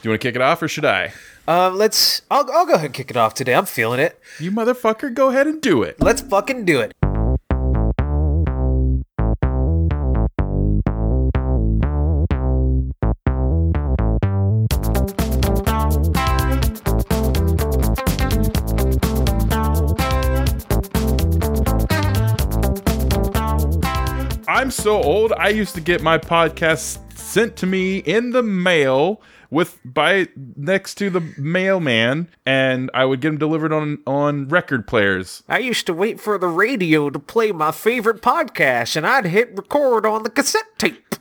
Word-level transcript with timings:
Do 0.00 0.08
you 0.08 0.12
want 0.12 0.22
to 0.22 0.28
kick 0.28 0.36
it 0.36 0.40
off 0.40 0.62
or 0.62 0.68
should 0.68 0.86
I? 0.86 1.12
Um, 1.46 1.76
let's. 1.76 2.22
I'll, 2.30 2.50
I'll 2.50 2.64
go 2.64 2.72
ahead 2.72 2.86
and 2.86 2.94
kick 2.94 3.10
it 3.10 3.18
off 3.18 3.34
today. 3.34 3.54
I'm 3.54 3.66
feeling 3.66 4.00
it. 4.00 4.18
You 4.38 4.50
motherfucker, 4.50 5.12
go 5.12 5.28
ahead 5.28 5.46
and 5.46 5.60
do 5.60 5.82
it. 5.82 6.00
Let's 6.00 6.22
fucking 6.22 6.64
do 6.64 6.80
it. 6.80 6.94
I'm 24.48 24.70
so 24.70 25.02
old. 25.02 25.34
I 25.34 25.50
used 25.50 25.74
to 25.74 25.82
get 25.82 26.00
my 26.00 26.16
podcast 26.16 27.00
sent 27.18 27.54
to 27.56 27.66
me 27.66 27.98
in 27.98 28.30
the 28.30 28.42
mail 28.42 29.20
with 29.50 29.78
by 29.84 30.28
next 30.56 30.94
to 30.96 31.10
the 31.10 31.20
mailman, 31.36 32.28
and 32.46 32.90
I 32.94 33.04
would 33.04 33.20
get 33.20 33.30
them 33.30 33.38
delivered 33.38 33.72
on 33.72 33.98
on 34.06 34.48
record 34.48 34.86
players. 34.86 35.42
I 35.48 35.58
used 35.58 35.86
to 35.86 35.94
wait 35.94 36.20
for 36.20 36.38
the 36.38 36.48
radio 36.48 37.10
to 37.10 37.18
play 37.18 37.52
my 37.52 37.72
favorite 37.72 38.22
podcast, 38.22 38.96
and 38.96 39.06
I'd 39.06 39.26
hit 39.26 39.56
record 39.56 40.06
on 40.06 40.22
the 40.22 40.30
cassette 40.30 40.78
tape. 40.78 41.16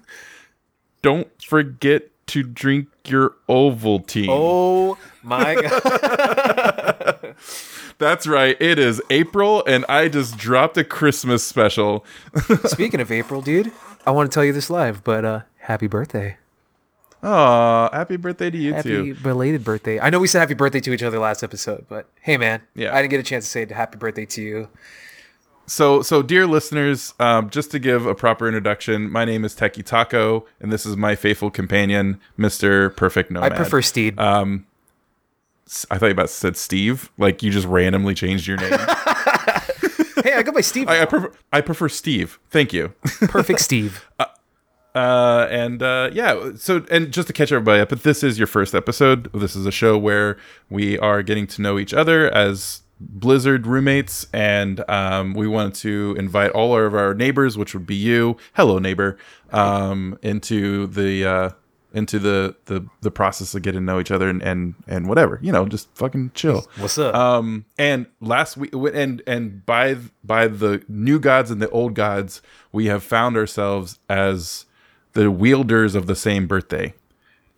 Don't 1.01 1.29
forget 1.41 2.09
to 2.27 2.43
drink 2.43 2.87
your 3.07 3.35
Ovaltine. 3.49 4.27
Oh 4.29 4.97
my 5.23 5.55
god! 5.55 7.35
That's 7.97 8.27
right. 8.27 8.55
It 8.61 8.79
is 8.79 9.01
April, 9.09 9.63
and 9.65 9.85
I 9.89 10.07
just 10.07 10.37
dropped 10.37 10.77
a 10.77 10.83
Christmas 10.83 11.43
special. 11.43 12.05
Speaking 12.65 13.01
of 13.01 13.11
April, 13.11 13.41
dude, 13.41 13.71
I 14.05 14.11
want 14.11 14.31
to 14.31 14.33
tell 14.33 14.45
you 14.45 14.53
this 14.53 14.69
live, 14.69 15.03
but 15.03 15.25
uh, 15.25 15.41
happy 15.57 15.87
birthday. 15.87 16.37
Aw, 17.21 17.89
happy 17.91 18.15
birthday 18.17 18.49
to 18.49 18.57
you 18.57 18.73
Happy 18.73 18.89
too. 18.89 19.15
belated 19.15 19.63
birthday. 19.63 19.99
I 19.99 20.09
know 20.09 20.19
we 20.19 20.27
said 20.27 20.39
happy 20.39 20.53
birthday 20.53 20.79
to 20.79 20.93
each 20.93 21.03
other 21.03 21.19
last 21.19 21.43
episode, 21.43 21.85
but 21.89 22.07
hey, 22.21 22.37
man, 22.37 22.61
Yeah. 22.75 22.93
I 22.95 23.01
didn't 23.01 23.11
get 23.11 23.19
a 23.19 23.23
chance 23.23 23.45
to 23.45 23.51
say 23.51 23.65
happy 23.73 23.97
birthday 23.97 24.25
to 24.27 24.41
you. 24.41 24.69
So, 25.65 26.01
so 26.01 26.23
dear 26.23 26.47
listeners, 26.47 27.13
um, 27.19 27.49
just 27.49 27.69
to 27.71 27.79
give 27.79 28.05
a 28.07 28.15
proper 28.15 28.47
introduction, 28.47 29.11
my 29.11 29.23
name 29.25 29.45
is 29.45 29.53
Techie 29.55 29.85
Taco, 29.85 30.45
and 30.59 30.71
this 30.71 30.83
is 30.85 30.97
my 30.97 31.15
faithful 31.15 31.51
companion, 31.51 32.19
Mister 32.37 32.89
Perfect 32.89 33.29
Nomad. 33.29 33.53
I 33.53 33.55
prefer 33.55 33.81
Steed. 33.83 34.17
Um, 34.19 34.65
I 35.91 35.99
thought 35.99 36.07
you 36.07 36.13
about 36.13 36.31
said 36.31 36.57
Steve, 36.57 37.11
like 37.19 37.43
you 37.43 37.51
just 37.51 37.67
randomly 37.67 38.15
changed 38.15 38.47
your 38.47 38.57
name. 38.57 38.71
hey, 40.23 40.33
I 40.33 40.41
got 40.43 40.55
my 40.55 40.61
Steve. 40.61 40.87
I, 40.89 41.03
I 41.03 41.05
prefer 41.05 41.31
I 41.53 41.61
prefer 41.61 41.87
Steve. 41.89 42.39
Thank 42.49 42.73
you. 42.73 42.95
Perfect 43.27 43.59
Steve. 43.69 44.07
Uh, 44.17 44.25
and 45.49 45.81
uh, 45.83 46.09
yeah, 46.13 46.51
so 46.55 46.85
and 46.89 47.11
just 47.11 47.27
to 47.27 47.33
catch 47.33 47.51
everybody 47.51 47.81
up, 47.81 47.91
if 47.91 48.03
this 48.03 48.23
is 48.23 48.37
your 48.37 48.47
first 48.47 48.73
episode, 48.73 49.31
this 49.33 49.55
is 49.55 49.65
a 49.65 49.71
show 49.71 49.97
where 49.97 50.37
we 50.69 50.97
are 50.99 51.21
getting 51.23 51.47
to 51.47 51.61
know 51.61 51.77
each 51.77 51.93
other 51.93 52.29
as 52.33 52.81
Blizzard 52.99 53.65
roommates, 53.65 54.27
and 54.33 54.83
um, 54.89 55.33
we 55.33 55.47
wanted 55.47 55.75
to 55.75 56.15
invite 56.17 56.51
all 56.51 56.77
of 56.77 56.93
our 56.93 57.13
neighbors, 57.13 57.57
which 57.57 57.73
would 57.73 57.85
be 57.85 57.95
you, 57.95 58.35
hello 58.53 58.79
neighbor, 58.79 59.17
um, 59.51 60.17
into 60.21 60.87
the 60.87 61.25
uh, 61.25 61.49
into 61.93 62.19
the, 62.19 62.55
the 62.65 62.85
the 63.01 63.11
process 63.11 63.55
of 63.55 63.61
getting 63.61 63.81
to 63.81 63.85
know 63.85 63.99
each 63.99 64.11
other 64.11 64.29
and 64.29 64.41
and 64.43 64.75
and 64.87 65.07
whatever, 65.07 65.39
you 65.41 65.51
know, 65.51 65.65
just 65.65 65.87
fucking 65.95 66.31
chill. 66.33 66.67
What's 66.77 66.97
up? 66.97 67.15
Um, 67.15 67.65
and 67.77 68.05
last 68.19 68.57
week, 68.57 68.73
and 68.73 69.21
and 69.25 69.65
by 69.65 69.97
by 70.23 70.47
the 70.47 70.83
new 70.87 71.19
gods 71.19 71.51
and 71.51 71.61
the 71.61 71.69
old 71.69 71.93
gods, 71.93 72.41
we 72.71 72.87
have 72.87 73.03
found 73.03 73.37
ourselves 73.37 73.99
as 74.09 74.65
the 75.13 75.31
wielders 75.31 75.95
of 75.95 76.05
the 76.07 76.15
same 76.15 76.47
birthday, 76.47 76.93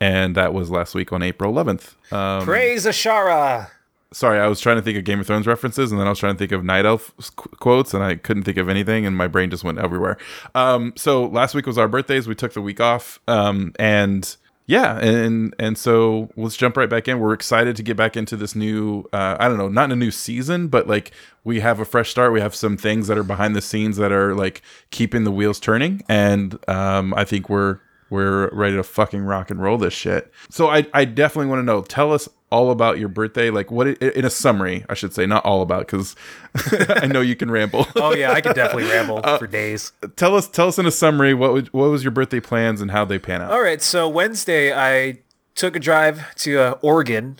and 0.00 0.34
that 0.34 0.52
was 0.54 0.70
last 0.70 0.94
week 0.94 1.12
on 1.12 1.22
April 1.22 1.52
11th. 1.52 1.94
Um, 2.12 2.44
Praise 2.44 2.86
Ashara. 2.86 3.70
sorry, 4.12 4.38
I 4.38 4.46
was 4.46 4.60
trying 4.60 4.76
to 4.76 4.82
think 4.82 4.98
of 4.98 5.04
Game 5.04 5.20
of 5.20 5.26
Thrones 5.26 5.46
references, 5.46 5.90
and 5.90 6.00
then 6.00 6.06
I 6.06 6.10
was 6.10 6.18
trying 6.18 6.34
to 6.34 6.38
think 6.38 6.52
of 6.52 6.64
Night 6.64 6.84
Elf 6.86 7.12
qu- 7.36 7.48
quotes, 7.60 7.94
and 7.94 8.02
I 8.02 8.16
couldn't 8.16 8.42
think 8.44 8.56
of 8.58 8.68
anything, 8.68 9.06
and 9.06 9.16
my 9.16 9.26
brain 9.26 9.50
just 9.50 9.64
went 9.64 9.78
everywhere. 9.78 10.16
Um, 10.54 10.92
so 10.96 11.24
last 11.26 11.54
week 11.54 11.66
was 11.66 11.78
our 11.78 11.88
birthdays. 11.88 12.26
We 12.28 12.34
took 12.34 12.52
the 12.54 12.62
week 12.62 12.80
off, 12.80 13.20
um, 13.28 13.72
and 13.78 14.36
yeah, 14.66 14.98
and 14.98 15.54
and 15.58 15.76
so 15.76 16.30
let's 16.36 16.56
jump 16.56 16.76
right 16.76 16.88
back 16.88 17.08
in. 17.08 17.18
We're 17.18 17.32
excited 17.32 17.76
to 17.76 17.82
get 17.82 17.96
back 17.96 18.16
into 18.16 18.36
this 18.36 18.54
new. 18.54 19.04
Uh, 19.12 19.36
I 19.38 19.48
don't 19.48 19.58
know, 19.58 19.68
not 19.68 19.86
in 19.86 19.92
a 19.92 19.96
new 19.96 20.10
season, 20.10 20.68
but 20.68 20.86
like 20.86 21.12
we 21.44 21.60
have 21.60 21.80
a 21.80 21.84
fresh 21.84 22.10
start. 22.10 22.32
We 22.32 22.40
have 22.40 22.54
some 22.54 22.76
things 22.76 23.08
that 23.08 23.18
are 23.18 23.24
behind 23.24 23.56
the 23.56 23.60
scenes 23.60 23.96
that 23.96 24.12
are 24.12 24.34
like 24.34 24.62
keeping 24.90 25.24
the 25.24 25.32
wheels 25.32 25.58
turning, 25.58 26.02
and 26.08 26.58
um, 26.68 27.12
I 27.14 27.24
think 27.24 27.48
we're 27.48 27.80
we're 28.12 28.50
ready 28.54 28.76
to 28.76 28.82
fucking 28.82 29.22
rock 29.22 29.50
and 29.50 29.60
roll 29.60 29.78
this 29.78 29.94
shit. 29.94 30.30
So 30.50 30.68
I, 30.68 30.86
I 30.92 31.06
definitely 31.06 31.46
want 31.46 31.60
to 31.60 31.64
know. 31.64 31.80
Tell 31.80 32.12
us 32.12 32.28
all 32.52 32.70
about 32.70 32.98
your 32.98 33.08
birthday. 33.08 33.50
Like 33.50 33.70
what 33.70 33.88
in 33.88 34.24
a 34.24 34.30
summary, 34.30 34.84
I 34.88 34.94
should 34.94 35.14
say, 35.14 35.26
not 35.26 35.44
all 35.44 35.62
about, 35.62 35.86
because 35.86 36.14
I 36.90 37.06
know 37.06 37.22
you 37.22 37.34
can 37.34 37.50
ramble. 37.50 37.86
Oh 37.96 38.14
yeah, 38.14 38.32
I 38.32 38.40
could 38.40 38.54
definitely 38.54 38.90
ramble 38.90 39.22
for 39.22 39.46
days. 39.46 39.92
tell 40.16 40.36
us, 40.36 40.48
tell 40.48 40.68
us 40.68 40.78
in 40.78 40.86
a 40.86 40.90
summary 40.90 41.34
what 41.34 41.52
was, 41.52 41.72
what 41.72 41.90
was 41.90 42.02
your 42.04 42.10
birthday 42.10 42.40
plans 42.40 42.80
and 42.80 42.90
how 42.90 43.04
they 43.04 43.18
pan 43.18 43.40
out. 43.40 43.52
All 43.52 43.62
right, 43.62 43.80
so 43.80 44.08
Wednesday 44.08 44.72
I 44.74 45.20
took 45.54 45.76
a 45.76 45.80
drive 45.80 46.34
to 46.36 46.58
uh, 46.58 46.78
Oregon, 46.82 47.38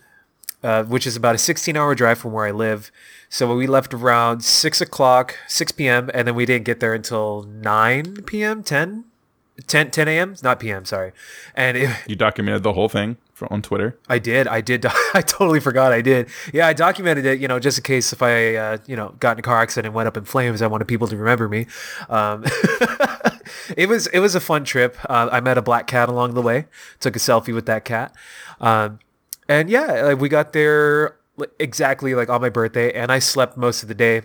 uh, 0.62 0.84
which 0.84 1.06
is 1.06 1.16
about 1.16 1.34
a 1.34 1.38
16-hour 1.38 1.94
drive 1.96 2.18
from 2.18 2.32
where 2.32 2.46
I 2.46 2.52
live. 2.52 2.92
So 3.28 3.54
we 3.56 3.66
left 3.66 3.92
around 3.92 4.44
six 4.44 4.80
o'clock, 4.80 5.36
6 5.48 5.72
p.m., 5.72 6.10
and 6.14 6.28
then 6.28 6.34
we 6.34 6.46
didn't 6.46 6.64
get 6.64 6.80
there 6.80 6.94
until 6.94 7.42
9 7.42 8.22
p.m., 8.26 8.62
10, 8.62 9.04
10, 9.66 9.90
10 9.90 10.08
a.m., 10.08 10.36
not 10.42 10.60
p.m. 10.60 10.84
Sorry, 10.84 11.12
and 11.56 11.76
it, 11.76 11.90
You 12.06 12.14
documented 12.16 12.62
the 12.62 12.74
whole 12.74 12.88
thing 12.88 13.16
on 13.50 13.62
Twitter. 13.62 13.98
I 14.08 14.18
did. 14.18 14.46
I 14.46 14.60
did. 14.60 14.84
I 15.14 15.20
totally 15.22 15.60
forgot. 15.60 15.92
I 15.92 16.00
did. 16.00 16.28
Yeah, 16.52 16.66
I 16.66 16.72
documented 16.72 17.26
it. 17.26 17.40
You 17.40 17.48
know, 17.48 17.58
just 17.58 17.78
in 17.78 17.84
case 17.84 18.12
if 18.12 18.22
I, 18.22 18.54
uh, 18.54 18.78
you 18.86 18.96
know, 18.96 19.14
got 19.20 19.32
in 19.32 19.38
a 19.40 19.42
car 19.42 19.60
accident 19.60 19.86
and 19.86 19.94
went 19.94 20.08
up 20.08 20.16
in 20.16 20.24
flames, 20.24 20.62
I 20.62 20.66
wanted 20.66 20.86
people 20.86 21.08
to 21.08 21.16
remember 21.16 21.48
me. 21.48 21.66
Um, 22.08 22.44
it 23.76 23.88
was 23.88 24.06
it 24.08 24.20
was 24.20 24.34
a 24.34 24.40
fun 24.40 24.64
trip. 24.64 24.96
Uh, 25.08 25.28
I 25.30 25.40
met 25.40 25.58
a 25.58 25.62
black 25.62 25.86
cat 25.86 26.08
along 26.08 26.34
the 26.34 26.42
way. 26.42 26.66
Took 27.00 27.16
a 27.16 27.18
selfie 27.18 27.54
with 27.54 27.66
that 27.66 27.84
cat. 27.84 28.14
Um, 28.60 28.98
and 29.48 29.68
yeah, 29.68 30.14
we 30.14 30.28
got 30.28 30.52
there 30.52 31.16
exactly 31.58 32.14
like 32.14 32.28
on 32.28 32.40
my 32.40 32.48
birthday, 32.48 32.92
and 32.92 33.10
I 33.10 33.18
slept 33.18 33.56
most 33.56 33.82
of 33.82 33.88
the 33.88 33.94
day 33.94 34.22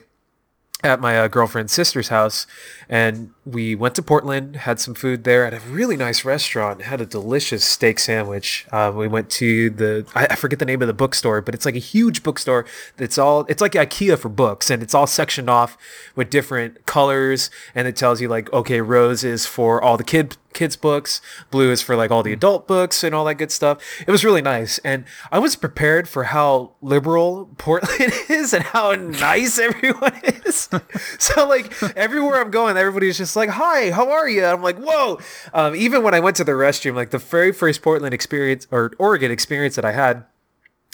at 0.83 0.99
my 0.99 1.17
uh, 1.17 1.27
girlfriend's 1.27 1.73
sister's 1.73 2.09
house 2.09 2.45
and 2.87 3.31
we 3.45 3.73
went 3.73 3.95
to 3.95 4.01
portland 4.03 4.57
had 4.57 4.79
some 4.79 4.93
food 4.93 5.23
there 5.23 5.43
at 5.43 5.51
a 5.51 5.59
really 5.61 5.97
nice 5.97 6.23
restaurant 6.23 6.83
had 6.83 7.01
a 7.01 7.05
delicious 7.05 7.63
steak 7.63 7.97
sandwich. 7.97 8.65
Uh, 8.71 8.91
we 8.95 9.07
went 9.07 9.29
to 9.29 9.69
the 9.71 10.05
I, 10.13 10.27
I 10.31 10.35
forget 10.35 10.59
the 10.59 10.65
name 10.65 10.81
of 10.81 10.87
the 10.87 10.93
bookstore 10.93 11.41
but 11.41 11.55
it's 11.55 11.65
like 11.65 11.75
a 11.75 11.79
huge 11.79 12.21
bookstore. 12.21 12.65
That's 12.97 13.17
all 13.17 13.45
it's 13.49 13.61
like 13.61 13.73
ikea 13.73 14.19
for 14.19 14.29
books 14.29 14.69
and 14.69 14.83
it's 14.83 14.93
all 14.93 15.07
sectioned 15.07 15.49
off 15.49 15.77
with 16.15 16.29
different 16.29 16.85
colors 16.85 17.49
and 17.73 17.87
it 17.87 17.95
tells 17.95 18.21
you 18.21 18.27
like 18.27 18.51
okay 18.53 18.81
rose 18.81 19.23
is 19.23 19.45
for 19.45 19.81
all 19.81 19.97
the 19.97 20.03
kid 20.03 20.37
kids 20.57 20.75
books 20.75 21.21
blue 21.51 21.71
is 21.71 21.81
for 21.83 21.95
like 21.95 22.09
all 22.09 22.23
the 22.23 22.33
adult 22.33 22.67
books 22.67 23.03
and 23.03 23.13
all 23.13 23.25
that 23.25 23.35
good 23.35 23.51
stuff. 23.51 23.77
It 24.07 24.11
was 24.11 24.25
really 24.25 24.41
nice 24.41 24.79
and 24.79 25.05
i 25.31 25.37
was 25.39 25.55
prepared 25.55 26.09
for 26.09 26.23
how 26.25 26.73
liberal 26.81 27.49
portland 27.57 28.11
is 28.27 28.53
and 28.53 28.63
how 28.63 28.93
nice 28.95 29.59
everyone 29.69 30.19
is. 30.23 30.69
So 31.19 31.47
like 31.47 31.71
everywhere 31.95 32.41
i'm 32.41 32.51
going 32.51 32.75
everybody's 32.77 33.17
just 33.17 33.35
like 33.35 33.49
hi 33.49 33.91
how 33.91 34.09
are 34.11 34.27
you 34.27 34.43
i'm 34.45 34.63
like 34.63 34.77
whoa. 34.77 35.19
Um, 35.53 35.75
even 35.75 36.01
when 36.03 36.13
i 36.13 36.19
went 36.19 36.35
to 36.37 36.43
the 36.43 36.53
restroom 36.53 36.95
like 36.95 37.11
the 37.11 37.17
very 37.19 37.51
first 37.51 37.81
portland 37.81 38.13
experience 38.13 38.67
or 38.71 38.91
oregon 38.97 39.29
experience 39.31 39.75
that 39.75 39.85
i 39.85 39.91
had 39.91 40.25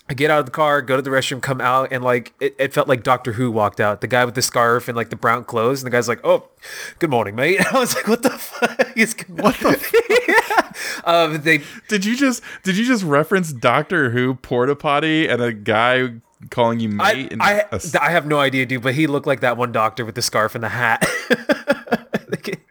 I 0.09 0.13
get 0.15 0.29
out 0.29 0.39
of 0.39 0.45
the 0.45 0.51
car, 0.51 0.81
go 0.81 0.97
to 0.97 1.01
the 1.01 1.09
restroom, 1.09 1.41
come 1.41 1.61
out, 1.61 1.93
and 1.93 2.03
like 2.03 2.33
it, 2.41 2.55
it 2.59 2.73
felt 2.73 2.87
like 2.89 3.03
Doctor 3.03 3.31
Who 3.33 3.49
walked 3.51 3.79
out. 3.79 4.01
The 4.01 4.07
guy 4.07 4.25
with 4.25 4.35
the 4.35 4.41
scarf 4.41 4.87
and 4.89 4.97
like 4.97 5.09
the 5.09 5.15
brown 5.15 5.45
clothes, 5.45 5.81
and 5.81 5.87
the 5.91 5.95
guy's 5.95 6.09
like, 6.09 6.19
"Oh, 6.25 6.49
good 6.99 7.09
morning, 7.09 7.35
mate." 7.35 7.57
And 7.59 7.67
I 7.71 7.79
was 7.79 7.95
like, 7.95 8.07
"What 8.07 8.21
the 8.21 8.29
fuck 8.31 8.97
is 8.97 9.15
what 9.29 9.55
the?" 9.59 10.73
yeah. 11.07 11.09
Um, 11.09 11.41
they 11.41 11.61
Did 11.87 12.03
you 12.03 12.17
just 12.17 12.43
did 12.63 12.75
you 12.77 12.85
just 12.85 13.03
reference 13.03 13.53
Doctor 13.53 14.09
Who 14.09 14.35
porta 14.35 14.75
potty 14.75 15.27
and 15.27 15.41
a 15.41 15.53
guy 15.53 16.09
calling 16.49 16.81
you 16.81 16.97
I, 16.99 17.13
mate? 17.13 17.31
and 17.31 17.41
I, 17.41 17.63
a 17.71 17.79
I 18.01 18.09
have 18.09 18.25
no 18.25 18.39
idea, 18.39 18.65
dude, 18.65 18.81
but 18.83 18.95
he 18.95 19.07
looked 19.07 19.25
like 19.27 19.39
that 19.39 19.55
one 19.55 19.71
doctor 19.71 20.03
with 20.03 20.15
the 20.15 20.21
scarf 20.21 20.53
and 20.55 20.63
the 20.63 20.69
hat. 20.69 21.07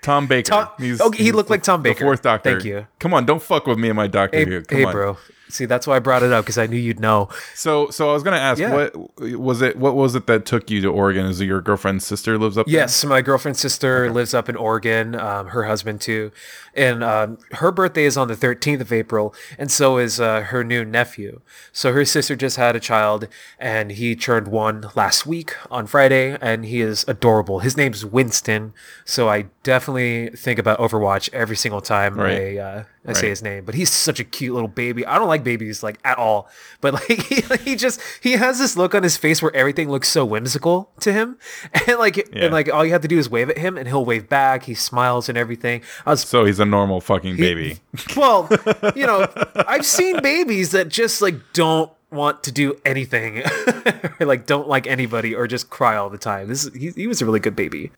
Tom 0.02 0.26
Baker. 0.26 0.50
Tom- 0.50 0.68
okay, 0.78 1.18
he 1.18 1.24
he's 1.24 1.32
looked 1.34 1.48
the- 1.48 1.52
like 1.54 1.62
Tom 1.62 1.82
the 1.82 1.90
Baker. 1.90 2.04
fourth 2.04 2.22
Doctor. 2.22 2.50
Thank 2.52 2.64
you. 2.64 2.86
Come 2.98 3.14
on, 3.14 3.24
don't 3.24 3.40
fuck 3.42 3.66
with 3.66 3.78
me 3.78 3.88
and 3.88 3.96
my 3.96 4.06
Doctor 4.08 4.36
hey, 4.38 4.44
Who. 4.44 4.62
Come 4.62 4.78
hey 4.78 4.84
on. 4.84 4.92
bro. 4.92 5.16
See, 5.52 5.64
that's 5.66 5.87
why 5.87 5.96
I 5.96 5.99
brought 5.99 6.22
it 6.22 6.32
up 6.32 6.44
because 6.44 6.58
I 6.58 6.66
knew 6.66 6.76
you'd 6.76 7.00
know. 7.00 7.28
So, 7.54 7.90
so 7.90 8.10
I 8.10 8.12
was 8.14 8.22
gonna 8.22 8.37
ask, 8.38 8.58
Yeah. 8.60 8.72
what 8.72 9.38
was 9.38 9.62
it? 9.62 9.76
What 9.76 9.94
was 9.94 10.14
it 10.14 10.26
that 10.26 10.46
took 10.46 10.70
you 10.70 10.81
to 10.82 10.88
Oregon? 10.88 11.26
Is 11.26 11.40
it 11.40 11.46
your 11.46 11.60
girlfriend's 11.60 12.06
sister 12.06 12.38
lives 12.38 12.56
up 12.58 12.66
there? 12.66 12.75
Yes, 12.75 13.04
my 13.04 13.22
girlfriend's 13.22 13.60
sister 13.60 14.10
lives 14.10 14.34
up 14.34 14.49
in 14.49 14.56
Oregon. 14.56 15.14
Um, 15.14 15.49
her 15.49 15.64
husband 15.64 16.00
too, 16.00 16.32
and 16.75 17.04
um, 17.04 17.38
her 17.52 17.70
birthday 17.70 18.04
is 18.04 18.16
on 18.16 18.28
the 18.28 18.34
13th 18.37 18.81
of 18.81 18.93
April, 18.93 19.34
and 19.58 19.70
so 19.70 19.99
is 19.99 20.20
uh, 20.20 20.40
her 20.43 20.64
new 20.64 20.84
nephew. 20.84 21.40
So 21.72 21.93
her 21.93 22.05
sister 22.05 22.34
just 22.37 22.56
had 22.56 22.75
a 22.76 22.81
child, 22.81 23.28
and 23.58 23.93
he 23.93 24.16
turned 24.16 24.48
one 24.48 24.87
last 24.94 25.26
week 25.26 25.55
on 25.70 25.87
Friday, 25.87 26.37
and 26.40 26.64
he 26.64 26.81
is 26.81 27.05
adorable. 27.08 27.60
His 27.60 27.76
name's 27.76 28.05
Winston. 28.05 28.72
So 29.05 29.28
I 29.28 29.46
definitely 29.62 30.31
think 30.31 30.58
about 30.58 30.78
Overwatch 30.78 31.28
every 31.32 31.56
single 31.56 31.81
time 31.81 32.14
Right. 32.14 32.56
I 32.56 32.58
uh, 32.58 32.84
I 33.04 33.14
say 33.14 33.28
his 33.31 33.43
name, 33.43 33.64
but 33.64 33.75
he's 33.75 33.90
such 33.90 34.20
a 34.20 34.25
cute 34.25 34.54
little 34.54 34.69
baby. 34.69 35.04
I 35.04 35.19
don't 35.19 35.26
like 35.26 35.43
babies 35.43 35.82
like 35.82 35.99
at 36.04 36.19
all, 36.19 36.49
but 36.81 36.94
like 36.94 37.22
he, 37.22 37.43
he 37.64 37.75
just 37.76 38.00
he 38.22 38.32
has 38.32 38.58
this 38.60 38.76
look 38.76 38.94
on 38.94 39.02
his 39.02 39.16
face 39.16 39.43
where 39.43 39.54
everything 39.56 39.90
looks 39.90 40.08
so 40.08 40.25
whimsical 40.25 40.90
to 41.00 41.12
him, 41.12 41.37
and 41.88 41.99
like 41.99 42.16
Yeah. 42.16 42.44
and 42.44 42.52
like 42.52 42.72
all 42.72 42.84
you 42.84 42.93
have 42.93 43.02
to 43.02 43.08
do 43.08 43.19
is 43.19 43.28
wave 43.28 43.50
at 43.50 43.58
him 43.58 43.76
and 43.76 43.88
he'll 43.88 44.04
wave 44.04 44.28
back. 44.28 44.64
He 44.64 44.75
smiles 44.75 45.28
and 45.28 45.37
everything. 45.37 45.82
I 46.06 46.10
was 46.10 46.20
So 46.22 46.44
he's 46.44 46.60
a 46.60 46.64
normal 46.64 47.00
fucking 47.00 47.37
baby. 47.37 47.78
well, 48.16 48.49
you 48.94 49.06
know, 49.06 49.26
I've 49.66 49.84
seen 49.87 50.22
babies 50.22 50.70
that 50.70 50.88
just 50.88 51.20
like 51.20 51.34
don't 51.52 51.90
want 52.12 52.43
to 52.44 52.52
do 52.52 52.76
anything, 52.84 53.43
or 54.20 54.26
like 54.26 54.46
don't 54.46 54.69
like 54.69 54.87
anybody, 54.87 55.34
or 55.34 55.46
just 55.46 55.70
cry 55.70 55.96
all 55.96 56.10
the 56.10 56.19
time. 56.19 56.46
This 56.48 56.70
he, 56.75 56.90
he 56.90 57.06
was 57.06 57.20
a 57.22 57.25
really 57.25 57.40
good 57.40 57.56
baby. 57.56 57.90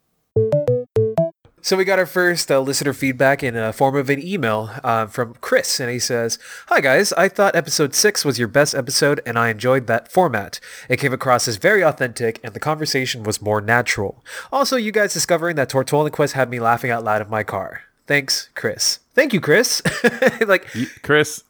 So 1.65 1.75
we 1.75 1.83
got 1.83 1.97
our 1.97 2.05
first 2.05 2.51
uh, 2.51 2.59
listener 2.59 2.93
feedback 2.93 3.41
in 3.41 3.55
a 3.57 3.73
form 3.73 3.95
of 3.95 4.07
an 4.11 4.23
email 4.23 4.69
uh, 4.83 5.07
from 5.07 5.33
Chris, 5.41 5.79
and 5.79 5.89
he 5.89 5.97
says, 5.97 6.37
"Hi 6.67 6.79
guys, 6.79 7.11
I 7.13 7.27
thought 7.27 7.55
episode 7.55 7.95
six 7.95 8.23
was 8.23 8.37
your 8.37 8.47
best 8.47 8.75
episode, 8.75 9.19
and 9.25 9.35
I 9.35 9.49
enjoyed 9.49 9.87
that 9.87 10.11
format. 10.11 10.59
It 10.89 10.99
came 10.99 11.11
across 11.11 11.47
as 11.47 11.57
very 11.57 11.83
authentic, 11.83 12.39
and 12.43 12.53
the 12.53 12.59
conversation 12.59 13.23
was 13.23 13.41
more 13.41 13.61
natural. 13.61 14.23
Also, 14.53 14.75
you 14.75 14.91
guys 14.91 15.11
discovering 15.15 15.55
that 15.55 15.71
Tortola 15.71 16.11
Quest 16.11 16.33
had 16.33 16.51
me 16.51 16.59
laughing 16.59 16.91
out 16.91 17.03
loud 17.03 17.23
in 17.23 17.31
my 17.31 17.41
car. 17.41 17.81
Thanks, 18.05 18.49
Chris. 18.53 18.99
Thank 19.15 19.33
you, 19.33 19.41
Chris. 19.41 19.81
like, 20.45 20.67
You- 20.75 20.85
Chris, 21.01 21.45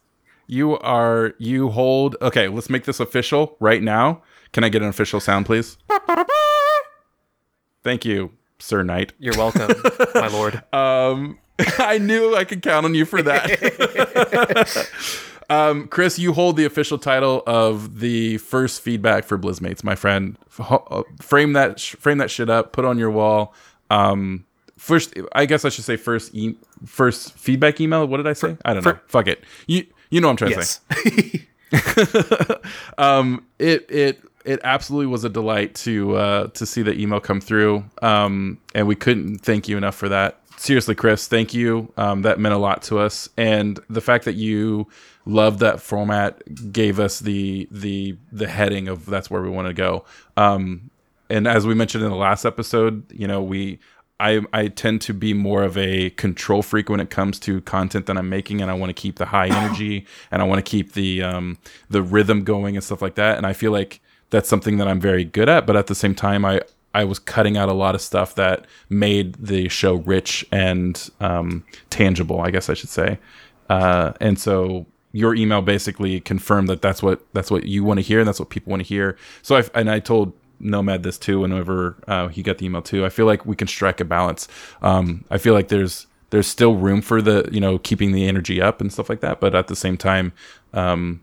you 0.46 0.78
are 0.78 1.34
you 1.36 1.68
hold 1.68 2.16
okay, 2.22 2.48
let's 2.48 2.70
make 2.70 2.84
this 2.84 3.00
official 3.00 3.54
right 3.60 3.82
now. 3.82 4.22
Can 4.54 4.64
I 4.64 4.70
get 4.70 4.80
an 4.80 4.88
official 4.88 5.20
sound, 5.20 5.44
please? 5.44 5.76
Thank 7.84 8.06
you, 8.06 8.32
Sir 8.58 8.82
Knight. 8.82 9.12
you're 9.18 9.36
welcome, 9.36 9.72
my 10.14 10.28
lord. 10.28 10.62
Um 10.72 11.38
I 11.78 11.98
knew 11.98 12.34
I 12.36 12.44
could 12.44 12.62
count 12.62 12.84
on 12.84 12.94
you 12.94 13.04
for 13.06 13.22
that. 13.22 14.88
um, 15.50 15.88
Chris, 15.88 16.18
you 16.18 16.34
hold 16.34 16.56
the 16.56 16.66
official 16.66 16.98
title 16.98 17.42
of 17.46 18.00
the 18.00 18.36
first 18.38 18.82
feedback 18.82 19.24
for 19.24 19.38
Blizzmates, 19.38 19.82
my 19.82 19.94
friend. 19.94 20.36
F- 20.48 20.82
uh, 20.90 21.02
Frame 21.20 21.54
that, 21.54 21.80
sh- 21.80 21.94
frame 21.96 22.18
that 22.18 22.30
shit 22.30 22.50
up. 22.50 22.72
Put 22.72 22.84
on 22.84 22.98
your 22.98 23.10
wall. 23.10 23.54
Um, 23.88 24.44
first, 24.76 25.14
I 25.32 25.46
guess 25.46 25.64
I 25.64 25.70
should 25.70 25.84
say 25.84 25.96
first, 25.96 26.34
e- 26.34 26.56
first 26.84 27.32
feedback 27.32 27.80
email. 27.80 28.06
What 28.06 28.18
did 28.18 28.26
I 28.26 28.34
say? 28.34 28.58
I 28.64 28.74
don't 28.74 28.84
know. 28.84 28.98
Fuck 29.06 29.26
it. 29.26 29.42
You, 29.66 29.86
you 30.10 30.20
know 30.20 30.28
what 30.28 30.32
I'm 30.42 30.48
trying 30.48 30.60
to 30.60 30.62
say 30.62 31.46
um, 32.98 33.44
it 33.58 33.86
it 33.90 34.20
it 34.46 34.60
absolutely 34.64 35.08
was 35.08 35.24
a 35.24 35.28
delight 35.28 35.74
to 35.74 36.16
uh, 36.16 36.46
to 36.48 36.64
see 36.64 36.82
the 36.82 36.98
email 36.98 37.20
come 37.20 37.40
through, 37.40 37.84
um, 38.00 38.58
and 38.74 38.86
we 38.86 38.94
couldn't 38.94 39.38
thank 39.38 39.68
you 39.68 39.76
enough 39.76 39.96
for 39.96 40.08
that. 40.08 40.40
Seriously, 40.56 40.94
Chris, 40.94 41.26
thank 41.26 41.52
you. 41.52 41.92
Um, 41.96 42.22
that 42.22 42.38
meant 42.38 42.54
a 42.54 42.58
lot 42.58 42.82
to 42.84 42.98
us, 42.98 43.28
and 43.36 43.78
the 43.90 44.00
fact 44.00 44.24
that 44.24 44.34
you 44.34 44.86
loved 45.26 45.58
that 45.58 45.80
format 45.80 46.40
gave 46.72 47.00
us 47.00 47.18
the 47.18 47.68
the 47.70 48.16
the 48.32 48.46
heading 48.46 48.88
of 48.88 49.04
that's 49.06 49.28
where 49.30 49.42
we 49.42 49.50
want 49.50 49.68
to 49.68 49.74
go. 49.74 50.04
Um, 50.36 50.90
and 51.28 51.48
as 51.48 51.66
we 51.66 51.74
mentioned 51.74 52.04
in 52.04 52.10
the 52.10 52.16
last 52.16 52.44
episode, 52.44 53.10
you 53.12 53.26
know, 53.26 53.42
we 53.42 53.80
I 54.20 54.42
I 54.52 54.68
tend 54.68 55.00
to 55.02 55.14
be 55.14 55.34
more 55.34 55.64
of 55.64 55.76
a 55.76 56.10
control 56.10 56.62
freak 56.62 56.88
when 56.88 57.00
it 57.00 57.10
comes 57.10 57.40
to 57.40 57.60
content 57.62 58.06
that 58.06 58.16
I'm 58.16 58.28
making, 58.28 58.62
and 58.62 58.70
I 58.70 58.74
want 58.74 58.90
to 58.90 58.94
keep 58.94 59.16
the 59.16 59.26
high 59.26 59.48
energy 59.64 60.06
and 60.30 60.40
I 60.40 60.44
want 60.44 60.64
to 60.64 60.70
keep 60.70 60.92
the 60.92 61.22
um 61.22 61.58
the 61.90 62.02
rhythm 62.02 62.44
going 62.44 62.76
and 62.76 62.84
stuff 62.84 63.02
like 63.02 63.16
that. 63.16 63.36
And 63.36 63.46
I 63.46 63.52
feel 63.52 63.72
like 63.72 64.00
that's 64.30 64.48
something 64.48 64.78
that 64.78 64.88
I'm 64.88 65.00
very 65.00 65.24
good 65.24 65.48
at, 65.48 65.66
but 65.66 65.76
at 65.76 65.86
the 65.86 65.94
same 65.94 66.14
time, 66.14 66.44
I 66.44 66.60
I 66.96 67.04
was 67.04 67.18
cutting 67.18 67.58
out 67.58 67.68
a 67.68 67.74
lot 67.74 67.94
of 67.94 68.00
stuff 68.00 68.34
that 68.36 68.66
made 68.88 69.34
the 69.34 69.68
show 69.68 69.96
rich 69.96 70.46
and 70.50 71.10
um, 71.20 71.62
tangible, 71.90 72.40
I 72.40 72.50
guess 72.50 72.70
I 72.70 72.74
should 72.74 72.88
say. 72.88 73.18
Uh, 73.68 74.12
and 74.18 74.38
so 74.38 74.86
your 75.12 75.34
email 75.34 75.60
basically 75.60 76.20
confirmed 76.20 76.68
that 76.68 76.80
that's 76.80 77.02
what 77.02 77.20
that's 77.34 77.50
what 77.50 77.64
you 77.64 77.84
want 77.84 77.98
to 77.98 78.02
hear 78.02 78.20
and 78.20 78.26
that's 78.26 78.38
what 78.38 78.48
people 78.48 78.70
want 78.70 78.80
to 78.80 78.88
hear. 78.88 79.16
So 79.42 79.56
I 79.56 79.64
and 79.74 79.90
I 79.90 80.00
told 80.00 80.32
Nomad 80.58 81.02
this 81.02 81.18
too 81.18 81.40
whenever 81.40 81.96
uh, 82.08 82.28
he 82.28 82.42
got 82.42 82.58
the 82.58 82.66
email 82.66 82.82
too. 82.82 83.04
I 83.04 83.10
feel 83.10 83.26
like 83.26 83.44
we 83.44 83.56
can 83.56 83.68
strike 83.68 84.00
a 84.00 84.04
balance. 84.04 84.48
Um, 84.80 85.24
I 85.30 85.36
feel 85.36 85.52
like 85.52 85.68
there's 85.68 86.06
there's 86.30 86.46
still 86.46 86.76
room 86.76 87.02
for 87.02 87.20
the 87.20 87.46
you 87.52 87.60
know 87.60 87.78
keeping 87.78 88.12
the 88.12 88.26
energy 88.26 88.60
up 88.60 88.80
and 88.80 88.92
stuff 88.92 89.08
like 89.08 89.20
that, 89.20 89.40
but 89.40 89.54
at 89.54 89.68
the 89.68 89.76
same 89.76 89.98
time, 89.98 90.32
um, 90.72 91.20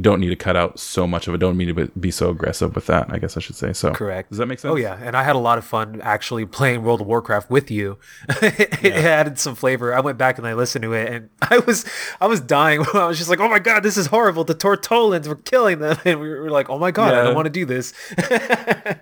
don't 0.00 0.20
need 0.20 0.30
to 0.30 0.36
cut 0.36 0.56
out 0.56 0.78
so 0.78 1.06
much 1.06 1.28
of 1.28 1.34
it. 1.34 1.38
Don't 1.38 1.58
need 1.58 1.74
to 1.74 1.86
be- 1.88 2.10
so 2.10 2.30
aggressive 2.30 2.74
with 2.74 2.86
that. 2.86 3.12
I 3.12 3.18
guess 3.18 3.36
I 3.36 3.40
should 3.40 3.56
say. 3.56 3.72
So 3.72 3.92
Correct. 3.92 4.28
Does 4.28 4.38
that 4.38 4.46
make 4.46 4.58
oh, 4.60 4.62
sense? 4.62 4.72
Oh 4.72 4.76
yeah, 4.76 4.98
and 5.02 5.16
I 5.16 5.22
had 5.22 5.34
a 5.34 5.38
lot 5.38 5.56
of 5.56 5.64
fun 5.64 6.00
actually 6.02 6.44
playing 6.44 6.82
World 6.82 7.00
of 7.00 7.06
Warcraft 7.06 7.50
with 7.50 7.70
you. 7.70 7.98
it 8.28 8.84
added 8.84 9.38
some 9.38 9.54
flavor. 9.54 9.94
I 9.94 10.00
went 10.00 10.18
back 10.18 10.36
and 10.38 10.46
I 10.46 10.54
listened 10.54 10.82
to 10.82 10.92
it, 10.92 11.12
and 11.12 11.30
I 11.42 11.58
was 11.58 11.84
I 12.20 12.26
was 12.26 12.40
dying. 12.40 12.84
I 12.94 13.06
was 13.06 13.18
just 13.18 13.30
like, 13.30 13.40
oh 13.40 13.48
my 13.48 13.58
god, 13.58 13.82
this 13.82 13.96
is 13.96 14.06
horrible. 14.06 14.44
The 14.44 14.54
Tortollans 14.54 15.26
were 15.26 15.36
killing 15.36 15.78
them, 15.78 15.98
and 16.04 16.20
we 16.20 16.28
were 16.28 16.50
like, 16.50 16.70
oh 16.70 16.78
my 16.78 16.90
god, 16.90 17.14
I 17.14 17.24
don't 17.24 17.34
want 17.34 17.46
to 17.46 17.50
do 17.50 17.64
this. 17.64 17.92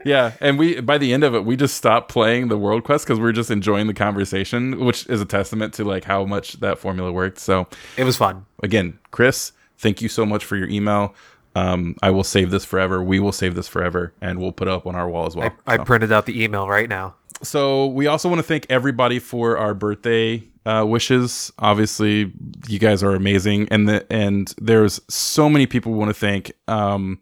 Yeah, 0.04 0.32
and 0.40 0.58
we 0.58 0.80
by 0.80 0.98
the 0.98 1.12
end 1.12 1.24
of 1.24 1.34
it, 1.34 1.44
we 1.44 1.56
just 1.56 1.76
stopped 1.76 2.10
playing 2.10 2.48
the 2.48 2.58
world 2.58 2.84
quest 2.84 3.04
because 3.04 3.18
we 3.18 3.24
were 3.24 3.32
just 3.32 3.50
enjoying 3.50 3.86
the 3.86 3.94
conversation, 3.94 4.84
which 4.84 5.06
is 5.08 5.20
a 5.20 5.26
testament 5.26 5.74
to 5.74 5.84
like 5.84 6.04
how 6.04 6.24
much 6.24 6.54
that 6.54 6.78
formula 6.78 7.12
worked. 7.12 7.38
So 7.38 7.66
it 7.96 8.04
was 8.04 8.16
fun. 8.16 8.46
again, 8.62 8.98
Chris, 9.10 9.52
thank 9.80 10.00
you 10.02 10.08
so 10.08 10.24
much 10.26 10.44
for 10.44 10.56
your 10.56 10.68
email. 10.68 11.14
Um, 11.56 11.96
I 12.02 12.10
will 12.10 12.22
save 12.24 12.50
this 12.52 12.64
forever. 12.64 13.02
We 13.02 13.18
will 13.18 13.32
save 13.32 13.54
this 13.56 13.66
forever, 13.66 14.12
and 14.20 14.38
we'll 14.38 14.52
put 14.52 14.68
it 14.68 14.74
up 14.74 14.86
on 14.86 14.94
our 14.94 15.08
wall 15.08 15.26
as 15.26 15.34
well. 15.34 15.50
I 15.66 15.76
So- 15.78 15.84
printed 15.84 16.12
out 16.12 16.26
the 16.26 16.42
email 16.42 16.68
right 16.68 16.88
now. 16.88 17.14
so 17.42 17.86
we 17.86 18.06
also 18.06 18.28
want 18.28 18.38
to 18.38 18.42
thank 18.46 18.66
everybody 18.68 19.18
for 19.18 19.56
our 19.58 19.74
birthday 19.74 20.44
uh, 20.66 20.84
wishes. 20.86 21.50
Obviously, 21.58 22.30
you 22.68 22.78
guys 22.78 23.02
are 23.02 23.14
amazing, 23.16 23.66
and 23.70 23.88
the 23.88 24.06
and 24.12 24.54
there's 24.60 25.00
so 25.08 25.48
many 25.48 25.66
people 25.66 25.90
we 25.92 25.98
want 25.98 26.10
to 26.10 26.14
thank. 26.20 26.52
Um, 26.68 27.18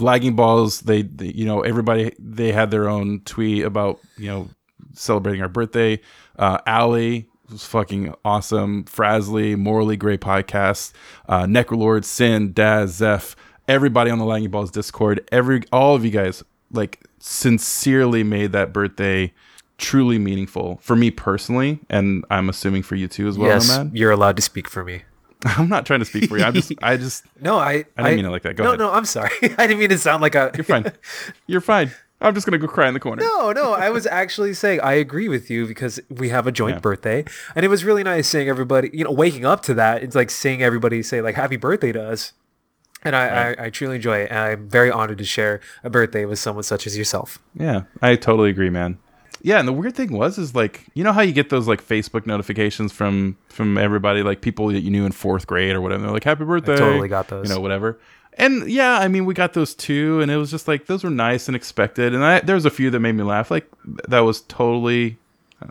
Lagging 0.00 0.36
balls, 0.36 0.80
they, 0.82 1.02
they, 1.02 1.26
you 1.32 1.44
know, 1.44 1.60
everybody 1.62 2.12
they 2.20 2.52
had 2.52 2.70
their 2.70 2.88
own 2.88 3.20
tweet 3.24 3.64
about 3.64 3.98
you 4.16 4.26
know 4.28 4.48
celebrating 4.94 5.42
our 5.42 5.48
birthday. 5.48 6.00
Uh, 6.38 6.58
Allie 6.66 7.28
was 7.50 7.64
fucking 7.64 8.14
awesome. 8.24 8.84
Frasley, 8.84 9.56
Morally 9.56 9.96
Gray 9.96 10.18
podcast, 10.18 10.92
uh, 11.28 11.44
Necrolord, 11.44 12.04
Sin, 12.04 12.52
Daz, 12.52 12.94
Zeph, 12.96 13.36
everybody 13.66 14.10
on 14.10 14.18
the 14.18 14.24
Lagging 14.24 14.50
Balls 14.50 14.70
Discord, 14.70 15.26
every 15.32 15.62
all 15.72 15.94
of 15.94 16.04
you 16.04 16.10
guys 16.10 16.42
like 16.72 17.00
sincerely 17.18 18.22
made 18.22 18.52
that 18.52 18.72
birthday 18.72 19.32
truly 19.78 20.18
meaningful 20.18 20.78
for 20.82 20.96
me 20.96 21.10
personally, 21.10 21.80
and 21.88 22.24
I'm 22.30 22.48
assuming 22.48 22.82
for 22.82 22.96
you 22.96 23.08
too 23.08 23.28
as 23.28 23.38
well, 23.38 23.48
yes, 23.48 23.78
you're 23.92 24.10
allowed 24.10 24.36
to 24.36 24.42
speak 24.42 24.68
for 24.68 24.84
me. 24.84 25.02
I'm 25.44 25.68
not 25.68 25.86
trying 25.86 26.00
to 26.00 26.04
speak 26.04 26.28
for 26.28 26.36
you. 26.36 26.44
I'm 26.44 26.54
just, 26.54 26.72
I 26.82 26.96
just, 26.96 27.24
No, 27.40 27.58
I 27.58 27.84
I 27.96 28.02
didn't 28.02 28.16
mean 28.16 28.24
it 28.26 28.30
like 28.30 28.42
that. 28.42 28.56
Go 28.56 28.64
no, 28.64 28.70
ahead. 28.70 28.80
no, 28.80 28.92
I'm 28.92 29.04
sorry. 29.04 29.30
I 29.42 29.66
didn't 29.66 29.78
mean 29.78 29.90
to 29.90 29.98
sound 29.98 30.20
like 30.20 30.34
a. 30.34 30.50
You're 30.54 30.64
fine. 30.64 30.92
You're 31.46 31.60
fine. 31.60 31.92
I'm 32.20 32.34
just 32.34 32.46
gonna 32.46 32.58
go 32.58 32.66
cry 32.66 32.88
in 32.88 32.94
the 32.94 33.00
corner. 33.00 33.22
No, 33.22 33.52
no, 33.52 33.74
I 33.74 33.90
was 33.90 34.06
actually 34.20 34.52
saying 34.54 34.80
I 34.80 34.94
agree 34.94 35.28
with 35.28 35.50
you 35.50 35.66
because 35.66 36.00
we 36.10 36.30
have 36.30 36.46
a 36.46 36.52
joint 36.52 36.76
Yeah. 36.76 36.80
birthday, 36.80 37.24
and 37.54 37.64
it 37.64 37.68
was 37.68 37.84
really 37.84 38.02
nice 38.02 38.28
seeing 38.28 38.48
everybody. 38.48 38.90
You 38.92 39.04
know, 39.04 39.12
waking 39.12 39.44
up 39.44 39.62
to 39.64 39.74
that. 39.74 40.02
It's 40.02 40.16
like 40.16 40.30
seeing 40.30 40.62
everybody 40.62 41.02
say 41.02 41.20
like 41.22 41.36
"Happy 41.36 41.56
Birthday" 41.56 41.92
to 41.92 42.02
us, 42.02 42.32
and 43.04 43.14
I, 43.14 43.52
I, 43.52 43.64
I 43.66 43.70
truly 43.70 43.96
enjoy 43.96 44.18
it. 44.18 44.30
And 44.30 44.38
I'm 44.38 44.68
very 44.68 44.90
honored 44.90 45.18
to 45.18 45.24
share 45.24 45.60
a 45.84 45.90
birthday 45.90 46.24
with 46.24 46.38
someone 46.40 46.64
such 46.64 46.86
as 46.88 46.98
yourself. 46.98 47.38
Yeah, 47.54 47.82
I 48.02 48.16
totally 48.16 48.50
agree, 48.50 48.70
man. 48.70 48.98
Yeah, 49.40 49.60
and 49.60 49.68
the 49.68 49.72
weird 49.72 49.94
thing 49.94 50.12
was 50.12 50.36
is 50.38 50.56
like 50.56 50.86
you 50.94 51.04
know 51.04 51.12
how 51.12 51.20
you 51.20 51.32
get 51.32 51.50
those 51.50 51.68
like 51.68 51.80
Facebook 51.80 52.26
notifications 52.26 52.90
from 52.90 53.36
from 53.48 53.78
everybody 53.78 54.24
like 54.24 54.40
people 54.40 54.66
that 54.68 54.80
you 54.80 54.90
knew 54.90 55.06
in 55.06 55.12
fourth 55.12 55.46
grade 55.46 55.76
or 55.76 55.80
whatever. 55.80 56.02
They're 56.02 56.10
like 56.10 56.24
happy 56.24 56.44
birthday. 56.44 56.74
totally 56.76 57.06
got 57.08 57.28
those. 57.28 57.48
You 57.48 57.54
know 57.54 57.60
whatever. 57.60 58.00
And 58.38 58.70
yeah, 58.70 58.98
I 58.98 59.08
mean 59.08 59.26
we 59.26 59.34
got 59.34 59.52
those 59.52 59.74
too, 59.74 60.20
and 60.20 60.30
it 60.30 60.36
was 60.36 60.50
just 60.50 60.68
like 60.68 60.86
those 60.86 61.04
were 61.04 61.10
nice 61.10 61.48
and 61.48 61.56
expected. 61.56 62.14
And 62.14 62.24
I, 62.24 62.40
there 62.40 62.54
was 62.54 62.64
a 62.64 62.70
few 62.70 62.88
that 62.90 63.00
made 63.00 63.12
me 63.12 63.24
laugh. 63.24 63.50
Like 63.50 63.68
that 63.84 64.20
was 64.20 64.42
totally 64.42 65.18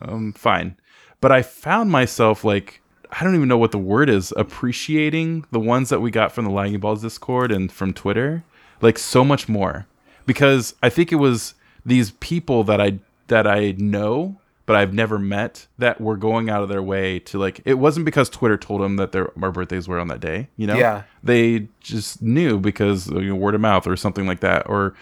um, 0.01 0.33
fine. 0.33 0.75
But 1.21 1.31
I 1.31 1.41
found 1.41 1.89
myself 1.89 2.43
like 2.43 2.81
I 3.11 3.23
don't 3.23 3.35
even 3.35 3.47
know 3.47 3.57
what 3.57 3.71
the 3.71 3.77
word 3.77 4.09
is 4.09 4.33
appreciating 4.35 5.45
the 5.51 5.59
ones 5.59 5.89
that 5.89 6.01
we 6.01 6.11
got 6.11 6.33
from 6.33 6.45
the 6.45 6.51
Lagging 6.51 6.79
Balls 6.79 7.01
Discord 7.01 7.51
and 7.51 7.71
from 7.71 7.93
Twitter 7.93 8.43
like 8.81 8.97
so 8.97 9.23
much 9.23 9.47
more 9.47 9.87
because 10.25 10.75
I 10.83 10.89
think 10.89 11.11
it 11.11 11.15
was 11.15 11.55
these 11.85 12.11
people 12.11 12.63
that 12.65 12.81
I 12.81 12.99
that 13.27 13.47
I 13.47 13.75
know 13.77 14.39
but 14.67 14.75
I've 14.75 14.93
never 14.93 15.17
met 15.17 15.65
that 15.79 15.99
were 15.99 16.17
going 16.17 16.49
out 16.49 16.61
of 16.61 16.69
their 16.69 16.83
way 16.83 17.19
to 17.19 17.39
like 17.39 17.61
it 17.65 17.75
wasn't 17.75 18.05
because 18.05 18.29
Twitter 18.29 18.57
told 18.57 18.81
them 18.81 18.97
that 18.97 19.13
their 19.13 19.31
our 19.41 19.51
birthdays 19.51 19.87
were 19.87 19.97
on 19.97 20.09
that 20.09 20.19
day, 20.19 20.49
you 20.57 20.67
know? 20.67 20.75
Yeah. 20.75 21.03
They 21.23 21.69
just 21.79 22.21
knew 22.21 22.59
because 22.59 23.07
you 23.07 23.29
know, 23.29 23.35
word 23.35 23.55
of 23.55 23.61
mouth 23.61 23.87
or 23.87 23.95
something 23.95 24.27
like 24.27 24.41
that 24.41 24.69
or 24.69 24.93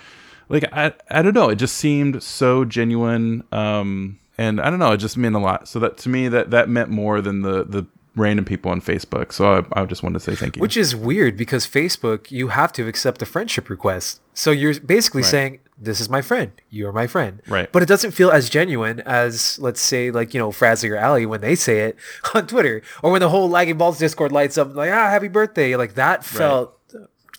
like 0.47 0.63
I 0.71 0.93
I 1.09 1.23
don't 1.23 1.33
know, 1.33 1.49
it 1.49 1.55
just 1.55 1.75
seemed 1.75 2.23
so 2.23 2.63
genuine 2.63 3.43
um 3.51 4.19
and 4.37 4.61
I 4.61 4.69
don't 4.69 4.79
know, 4.79 4.91
it 4.91 4.97
just 4.97 5.17
meant 5.17 5.35
a 5.35 5.39
lot. 5.39 5.67
So 5.67 5.79
that 5.79 5.97
to 5.97 6.09
me 6.09 6.27
that 6.27 6.51
that 6.51 6.69
meant 6.69 6.89
more 6.89 7.19
than 7.19 7.41
the 7.41 7.65
the 7.65 7.87
random 8.15 8.45
people 8.45 8.71
on 8.71 8.81
Facebook. 8.81 9.31
So 9.31 9.65
I, 9.73 9.81
I 9.81 9.85
just 9.85 10.03
wanted 10.03 10.19
to 10.19 10.19
say 10.19 10.35
thank 10.35 10.55
you. 10.55 10.61
Which 10.61 10.77
is 10.77 10.95
weird 10.95 11.37
because 11.37 11.67
Facebook, 11.67 12.31
you 12.31 12.49
have 12.49 12.71
to 12.73 12.87
accept 12.87 13.21
a 13.21 13.25
friendship 13.25 13.69
request. 13.69 14.21
So 14.33 14.51
you're 14.51 14.79
basically 14.79 15.23
saying, 15.23 15.59
"This 15.77 15.99
is 16.01 16.09
my 16.09 16.21
friend. 16.21 16.51
You 16.69 16.87
are 16.87 16.93
my 16.93 17.07
friend." 17.07 17.41
Right. 17.47 17.71
But 17.71 17.83
it 17.83 17.87
doesn't 17.87 18.11
feel 18.11 18.31
as 18.31 18.49
genuine 18.49 19.01
as, 19.01 19.57
let's 19.59 19.81
say, 19.81 20.11
like 20.11 20.33
you 20.33 20.39
know, 20.39 20.51
Frazzy 20.51 20.89
or 20.89 20.99
Ali 20.99 21.25
when 21.25 21.41
they 21.41 21.55
say 21.55 21.81
it 21.81 21.97
on 22.33 22.47
Twitter, 22.47 22.81
or 23.01 23.11
when 23.11 23.21
the 23.21 23.29
whole 23.29 23.49
Lagging 23.49 23.77
Balls 23.77 23.97
Discord 23.97 24.31
lights 24.31 24.57
up, 24.57 24.75
like, 24.75 24.91
"Ah, 24.91 25.09
happy 25.09 25.27
birthday!" 25.27 25.75
Like 25.75 25.95
that 25.95 26.23
felt, 26.23 26.77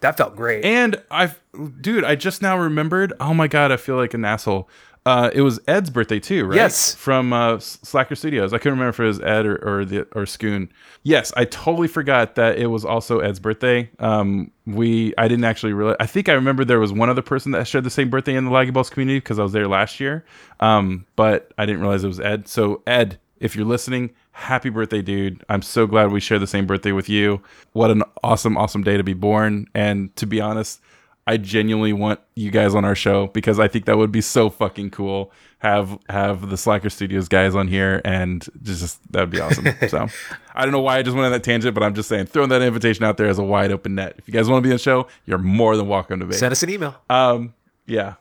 that 0.00 0.16
felt 0.16 0.36
great. 0.36 0.64
And 0.64 1.02
I've, 1.10 1.40
dude, 1.80 2.04
I 2.04 2.14
just 2.14 2.40
now 2.42 2.58
remembered. 2.58 3.12
Oh 3.20 3.34
my 3.34 3.48
god, 3.48 3.72
I 3.72 3.76
feel 3.76 3.96
like 3.96 4.14
an 4.14 4.24
asshole. 4.24 4.68
Uh, 5.06 5.30
it 5.32 5.42
was 5.42 5.60
Ed's 5.68 5.88
birthday 5.88 6.18
too, 6.18 6.46
right? 6.46 6.56
Yes. 6.56 6.92
From 6.92 7.32
uh, 7.32 7.60
Slacker 7.60 8.16
Studios. 8.16 8.52
I 8.52 8.58
couldn't 8.58 8.72
remember 8.72 8.88
if 8.88 8.98
it 8.98 9.04
was 9.04 9.20
Ed 9.20 9.46
or, 9.46 9.56
or 9.64 9.84
the 9.84 10.02
or 10.16 10.26
Scoon. 10.26 10.68
Yes, 11.04 11.32
I 11.36 11.44
totally 11.44 11.86
forgot 11.86 12.34
that 12.34 12.58
it 12.58 12.66
was 12.66 12.84
also 12.84 13.20
Ed's 13.20 13.38
birthday. 13.38 13.88
Um, 14.00 14.50
we 14.66 15.14
I 15.16 15.28
didn't 15.28 15.44
actually 15.44 15.74
realize. 15.74 15.94
I 16.00 16.06
think 16.06 16.28
I 16.28 16.32
remember 16.32 16.64
there 16.64 16.80
was 16.80 16.92
one 16.92 17.08
other 17.08 17.22
person 17.22 17.52
that 17.52 17.68
shared 17.68 17.84
the 17.84 17.90
same 17.90 18.10
birthday 18.10 18.34
in 18.34 18.46
the 18.46 18.50
Laggy 18.50 18.72
Balls 18.72 18.90
community 18.90 19.20
because 19.20 19.38
I 19.38 19.44
was 19.44 19.52
there 19.52 19.68
last 19.68 20.00
year. 20.00 20.24
Um, 20.58 21.06
but 21.14 21.52
I 21.56 21.66
didn't 21.66 21.82
realize 21.82 22.02
it 22.02 22.08
was 22.08 22.18
Ed. 22.18 22.48
So 22.48 22.82
Ed, 22.84 23.20
if 23.38 23.54
you're 23.54 23.64
listening, 23.64 24.10
happy 24.32 24.70
birthday, 24.70 25.02
dude! 25.02 25.44
I'm 25.48 25.62
so 25.62 25.86
glad 25.86 26.10
we 26.10 26.18
share 26.18 26.40
the 26.40 26.48
same 26.48 26.66
birthday 26.66 26.90
with 26.90 27.08
you. 27.08 27.42
What 27.74 27.92
an 27.92 28.02
awesome, 28.24 28.56
awesome 28.56 28.82
day 28.82 28.96
to 28.96 29.04
be 29.04 29.14
born. 29.14 29.68
And 29.72 30.14
to 30.16 30.26
be 30.26 30.40
honest. 30.40 30.80
I 31.28 31.36
genuinely 31.38 31.92
want 31.92 32.20
you 32.36 32.52
guys 32.52 32.74
on 32.74 32.84
our 32.84 32.94
show 32.94 33.26
because 33.28 33.58
I 33.58 33.66
think 33.66 33.86
that 33.86 33.98
would 33.98 34.12
be 34.12 34.20
so 34.20 34.48
fucking 34.48 34.90
cool. 34.90 35.32
Have 35.58 35.98
have 36.08 36.50
the 36.50 36.56
Slacker 36.56 36.88
Studios 36.88 37.28
guys 37.28 37.54
on 37.54 37.66
here 37.66 38.00
and 38.04 38.46
just 38.62 39.00
that'd 39.12 39.30
be 39.30 39.40
awesome. 39.40 39.66
so 39.88 40.06
I 40.54 40.62
don't 40.62 40.70
know 40.70 40.80
why 40.80 40.98
I 40.98 41.02
just 41.02 41.16
went 41.16 41.26
on 41.26 41.32
that 41.32 41.42
tangent, 41.42 41.74
but 41.74 41.82
I'm 41.82 41.94
just 41.94 42.08
saying 42.08 42.26
throwing 42.26 42.50
that 42.50 42.62
invitation 42.62 43.04
out 43.04 43.16
there 43.16 43.26
as 43.26 43.38
a 43.38 43.42
wide 43.42 43.72
open 43.72 43.96
net. 43.96 44.14
If 44.18 44.28
you 44.28 44.34
guys 44.34 44.48
want 44.48 44.62
to 44.62 44.68
be 44.68 44.70
on 44.70 44.76
the 44.76 44.82
show, 44.82 45.08
you're 45.24 45.38
more 45.38 45.76
than 45.76 45.88
welcome 45.88 46.20
to 46.20 46.26
be. 46.26 46.34
Send 46.34 46.52
us 46.52 46.62
an 46.62 46.70
email. 46.70 46.94
Um, 47.10 47.54
yeah, 47.86 48.14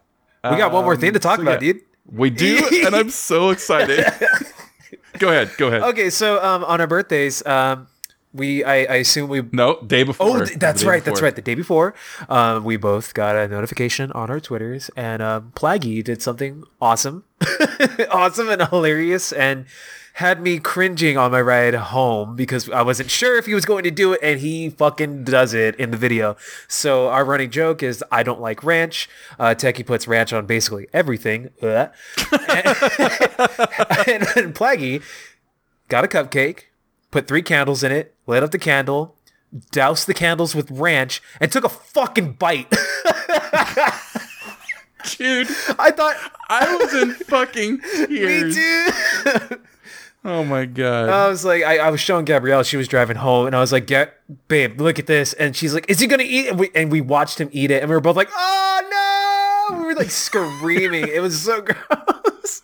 we 0.44 0.58
got 0.58 0.72
one 0.72 0.84
more 0.84 0.96
thing 0.96 1.14
to 1.14 1.20
talk 1.20 1.38
so 1.38 1.44
about, 1.44 1.62
yeah. 1.62 1.74
dude. 1.74 1.82
we 2.12 2.32
do, 2.32 2.68
and 2.86 2.96
I'm 2.96 3.10
so 3.10 3.52
excited. 3.52 4.04
go 5.20 5.30
ahead, 5.30 5.52
go 5.58 5.68
ahead. 5.68 5.84
Okay, 5.84 6.10
so 6.10 6.44
um, 6.44 6.64
on 6.64 6.82
our 6.82 6.88
birthdays, 6.88 7.46
um, 7.46 7.88
we 8.36 8.64
I, 8.64 8.76
I 8.84 8.96
assume 8.98 9.30
we 9.30 9.42
No, 9.52 9.82
day 9.82 10.04
before. 10.04 10.28
Oh, 10.28 10.46
th- 10.46 10.60
that's 10.60 10.84
right. 10.84 11.04
That's 11.04 11.22
right. 11.22 11.36
The 11.36 11.42
day 11.42 11.56
before, 11.56 11.96
um, 12.30 12.64
we 12.64 12.78
both 12.78 13.14
got 13.14 13.36
a 13.36 13.48
notification 13.48 14.12
on 14.12 14.30
our 14.30 14.40
Twitters, 14.40 14.90
and 14.96 15.22
um, 15.22 15.54
Plaggy 15.56 16.04
did 16.04 16.22
something 16.22 16.64
awesome, 16.82 17.24
awesome 18.12 18.50
and 18.50 18.62
hilarious, 18.68 19.32
and 19.32 19.66
had 20.16 20.42
me 20.42 20.60
cringing 20.60 21.18
on 21.18 21.30
my 21.32 21.42
ride 21.42 21.76
home 21.76 22.38
because 22.38 22.70
I 22.70 22.82
wasn't 22.84 23.10
sure 23.12 23.38
if 23.38 23.46
he 23.48 23.54
was 23.54 23.66
going 23.66 23.84
to 23.84 23.92
do 23.92 24.14
it, 24.14 24.20
and 24.24 24.40
he 24.40 24.70
fucking 24.70 25.26
does 25.26 25.54
it 25.54 25.76
in 25.76 25.92
the 25.92 25.98
video. 25.98 26.38
So 26.70 27.10
our 27.10 27.26
running 27.26 27.52
joke 27.52 27.84
is 27.84 28.04
I 28.12 28.24
don't 28.24 28.40
like 28.40 28.64
ranch. 28.64 29.10
Uh, 29.38 29.56
Techie 29.56 29.86
puts 29.86 30.08
ranch 30.08 30.32
on 30.32 30.46
basically 30.46 30.88
everything, 30.94 31.50
and, 31.62 31.92
and, 34.08 34.24
and 34.38 34.56
Plaggy 34.56 35.02
got 35.90 36.06
a 36.06 36.08
cupcake, 36.08 36.64
put 37.16 37.30
three 37.30 37.42
candles 37.42 37.82
in 37.82 37.94
it, 37.94 38.14
lit 38.28 38.44
up 38.44 38.52
the 38.52 38.60
candle, 38.60 39.16
doused 39.72 40.06
the 40.06 40.14
candles 40.14 40.54
with 40.54 40.70
ranch, 40.70 41.22
and 41.40 41.50
took 41.50 41.64
a 41.64 41.70
fucking 41.70 42.34
bite. 42.34 42.70
dude. 45.18 45.48
I 45.80 45.92
thought, 45.92 46.18
I 46.50 46.76
was 46.76 46.94
in 46.94 47.14
fucking 47.26 47.78
me 48.10 48.18
tears. 48.18 48.56
too. 48.56 49.60
Oh 50.26 50.44
my 50.44 50.66
god. 50.66 51.08
I 51.08 51.30
was 51.30 51.46
like, 51.46 51.64
I, 51.64 51.78
I 51.78 51.90
was 51.90 52.02
showing 52.02 52.26
Gabrielle, 52.26 52.64
she 52.64 52.76
was 52.76 52.90
driving 52.90 53.16
home, 53.16 53.46
and 53.48 53.56
I 53.56 53.62
was 53.62 53.72
like, 53.72 53.88
"Get, 53.88 54.16
babe, 54.50 54.82
look 54.82 55.00
at 55.00 55.08
this." 55.08 55.32
And 55.34 55.56
she's 55.56 55.74
like, 55.74 55.86
"Is 55.88 56.00
he 56.02 56.08
gonna 56.08 56.24
eat?" 56.24 56.50
And 56.50 56.60
we, 56.60 56.70
and 56.76 56.92
we 56.92 57.00
watched 57.00 57.40
him 57.40 57.48
eat 57.54 57.72
it, 57.72 57.82
and 57.82 57.90
we 57.90 57.96
were 57.96 58.02
both 58.02 58.16
like, 58.18 58.30
"Oh 58.36 59.70
no!" 59.72 59.78
We 59.80 59.86
were 59.86 59.94
like 59.94 60.10
screaming. 60.10 61.08
it 61.08 61.22
was 61.22 61.40
so 61.42 61.62
gross. 61.66 62.62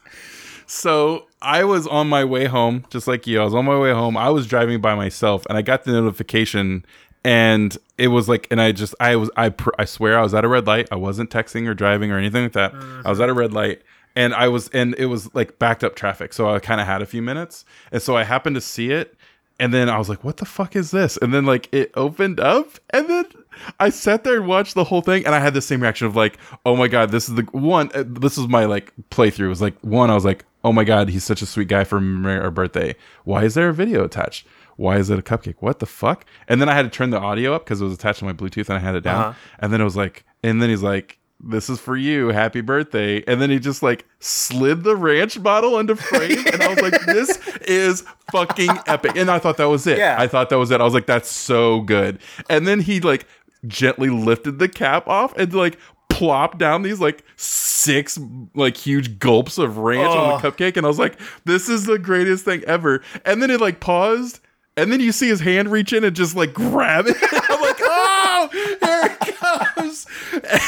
So 0.65 1.27
I 1.41 1.63
was 1.63 1.87
on 1.87 2.07
my 2.09 2.23
way 2.23 2.45
home, 2.45 2.85
just 2.89 3.07
like 3.07 3.25
you. 3.27 3.41
I 3.41 3.43
was 3.43 3.53
on 3.55 3.65
my 3.65 3.77
way 3.79 3.91
home. 3.93 4.15
I 4.17 4.29
was 4.29 4.45
driving 4.47 4.79
by 4.81 4.95
myself, 4.95 5.45
and 5.47 5.57
I 5.57 5.61
got 5.61 5.83
the 5.83 5.91
notification, 5.91 6.85
and 7.23 7.75
it 7.97 8.07
was 8.09 8.27
like, 8.29 8.47
and 8.51 8.61
I 8.61 8.71
just, 8.71 8.93
I 8.99 9.15
was, 9.15 9.29
I, 9.35 9.49
pr- 9.49 9.69
I 9.79 9.85
swear, 9.85 10.17
I 10.19 10.21
was 10.23 10.33
at 10.33 10.43
a 10.45 10.47
red 10.47 10.67
light. 10.67 10.87
I 10.91 10.95
wasn't 10.95 11.29
texting 11.29 11.67
or 11.67 11.73
driving 11.73 12.11
or 12.11 12.17
anything 12.17 12.43
like 12.43 12.53
that. 12.53 12.73
I 13.05 13.09
was 13.09 13.19
at 13.19 13.29
a 13.29 13.33
red 13.33 13.53
light, 13.53 13.81
and 14.15 14.33
I 14.33 14.47
was, 14.49 14.69
and 14.69 14.93
it 14.97 15.07
was 15.07 15.33
like 15.33 15.57
backed 15.59 15.83
up 15.83 15.95
traffic, 15.95 16.33
so 16.33 16.49
I 16.53 16.59
kind 16.59 16.79
of 16.81 16.87
had 16.87 17.01
a 17.01 17.05
few 17.05 17.21
minutes, 17.21 17.65
and 17.91 18.01
so 18.01 18.15
I 18.15 18.23
happened 18.23 18.55
to 18.55 18.61
see 18.61 18.91
it, 18.91 19.15
and 19.59 19.73
then 19.73 19.89
I 19.89 19.97
was 19.97 20.09
like, 20.09 20.23
"What 20.23 20.37
the 20.37 20.45
fuck 20.45 20.75
is 20.75 20.91
this?" 20.91 21.17
And 21.17 21.33
then 21.33 21.45
like 21.45 21.69
it 21.71 21.91
opened 21.95 22.39
up, 22.39 22.67
and 22.91 23.07
then 23.09 23.25
I 23.79 23.89
sat 23.89 24.23
there 24.23 24.37
and 24.37 24.47
watched 24.47 24.73
the 24.75 24.83
whole 24.83 25.01
thing, 25.01 25.25
and 25.25 25.35
I 25.35 25.39
had 25.39 25.53
the 25.53 25.61
same 25.61 25.81
reaction 25.81 26.07
of 26.07 26.15
like, 26.15 26.37
"Oh 26.65 26.75
my 26.75 26.87
god, 26.87 27.11
this 27.11 27.29
is 27.29 27.35
the 27.35 27.43
one." 27.51 27.89
uh, 27.93 28.03
This 28.05 28.37
was 28.37 28.47
my 28.47 28.65
like 28.65 28.91
playthrough. 29.11 29.45
It 29.45 29.49
was 29.49 29.61
like 29.61 29.79
one, 29.81 30.09
I 30.09 30.15
was 30.15 30.25
like, 30.25 30.45
"Oh 30.63 30.71
my 30.71 30.83
god, 30.83 31.09
he's 31.09 31.23
such 31.23 31.41
a 31.41 31.45
sweet 31.45 31.67
guy 31.67 31.83
for 31.83 31.97
our 32.27 32.51
birthday." 32.51 32.95
Why 33.23 33.43
is 33.43 33.53
there 33.53 33.69
a 33.69 33.73
video 33.73 34.03
attached? 34.03 34.45
Why 34.77 34.97
is 34.97 35.09
it 35.09 35.19
a 35.19 35.21
cupcake? 35.21 35.55
What 35.59 35.79
the 35.79 35.85
fuck? 35.85 36.25
And 36.47 36.59
then 36.61 36.69
I 36.69 36.73
had 36.73 36.83
to 36.83 36.89
turn 36.89 37.09
the 37.11 37.19
audio 37.19 37.53
up 37.53 37.65
because 37.65 37.81
it 37.81 37.83
was 37.83 37.93
attached 37.93 38.19
to 38.19 38.25
my 38.25 38.33
Bluetooth, 38.33 38.69
and 38.69 38.77
I 38.77 38.79
had 38.79 38.95
it 38.95 39.01
down. 39.01 39.21
Uh-huh. 39.21 39.33
And 39.59 39.71
then 39.71 39.81
it 39.81 39.83
was 39.83 39.95
like, 39.95 40.25
and 40.43 40.61
then 40.61 40.69
he's 40.69 40.83
like. 40.83 41.17
This 41.43 41.71
is 41.71 41.79
for 41.79 41.97
you. 41.97 42.27
Happy 42.27 42.61
birthday. 42.61 43.23
And 43.25 43.41
then 43.41 43.49
he 43.49 43.57
just 43.57 43.81
like 43.81 44.05
slid 44.19 44.83
the 44.83 44.95
ranch 44.95 45.41
bottle 45.41 45.79
into 45.79 45.95
frame. 45.95 46.37
And 46.53 46.61
I 46.61 46.67
was 46.67 46.81
like, 46.83 47.01
this 47.07 47.35
is 47.61 48.03
fucking 48.31 48.69
epic. 48.85 49.15
And 49.15 49.31
I 49.31 49.39
thought 49.39 49.57
that 49.57 49.65
was 49.67 49.87
it. 49.87 49.97
Yeah. 49.97 50.17
I 50.19 50.27
thought 50.27 50.51
that 50.51 50.59
was 50.59 50.69
it. 50.69 50.79
I 50.79 50.83
was 50.83 50.93
like, 50.93 51.07
that's 51.07 51.31
so 51.31 51.81
good. 51.81 52.19
And 52.47 52.67
then 52.67 52.79
he 52.79 52.99
like 52.99 53.25
gently 53.65 54.09
lifted 54.09 54.59
the 54.59 54.69
cap 54.69 55.07
off 55.07 55.35
and 55.35 55.51
like 55.51 55.79
plopped 56.11 56.57
down 56.57 56.81
these 56.83 56.99
like 56.99 57.23
six 57.35 58.19
like 58.53 58.77
huge 58.77 59.17
gulps 59.19 59.57
of 59.57 59.77
ranch 59.77 60.07
on 60.09 60.29
the 60.41 60.47
Oh. 60.47 60.51
cupcake. 60.51 60.77
And 60.77 60.85
I 60.85 60.89
was 60.89 60.99
like, 60.99 61.19
this 61.45 61.67
is 61.69 61.85
the 61.85 61.97
greatest 61.99 62.45
thing 62.45 62.63
ever. 62.65 63.01
And 63.25 63.41
then 63.41 63.49
it 63.49 63.59
like 63.61 63.79
paused. 63.79 64.39
And 64.77 64.89
then 64.91 65.01
you 65.01 65.11
see 65.11 65.27
his 65.27 65.41
hand 65.41 65.69
reach 65.69 65.91
in 65.91 66.03
and 66.05 66.15
just 66.15 66.35
like 66.35 66.53
grab 66.53 67.05
it. 67.07 67.17
I'm 67.49 67.61
like, 67.61 67.77
oh, 67.81 68.49
here 68.53 69.17
it 69.19 69.35
comes. 69.35 70.05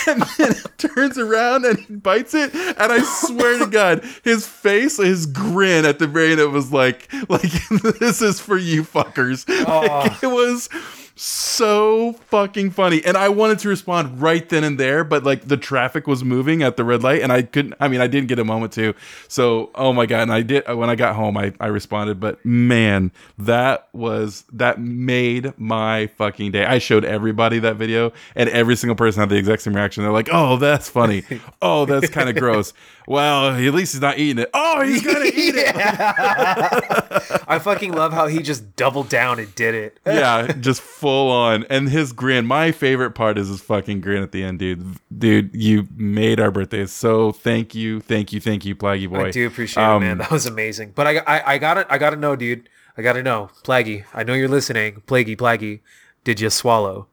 And 0.07 0.21
then 0.37 0.51
it 0.51 0.77
turns 0.77 1.17
around 1.17 1.63
and 1.65 1.79
he 1.79 1.95
bites 1.95 2.33
it. 2.33 2.53
And 2.53 2.91
I 2.91 3.01
swear 3.01 3.59
to 3.59 3.67
God, 3.67 4.03
his 4.25 4.45
face, 4.45 4.97
his 4.97 5.25
grin 5.25 5.85
at 5.85 5.99
the 5.99 6.07
very 6.07 6.31
end, 6.33 6.41
it 6.41 6.47
was 6.47 6.71
like, 6.73 7.07
like 7.29 7.43
this 7.99 8.21
is 8.21 8.41
for 8.41 8.57
you 8.57 8.83
fuckers. 8.83 9.47
Like, 9.65 10.21
it 10.21 10.27
was 10.27 10.67
so 11.15 12.13
fucking 12.13 12.71
funny. 12.71 13.03
And 13.05 13.15
I 13.15 13.29
wanted 13.29 13.59
to 13.59 13.69
respond 13.69 14.21
right 14.21 14.47
then 14.49 14.63
and 14.63 14.79
there, 14.79 15.03
but 15.03 15.23
like 15.23 15.47
the 15.47 15.57
traffic 15.57 16.07
was 16.07 16.23
moving 16.23 16.63
at 16.63 16.75
the 16.75 16.83
red 16.83 17.03
light 17.03 17.21
and 17.21 17.31
I 17.31 17.43
couldn't 17.43 17.75
I 17.79 17.87
mean 17.87 18.01
I 18.01 18.07
didn't 18.07 18.27
get 18.27 18.39
a 18.39 18.43
moment 18.43 18.73
to. 18.73 18.93
So 19.27 19.69
oh 19.75 19.93
my 19.93 20.05
god, 20.05 20.23
and 20.23 20.33
I 20.33 20.41
did 20.41 20.67
when 20.67 20.89
I 20.89 20.95
got 20.95 21.15
home 21.15 21.37
I, 21.37 21.53
I 21.59 21.67
responded, 21.67 22.19
but 22.19 22.43
man, 22.45 23.11
that 23.37 23.89
was 23.93 24.45
that 24.53 24.79
made 24.81 25.53
my 25.57 26.07
fucking 26.17 26.51
day. 26.51 26.65
I 26.65 26.79
showed 26.79 27.05
everybody 27.05 27.59
that 27.59 27.75
video 27.75 28.11
and 28.35 28.49
every 28.49 28.75
single 28.75 28.95
person 28.95 29.19
had 29.19 29.29
the 29.29 29.35
exact 29.35 29.61
same 29.61 29.75
reaction. 29.75 30.03
They're 30.03 30.11
like, 30.11 30.29
Oh, 30.31 30.57
that's 30.57 30.89
funny. 30.89 31.23
Oh, 31.61 31.85
that's 31.85 32.09
kind 32.09 32.29
of 32.29 32.35
gross. 32.43 32.73
Well, 33.07 33.49
at 33.49 33.73
least 33.73 33.93
he's 33.93 34.01
not 34.01 34.17
eating 34.17 34.43
it. 34.43 34.49
Oh, 34.53 34.81
he's 34.81 35.03
gonna 35.03 35.25
eat 35.25 35.55
it. 35.55 35.75
I 37.47 37.59
fucking 37.59 37.91
love 37.91 38.13
how 38.13 38.27
he 38.27 38.39
just 38.39 38.75
doubled 38.75 39.09
down 39.09 39.39
and 39.39 39.53
did 39.55 39.75
it. 39.75 39.99
yeah, 40.05 40.47
just 40.59 40.81
full 41.03 41.29
on. 41.31 41.65
And 41.69 41.89
his 41.89 42.13
grin, 42.13 42.45
my 42.45 42.71
favorite 42.71 43.11
part 43.11 43.37
is 43.37 43.49
his 43.49 43.61
fucking 43.61 43.99
grin 44.01 44.23
at 44.23 44.31
the 44.31 44.43
end, 44.43 44.59
dude. 44.59 44.97
Dude, 45.15 45.51
you 45.53 45.87
made 45.95 46.39
our 46.39 46.49
birthdays. 46.49 46.91
So 46.91 47.31
thank 47.33 47.75
you, 47.75 47.99
thank 47.99 48.31
you, 48.31 48.39
thank 48.39 48.63
you, 48.65 48.75
Plaggy 48.75 49.09
Boy. 49.09 49.25
I 49.25 49.31
do 49.31 49.45
appreciate 49.45 49.83
Um, 49.83 50.01
it, 50.01 50.05
man. 50.07 50.17
That 50.19 50.31
was 50.31 50.45
amazing. 50.45 50.93
But 50.95 51.07
I, 51.07 51.17
I, 51.17 51.53
I 51.53 51.57
gotta, 51.57 51.85
I 51.93 51.97
gotta 51.97 52.15
know, 52.15 52.35
dude. 52.35 52.69
I 52.97 53.01
gotta 53.01 53.21
know, 53.21 53.49
Plaggy. 53.63 54.05
I 54.13 54.23
know 54.23 54.33
you're 54.33 54.47
listening. 54.47 55.01
Plaggy, 55.07 55.35
Plaggy. 55.35 55.81
Did 56.23 56.39
you 56.39 56.49
swallow? 56.49 57.07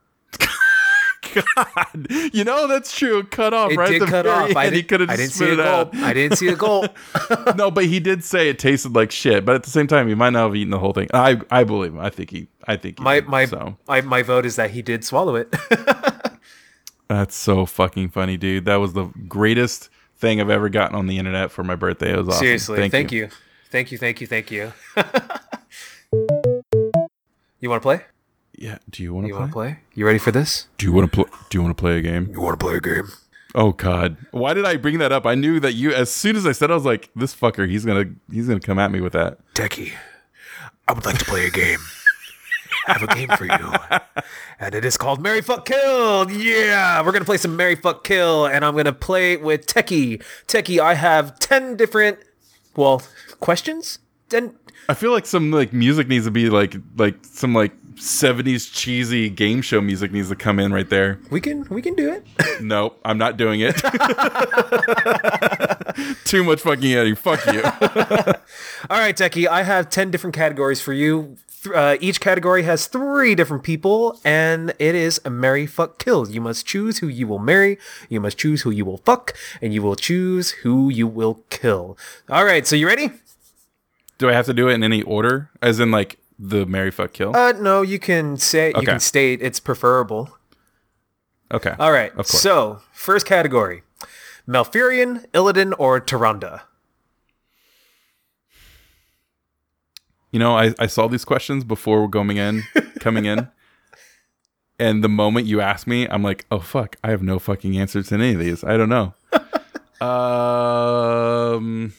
God, 1.35 2.07
you 2.33 2.45
know 2.45 2.67
that's 2.67 2.97
true. 2.97 3.23
Cut 3.25 3.53
off 3.55 3.73
It 3.73 3.77
right 3.77 3.91
did 3.91 4.03
the 4.03 4.07
cut 4.07 4.27
off. 4.27 4.55
I, 4.57 4.71
did, 4.71 4.89
could 4.89 5.01
have 5.01 5.11
I 5.11 5.17
just 5.17 5.39
didn't 5.39 5.51
see 5.51 5.57
the 5.57 5.63
a 5.63 5.65
it 5.65 5.69
out. 5.69 5.93
gulp. 5.93 6.05
I 6.05 6.13
didn't 6.13 6.39
see 6.39 6.51
the 6.51 6.57
gulp. 6.57 6.97
no, 7.57 7.71
but 7.71 7.85
he 7.85 8.01
did 8.01 8.25
say 8.25 8.49
it 8.49 8.59
tasted 8.59 8.95
like 8.95 9.11
shit. 9.11 9.45
But 9.45 9.55
at 9.55 9.63
the 9.63 9.71
same 9.71 9.87
time, 9.87 10.09
he 10.09 10.15
might 10.15 10.31
not 10.31 10.45
have 10.47 10.57
eaten 10.57 10.71
the 10.71 10.79
whole 10.79 10.93
thing. 10.93 11.09
I 11.15 11.41
I 11.51 11.65
believe 11.65 11.93
him. 11.93 12.01
I 12.01 12.11
think 12.11 12.31
he. 12.31 12.49
I 12.67 12.77
think 12.77 12.99
he 12.99 13.05
My 13.05 13.21
did, 13.21 13.29
my, 13.29 13.45
So 13.47 13.77
my 13.89 14.01
my 14.01 14.23
vote 14.23 14.47
is 14.47 14.57
that 14.57 14.71
he 14.71 14.83
did 14.83 15.05
swallow 15.05 15.37
it. 15.37 15.55
that's 17.09 17.35
so 17.35 17.67
fucking 17.67 18.11
funny, 18.11 18.37
dude. 18.37 18.65
That 18.67 18.77
was 18.77 18.93
the 18.93 19.07
greatest 19.29 19.89
thing 20.19 20.41
I've 20.41 20.51
ever 20.51 20.69
gotten 20.69 20.95
on 20.97 21.07
the 21.07 21.19
internet 21.19 21.51
for 21.51 21.65
my 21.65 21.75
birthday. 21.75 22.13
It 22.13 22.19
was 22.19 22.29
awesome. 22.29 22.41
Seriously, 22.41 22.89
thank, 22.91 23.11
you. 23.11 23.29
Thank 23.71 23.91
you, 23.91 23.99
thank 23.99 24.21
you, 24.21 24.27
thank 24.27 24.51
you. 24.51 24.73
you 27.61 27.71
want 27.71 27.83
to 27.83 27.87
play? 27.87 28.01
Yeah. 28.57 28.79
Do 28.89 29.03
you 29.03 29.15
want 29.15 29.27
to 29.29 29.35
play? 29.35 29.49
play? 29.49 29.79
You 29.95 30.07
ready 30.07 30.19
for 30.19 30.31
this? 30.31 30.69
Do 30.79 30.87
you 30.87 30.93
want 30.93 31.13
to 31.13 31.25
play? 31.25 31.39
Do 31.49 31.59
you 31.59 31.63
want 31.63 31.77
to 31.77 31.81
play 31.81 31.99
a 31.99 32.03
game? 32.03 32.31
You 32.33 32.41
want 32.41 32.59
to 32.59 32.65
play 32.65 32.77
a 32.77 32.81
game? 32.81 33.09
Oh 33.55 33.73
God! 33.73 34.17
Why 34.31 34.55
did 34.55 34.65
I 34.65 34.77
bring 34.77 34.99
that 34.99 35.11
up? 35.11 35.27
I 35.27 35.35
knew 35.35 35.59
that 35.61 35.73
you. 35.73 35.93
As 35.93 36.11
soon 36.11 36.37
as 36.37 36.47
I 36.47 36.53
said, 36.53 36.71
I 36.71 36.75
was 36.75 36.85
like, 36.85 37.11
"This 37.17 37.35
fucker, 37.35 37.69
he's 37.69 37.85
gonna, 37.85 38.05
he's 38.31 38.47
gonna 38.47 38.61
come 38.61 38.79
at 38.79 38.93
me 38.93 39.01
with 39.01 39.13
that." 39.15 39.39
Techie, 39.55 39.93
I 40.87 40.93
would 40.93 41.05
like 41.05 41.19
to 41.19 41.25
play 41.25 41.47
a 41.47 41.51
game. 41.51 41.81
I 42.87 42.93
have 42.93 43.03
a 43.03 43.15
game 43.15 43.29
for 43.37 43.45
you. 43.45 44.03
And 44.59 44.75
it 44.75 44.85
is 44.85 44.97
called 44.97 45.21
Marry 45.23 45.41
Fuck 45.41 45.67
Kill. 45.67 46.31
Yeah, 46.31 47.01
we're 47.01 47.13
going 47.13 47.23
to 47.23 47.27
play 47.27 47.37
some 47.37 47.57
Marry 47.57 47.75
Fuck 47.77 48.05
Kill, 48.05 48.47
and 48.47 48.65
I'm 48.65 48.75
going 48.75 48.85
to 48.85 48.93
play 48.93 49.37
with 49.37 49.67
Techie. 49.67 50.23
Techie, 50.47 50.79
I 50.79 50.95
have 50.95 51.39
10 51.39 51.77
different, 51.77 52.19
well, 52.77 53.03
questions? 53.41 53.99
10, 54.29 54.55
I 54.89 54.95
feel 54.95 55.13
like 55.13 55.25
some 55.25 55.51
like 55.51 55.73
music 55.73 56.09
needs 56.09 56.25
to 56.25 56.31
be 56.31 56.51
like 56.51 56.75
like 56.97 57.15
some 57.23 57.55
like 57.55 57.73
70s 57.95 58.73
cheesy 58.73 59.29
game 59.29 59.63
show 59.63 59.81
music 59.81 60.13
needs 60.13 60.29
to 60.29 60.37
come 60.37 60.59
in 60.59 60.73
right 60.73 60.89
there. 60.89 61.19
we 61.31 61.41
can 61.41 61.67
we 61.71 61.83
can 61.83 61.95
do 61.95 62.13
it. 62.13 62.27
Nope, 62.61 63.01
I'm 63.07 63.17
not 63.17 63.39
doing 63.39 63.61
it. 63.63 63.75
Too 66.25 66.45
much 66.45 66.61
fucking 66.61 66.93
editing. 66.93 67.15
Fuck 67.15 67.45
you. 67.47 67.63
All 68.91 68.99
right, 68.99 69.17
Techie, 69.17 69.47
I 69.47 69.63
have 69.63 69.89
10 69.89 70.11
different 70.11 70.37
categories 70.37 70.81
for 70.81 70.93
you. 70.93 71.37
Uh, 71.75 71.97
each 72.01 72.21
category 72.21 72.63
has 72.65 72.87
three 72.87 73.35
different 73.35 73.63
people, 73.63 74.19
and 74.25 74.71
it 74.79 74.95
is 74.95 75.21
a 75.25 75.31
marry, 75.31 75.67
fuck, 75.67 75.99
kill. 75.99 76.29
You 76.29 76.41
must 76.41 76.67
choose 76.67 76.99
who 76.99 77.09
you 77.09 77.27
will 77.27 77.39
marry, 77.39 77.79
you 78.09 78.21
must 78.21 78.39
choose 78.39 78.63
who 78.63 78.71
you 78.71 78.85
will 78.85 78.99
fuck, 78.99 79.35
and 79.63 79.73
you 79.75 79.83
will 79.83 79.97
choose 79.97 80.51
who 80.63 80.89
you 80.91 81.07
will 81.07 81.43
kill. 81.51 81.97
All 82.29 82.45
right, 82.45 82.67
so 82.67 82.77
you 82.77 82.87
ready? 82.87 83.11
Do 84.19 84.29
I 84.29 84.33
have 84.35 84.47
to 84.47 84.55
do 84.55 84.69
it 84.69 84.75
in 84.75 84.85
any 84.85 85.03
order? 85.03 85.51
As 85.63 85.81
in 85.81 85.91
like 85.91 86.19
the 86.41 86.65
Marry 86.67 86.91
fuck 86.91 87.13
kill? 87.13 87.37
Uh, 87.37 87.53
no, 87.53 87.83
you 87.83 87.99
can 87.99 88.37
say, 88.39 88.73
you 88.75 88.83
can 88.83 89.01
state 89.01 89.43
it's 89.43 89.61
preferable. 89.61 90.37
okay. 91.53 91.75
All 91.79 91.93
right, 91.93 92.13
so 92.27 92.81
first 92.93 93.27
category 93.27 93.83
Malfurion, 94.49 95.27
Illidan, 95.31 95.75
or 95.79 96.01
Tyrande? 96.01 96.63
You 100.33 100.39
know, 100.39 100.57
I, 100.57 100.75
I 100.79 100.87
saw 100.87 101.09
these 101.09 101.25
questions 101.25 101.65
before 101.65 102.09
coming 102.09 102.37
in, 102.37 102.63
coming 103.01 103.27
in, 103.27 103.49
and 104.79 105.05
the 105.05 105.09
moment 105.09 105.47
you 105.47 105.61
asked 105.61 105.87
me, 105.87 106.09
I'm 106.09 106.23
like, 106.23 106.47
oh 106.51 106.61
fuck, 106.61 106.97
I 107.05 107.11
have 107.11 107.23
no 107.23 107.39
fucking 107.39 107.79
answer 107.79 108.03
to 108.03 108.15
any 108.15 108.33
of 108.33 108.39
these. 108.39 108.65
I 108.65 108.77
don't 108.77 108.89
know. 108.89 109.15
um, 110.07 111.93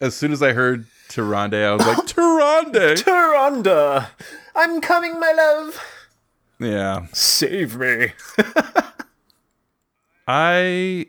as 0.00 0.14
soon 0.14 0.32
as 0.32 0.42
I 0.42 0.52
heard 0.52 0.86
Tyrande, 1.12 1.62
I 1.62 1.74
was 1.74 1.86
like, 1.86 1.98
Tyrande. 2.06 2.96
Tyrande! 3.04 4.06
I'm 4.56 4.80
coming, 4.80 5.20
my 5.20 5.32
love! 5.32 5.84
yeah, 6.58 7.06
Save 7.12 7.76
me. 7.76 8.12
I. 10.26 11.06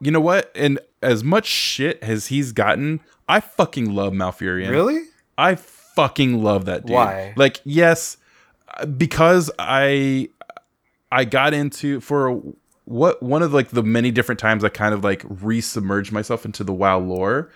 You 0.00 0.10
know 0.10 0.20
what? 0.20 0.52
And 0.54 0.78
as 1.02 1.24
much 1.24 1.46
shit 1.46 1.98
as 2.02 2.28
he's 2.28 2.52
gotten, 2.52 3.00
I 3.28 3.40
fucking 3.40 3.92
love 3.94 4.12
Malfurion. 4.12 4.70
Really? 4.70 5.00
I 5.36 5.56
fucking 5.56 6.42
love 6.42 6.66
that 6.66 6.86
dude. 6.86 6.94
Why? 6.94 7.32
Like, 7.36 7.60
yes, 7.64 8.16
because 8.96 9.50
I 9.58 10.28
I 11.10 11.24
got 11.24 11.52
into 11.52 12.00
for 12.00 12.40
what 12.84 13.22
one 13.22 13.42
of 13.42 13.52
like 13.52 13.70
the 13.70 13.82
many 13.82 14.10
different 14.10 14.38
times 14.38 14.62
I 14.62 14.68
kind 14.68 14.94
of 14.94 15.02
like 15.02 15.24
re-submerged 15.26 16.12
myself 16.12 16.44
into 16.44 16.62
the 16.62 16.72
WoW 16.72 16.98
lore. 16.98 17.50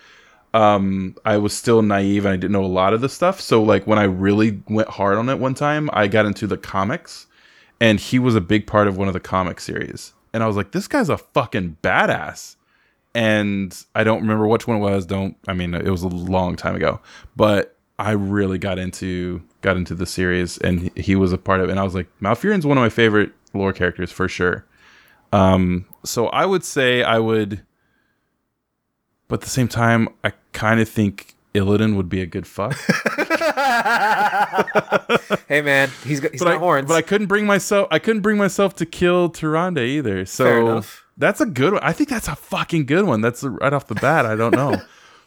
Um, 0.53 1.15
I 1.25 1.37
was 1.37 1.55
still 1.55 1.81
naive 1.81 2.25
and 2.25 2.33
I 2.33 2.37
didn't 2.37 2.53
know 2.53 2.65
a 2.65 2.67
lot 2.67 2.93
of 2.93 3.01
the 3.01 3.09
stuff. 3.09 3.39
So 3.39 3.61
like 3.61 3.85
when 3.85 3.99
I 3.99 4.03
really 4.03 4.61
went 4.67 4.89
hard 4.89 5.17
on 5.17 5.29
it 5.29 5.39
one 5.39 5.53
time, 5.53 5.89
I 5.93 6.07
got 6.07 6.25
into 6.25 6.47
the 6.47 6.57
comics, 6.57 7.27
and 7.79 7.99
he 7.99 8.19
was 8.19 8.35
a 8.35 8.41
big 8.41 8.65
part 8.65 8.87
of 8.87 8.97
one 8.97 9.07
of 9.07 9.13
the 9.13 9.19
comic 9.19 9.59
series. 9.59 10.13
And 10.33 10.43
I 10.43 10.47
was 10.47 10.55
like, 10.55 10.71
this 10.71 10.87
guy's 10.87 11.09
a 11.09 11.17
fucking 11.17 11.77
badass 11.81 12.55
and 13.15 13.85
I 13.95 14.03
don't 14.03 14.21
remember 14.21 14.47
which 14.47 14.67
one 14.67 14.77
it 14.77 14.81
was. 14.81 15.05
Don't 15.05 15.35
I 15.47 15.53
mean 15.53 15.73
it 15.73 15.89
was 15.89 16.03
a 16.03 16.07
long 16.07 16.55
time 16.55 16.75
ago, 16.75 16.99
but 17.35 17.75
I 17.97 18.11
really 18.11 18.57
got 18.57 18.79
into 18.79 19.41
got 19.61 19.75
into 19.77 19.93
the 19.93 20.05
series, 20.05 20.57
and 20.59 20.95
he- 20.97 21.15
was 21.15 21.33
a 21.33 21.37
part 21.37 21.59
of 21.59 21.67
it. 21.67 21.71
And 21.71 21.79
I 21.79 21.83
was 21.83 21.95
like, 21.95 22.07
Malfurion's 22.21 22.65
one 22.65 22.77
of 22.77 22.81
my 22.81 22.89
favorite 22.89 23.31
lore 23.53 23.73
characters 23.73 24.11
for 24.11 24.29
sure. 24.29 24.65
Um, 25.33 25.85
so 26.05 26.27
I 26.27 26.45
would 26.45 26.63
say 26.63 27.03
I 27.03 27.19
would, 27.19 27.61
but 29.29 29.35
at 29.35 29.41
the 29.41 29.49
same 29.49 29.69
time, 29.69 30.09
I 30.25 30.33
kind 30.51 30.81
of 30.81 30.89
think 30.89 31.35
Illidan 31.55 31.95
would 31.95 32.09
be 32.09 32.21
a 32.21 32.25
good 32.25 32.45
fuck. 32.45 32.77
Hey 35.47 35.63
man, 35.63 35.89
he's 36.05 36.19
got 36.19 36.31
he's 36.31 36.41
but 36.41 36.45
got 36.45 36.55
I, 36.55 36.59
horns. 36.59 36.87
but 36.87 36.93
I 36.93 37.01
couldn't 37.01 37.25
bring 37.25 37.47
myself. 37.47 37.87
I 37.89 37.97
couldn't 37.97 38.21
bring 38.21 38.37
myself 38.37 38.75
to 38.75 38.85
kill 38.85 39.31
Tyrande 39.31 39.83
either. 39.83 40.23
So 40.25 40.81
Fair 40.81 40.83
that's 41.17 41.41
a 41.41 41.47
good 41.47 41.73
one. 41.73 41.81
I 41.83 41.91
think 41.91 42.09
that's 42.09 42.27
a 42.27 42.35
fucking 42.35 42.85
good 42.85 43.05
one. 43.05 43.21
That's 43.21 43.43
right 43.43 43.73
off 43.73 43.87
the 43.87 43.95
bat. 43.95 44.27
I 44.27 44.35
don't 44.35 44.55
know. 44.55 44.79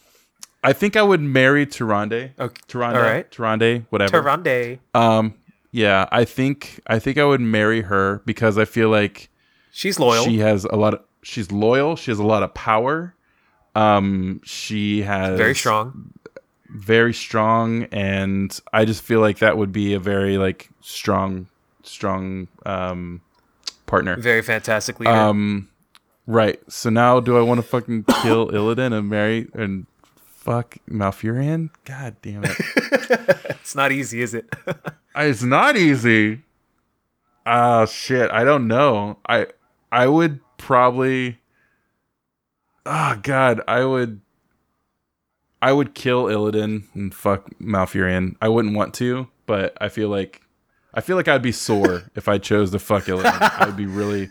I 0.64 0.72
think 0.72 0.96
I 0.96 1.02
would 1.02 1.20
marry 1.20 1.66
Tyrande. 1.66 2.38
Okay. 2.38 2.60
Tyrande. 2.68 2.94
All 2.94 3.02
right. 3.02 3.28
Tyrande. 3.30 3.84
Whatever. 3.90 4.22
Tyrande. 4.22 4.78
Um. 4.94 5.34
Yeah. 5.72 6.08
I 6.12 6.24
think. 6.24 6.80
I 6.86 7.00
think 7.00 7.18
I 7.18 7.24
would 7.24 7.40
marry 7.40 7.82
her 7.82 8.22
because 8.24 8.58
I 8.58 8.64
feel 8.64 8.88
like 8.88 9.28
She's 9.72 9.98
loyal. 9.98 10.24
she 10.24 10.38
has 10.38 10.64
a 10.64 10.76
lot 10.76 10.94
of. 10.94 11.00
She's 11.22 11.50
loyal. 11.50 11.96
She 11.96 12.10
has 12.10 12.20
a 12.20 12.26
lot 12.26 12.44
of 12.44 12.54
power. 12.54 13.14
Um. 13.74 14.40
She 14.44 15.02
has 15.02 15.38
very 15.38 15.54
strong. 15.54 16.12
very 16.68 17.12
strong 17.14 17.84
and 17.92 18.58
i 18.72 18.84
just 18.84 19.02
feel 19.02 19.20
like 19.20 19.38
that 19.38 19.56
would 19.58 19.72
be 19.72 19.92
a 19.94 19.98
very 19.98 20.38
like 20.38 20.70
strong 20.80 21.46
strong 21.82 22.48
um 22.64 23.20
partner 23.86 24.16
Very 24.16 24.40
fantastic 24.42 24.98
leader. 25.00 25.12
um 25.12 25.68
right 26.26 26.58
so 26.68 26.88
now 26.88 27.20
do 27.20 27.36
i 27.36 27.42
want 27.42 27.58
to 27.58 27.66
fucking 27.66 28.04
kill 28.22 28.48
illidan 28.48 28.92
and 28.96 29.08
marry 29.10 29.48
and 29.54 29.86
fuck 30.16 30.76
malfurion 30.88 31.68
god 31.84 32.16
damn 32.22 32.42
it 32.44 32.56
it's 33.60 33.74
not 33.74 33.92
easy, 33.92 34.22
is 34.22 34.32
it? 34.34 34.46
it's 35.16 35.42
not 35.42 35.76
easy 35.76 36.40
ah 37.44 37.84
shit 37.84 38.30
i 38.30 38.44
don't 38.44 38.66
know 38.66 39.18
i 39.28 39.46
i 39.90 40.06
would 40.06 40.40
probably 40.56 41.38
oh 42.86 43.18
god 43.22 43.60
i 43.68 43.84
would 43.84 44.20
i 45.60 45.72
would 45.72 45.94
kill 45.94 46.24
illidan 46.24 46.82
and 46.94 47.14
fuck 47.14 47.48
malfurion 47.60 48.34
i 48.42 48.48
wouldn't 48.48 48.74
want 48.76 48.92
to 48.94 49.28
but 49.46 49.76
i 49.80 49.88
feel 49.88 50.08
like 50.08 50.42
i 50.94 51.00
feel 51.00 51.16
like 51.16 51.28
i'd 51.28 51.42
be 51.42 51.52
sore 51.52 52.02
if 52.16 52.28
i 52.28 52.38
chose 52.38 52.70
to 52.72 52.78
fuck 52.78 53.04
illidan 53.04 53.40
i'd 53.60 53.76
be 53.76 53.86
really 53.86 54.30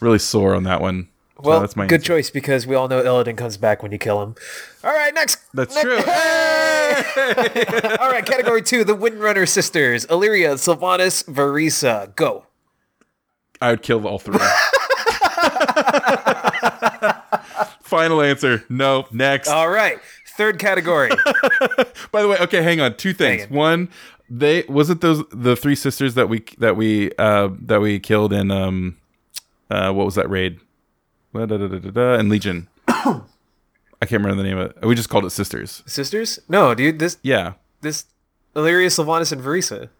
really 0.00 0.18
sore 0.18 0.54
on 0.54 0.64
that 0.64 0.80
one 0.80 1.08
So 1.36 1.42
well, 1.48 1.60
that's 1.60 1.76
my 1.76 1.86
good 1.86 1.96
answer. 2.00 2.06
choice 2.14 2.30
because 2.30 2.66
we 2.66 2.74
all 2.74 2.88
know 2.88 3.02
Illidan 3.02 3.36
comes 3.36 3.58
back 3.58 3.82
when 3.82 3.92
you 3.92 3.98
kill 3.98 4.22
him. 4.22 4.34
All 4.82 4.90
right, 4.94 5.12
next. 5.12 5.38
that's 5.52 5.74
next- 5.74 5.84
true 5.84 5.96
All 8.00 8.10
right, 8.10 8.24
category 8.24 8.62
two: 8.62 8.84
the 8.84 8.96
Windrunner 8.96 9.46
sisters, 9.46 10.06
Alleria, 10.06 10.54
Sylvanas, 10.56 11.24
Vereesa. 11.28 12.14
Go. 12.16 12.46
i 13.60 13.68
would 13.70 13.82
kill 13.82 14.06
all 14.08 14.18
three 14.18 14.38
final 17.86 18.20
answer 18.20 18.64
no 18.68 19.06
next 19.12 19.48
All 19.48 19.68
right, 19.68 19.98
third 20.36 20.58
category. 20.58 21.08
By 22.12 22.22
the 22.22 22.28
way, 22.28 22.38
okay, 22.40 22.62
hang 22.62 22.80
on. 22.80 22.96
Two 22.96 23.12
things. 23.12 23.48
One, 23.50 23.88
they 24.28 24.64
was 24.68 24.90
it 24.90 25.00
those 25.00 25.24
the 25.30 25.56
three 25.56 25.74
sisters 25.76 26.14
that 26.14 26.28
we 26.28 26.44
that 26.58 26.76
we 26.76 27.12
uh 27.18 27.48
that 27.62 27.80
we 27.80 27.98
killed 28.00 28.32
in 28.32 28.50
um 28.50 28.96
uh 29.70 29.92
what 29.92 30.04
was 30.06 30.14
that 30.16 30.28
raid? 30.28 30.58
Da, 31.34 31.44
da, 31.46 31.56
da, 31.58 31.68
da, 31.68 31.78
da, 31.78 31.90
da, 31.90 32.14
in 32.14 32.28
Legion. 32.28 32.68
I 32.88 34.04
can't 34.06 34.22
remember 34.22 34.36
the 34.36 34.48
name 34.48 34.58
of 34.58 34.70
it. 34.70 34.86
We 34.86 34.94
just 34.94 35.08
called 35.08 35.24
it 35.26 35.30
sisters. 35.30 35.82
sisters? 35.86 36.38
No, 36.48 36.74
dude. 36.74 36.98
This 36.98 37.18
Yeah. 37.22 37.54
this 37.82 38.04
Alleria, 38.54 38.86
Sylvanas, 38.88 39.32
and 39.32 39.42
Vereesa. 39.42 39.90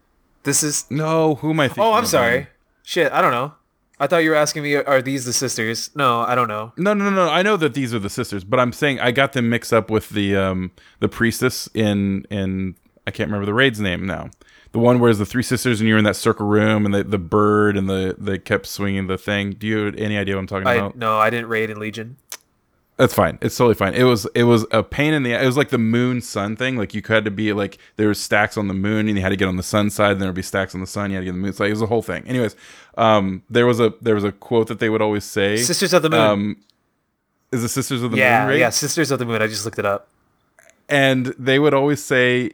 This 0.43 0.63
is. 0.63 0.85
No, 0.89 1.35
who 1.35 1.51
am 1.51 1.59
I 1.59 1.67
thinking? 1.67 1.83
Oh, 1.83 1.93
I'm 1.93 2.03
of? 2.03 2.09
sorry. 2.09 2.47
Shit, 2.83 3.11
I 3.11 3.21
don't 3.21 3.31
know. 3.31 3.53
I 3.99 4.07
thought 4.07 4.17
you 4.19 4.29
were 4.29 4.35
asking 4.35 4.63
me, 4.63 4.75
are 4.75 5.01
these 5.01 5.25
the 5.25 5.33
sisters? 5.33 5.89
No, 5.95 6.21
I 6.21 6.35
don't 6.35 6.47
know. 6.47 6.71
No, 6.77 6.93
no, 6.93 7.09
no, 7.09 7.25
no. 7.25 7.29
I 7.29 7.41
know 7.41 7.57
that 7.57 7.73
these 7.73 7.93
are 7.93 7.99
the 7.99 8.09
sisters, 8.09 8.43
but 8.43 8.59
I'm 8.59 8.71
saying 8.71 8.99
I 8.99 9.11
got 9.11 9.33
them 9.33 9.49
mixed 9.49 9.73
up 9.73 9.89
with 9.89 10.09
the 10.09 10.35
um 10.35 10.71
the 10.99 11.09
priestess 11.09 11.67
in 11.73 12.25
in 12.29 12.75
I 13.07 13.11
can't 13.11 13.27
remember 13.27 13.45
the 13.45 13.53
raid's 13.53 13.79
name 13.79 14.05
now. 14.05 14.29
The 14.73 14.79
one 14.79 14.99
where 14.99 15.09
it's 15.09 15.17
the 15.17 15.25
three 15.25 15.43
sisters 15.43 15.79
and 15.79 15.87
you're 15.87 15.97
in 15.97 16.03
that 16.03 16.17
circle 16.17 16.45
room 16.45 16.85
and 16.85 16.93
the, 16.93 17.03
the 17.03 17.17
bird 17.17 17.77
and 17.77 17.89
the 17.89 18.15
they 18.19 18.37
kept 18.37 18.67
swinging 18.67 19.07
the 19.07 19.17
thing. 19.17 19.51
Do 19.51 19.65
you 19.65 19.77
have 19.85 19.95
any 19.95 20.17
idea 20.17 20.35
what 20.35 20.41
I'm 20.41 20.47
talking 20.47 20.67
I 20.67 20.75
about? 20.75 20.95
no, 20.95 21.17
I 21.17 21.29
didn't 21.29 21.47
raid 21.47 21.69
in 21.69 21.79
Legion. 21.79 22.17
That's 22.97 23.13
fine. 23.13 23.37
It's 23.41 23.55
totally 23.55 23.75
fine. 23.75 23.93
It 23.93 24.03
was 24.03 24.25
it 24.33 24.43
was 24.43 24.65
a 24.71 24.81
pain 24.81 25.13
in 25.13 25.21
the 25.21 25.31
it 25.33 25.45
was 25.45 25.55
like 25.55 25.69
the 25.69 25.77
moon 25.77 26.19
sun 26.19 26.55
thing. 26.55 26.77
Like 26.77 26.95
you 26.95 27.03
had 27.07 27.25
to 27.25 27.31
be 27.31 27.53
like 27.53 27.77
there 27.95 28.07
was 28.07 28.19
stacks 28.19 28.57
on 28.57 28.67
the 28.67 28.73
moon 28.73 29.07
and 29.07 29.15
you 29.15 29.21
had 29.21 29.29
to 29.29 29.35
get 29.35 29.47
on 29.47 29.55
the 29.55 29.63
sun 29.63 29.91
side, 29.91 30.13
and 30.13 30.21
there 30.21 30.27
would 30.29 30.35
be 30.35 30.41
stacks 30.41 30.73
on 30.73 30.81
the 30.81 30.87
sun, 30.87 31.11
you 31.11 31.17
had 31.17 31.21
to 31.21 31.25
get 31.25 31.31
on 31.31 31.37
the 31.37 31.43
moon 31.43 31.53
side. 31.53 31.67
It 31.67 31.73
was 31.73 31.83
a 31.83 31.85
whole 31.85 32.01
thing. 32.01 32.27
Anyways, 32.27 32.55
um 32.97 33.43
there 33.51 33.67
was 33.67 33.79
a 33.79 33.93
there 34.01 34.15
was 34.15 34.23
a 34.23 34.31
quote 34.31 34.67
that 34.67 34.79
they 34.79 34.89
would 34.89 35.01
always 35.01 35.23
say. 35.23 35.57
Sisters 35.57 35.93
of 35.93 36.01
the 36.01 36.09
Moon. 36.09 36.19
Um 36.19 36.57
is 37.51 37.61
the 37.61 37.69
Sisters 37.69 38.01
of 38.01 38.11
the 38.11 38.17
yeah, 38.17 38.39
Moon 38.41 38.49
raid? 38.49 38.59
yeah, 38.59 38.69
Sisters 38.71 39.11
of 39.11 39.19
the 39.19 39.25
Moon. 39.25 39.41
I 39.43 39.47
just 39.47 39.63
looked 39.63 39.79
it 39.79 39.85
up. 39.85 40.07
and 40.89 41.27
they 41.37 41.59
would 41.59 41.73
always 41.75 42.03
say 42.03 42.51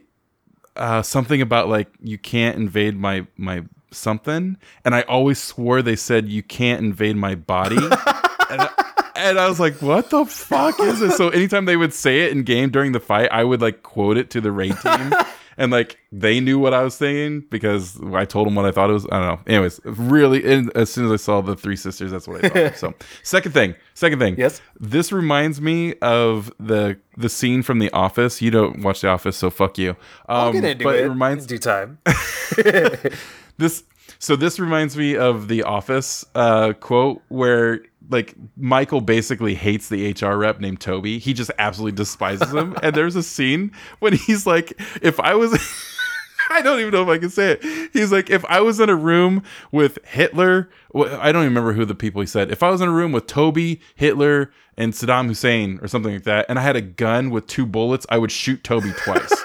uh, 0.76 1.02
something 1.02 1.40
about 1.40 1.68
like 1.68 1.88
you 2.02 2.18
can't 2.18 2.56
invade 2.56 2.96
my 2.96 3.26
my 3.36 3.62
something, 3.92 4.56
and 4.84 4.94
I 4.94 5.02
always 5.02 5.40
swore 5.40 5.82
they 5.82 5.96
said 5.96 6.28
you 6.28 6.42
can't 6.42 6.80
invade 6.80 7.16
my 7.16 7.34
body. 7.34 7.76
and, 8.50 8.60
I, 8.60 8.70
and 9.16 9.38
I 9.38 9.48
was 9.48 9.60
like, 9.60 9.80
"What 9.80 10.10
the 10.10 10.24
fuck 10.24 10.78
is 10.80 11.00
this?" 11.00 11.16
So 11.16 11.28
anytime 11.28 11.64
they 11.64 11.76
would 11.76 11.94
say 11.94 12.20
it 12.20 12.32
in 12.32 12.42
game 12.42 12.70
during 12.70 12.92
the 12.92 13.00
fight, 13.00 13.28
I 13.30 13.44
would 13.44 13.60
like 13.60 13.82
quote 13.82 14.16
it 14.16 14.30
to 14.30 14.40
the 14.40 14.50
raid 14.50 14.76
team, 14.80 15.12
and 15.56 15.70
like 15.70 15.98
they 16.10 16.40
knew 16.40 16.58
what 16.58 16.74
I 16.74 16.82
was 16.82 16.94
saying 16.94 17.44
because 17.50 18.00
I 18.12 18.24
told 18.24 18.46
them 18.46 18.54
what 18.54 18.64
I 18.64 18.72
thought 18.72 18.90
it 18.90 18.94
was. 18.94 19.06
I 19.06 19.18
don't 19.18 19.26
know. 19.26 19.40
Anyways, 19.46 19.80
really, 19.84 20.44
and 20.52 20.74
as 20.76 20.90
soon 20.90 21.06
as 21.06 21.12
I 21.12 21.16
saw 21.16 21.40
the 21.40 21.56
three 21.56 21.76
sisters, 21.76 22.10
that's 22.10 22.26
what 22.26 22.44
I 22.44 22.48
thought. 22.48 22.76
so, 22.76 22.94
second 23.22 23.52
thing, 23.52 23.74
second 23.94 24.18
thing. 24.18 24.34
Yes. 24.36 24.60
This 24.78 25.12
reminds 25.12 25.60
me 25.60 25.94
of 26.02 26.52
the 26.58 26.98
the 27.16 27.28
scene 27.28 27.62
from 27.62 27.78
The 27.78 27.90
Office. 27.92 28.42
You 28.42 28.50
don't 28.50 28.82
watch 28.82 29.00
The 29.00 29.08
Office, 29.08 29.36
so 29.36 29.50
fuck 29.50 29.78
you. 29.78 29.90
Um, 29.90 29.96
I'll 30.28 30.52
get 30.52 30.64
into 30.64 30.84
but 30.84 30.96
it, 30.96 31.04
it 31.04 31.08
reminds 31.08 31.44
in 31.44 31.48
due 31.48 31.58
time. 31.58 31.98
this 33.58 33.84
so 34.18 34.36
this 34.36 34.58
reminds 34.58 34.96
me 34.96 35.16
of 35.16 35.48
the 35.48 35.62
office 35.62 36.24
uh 36.34 36.72
quote 36.74 37.22
where 37.28 37.80
like 38.10 38.34
michael 38.56 39.00
basically 39.00 39.54
hates 39.54 39.88
the 39.88 40.12
hr 40.12 40.36
rep 40.36 40.60
named 40.60 40.80
toby 40.80 41.18
he 41.18 41.32
just 41.32 41.50
absolutely 41.58 41.96
despises 41.96 42.52
him 42.52 42.76
and 42.82 42.94
there's 42.94 43.16
a 43.16 43.22
scene 43.22 43.72
when 44.00 44.12
he's 44.12 44.46
like 44.46 44.72
if 45.02 45.18
i 45.20 45.34
was 45.34 45.58
I 46.50 46.62
don't 46.62 46.80
even 46.80 46.92
know 46.92 47.02
if 47.02 47.08
I 47.08 47.18
can 47.18 47.30
say 47.30 47.52
it. 47.52 47.90
He's 47.92 48.12
like, 48.12 48.28
if 48.30 48.44
I 48.46 48.60
was 48.60 48.80
in 48.80 48.90
a 48.90 48.94
room 48.94 49.42
with 49.72 49.98
Hitler, 50.04 50.68
well, 50.92 51.18
I 51.20 51.32
don't 51.32 51.42
even 51.42 51.54
remember 51.54 51.72
who 51.72 51.84
the 51.84 51.94
people 51.94 52.20
he 52.20 52.26
said. 52.26 52.50
If 52.50 52.62
I 52.62 52.70
was 52.70 52.80
in 52.80 52.88
a 52.88 52.92
room 52.92 53.12
with 53.12 53.26
Toby, 53.26 53.80
Hitler, 53.94 54.52
and 54.76 54.92
Saddam 54.92 55.28
Hussein 55.28 55.78
or 55.82 55.88
something 55.88 56.12
like 56.12 56.24
that, 56.24 56.46
and 56.48 56.58
I 56.58 56.62
had 56.62 56.76
a 56.76 56.80
gun 56.80 57.30
with 57.30 57.46
two 57.46 57.64
bullets, 57.66 58.06
I 58.10 58.18
would 58.18 58.30
shoot 58.30 58.62
Toby 58.62 58.92
twice. 59.04 59.32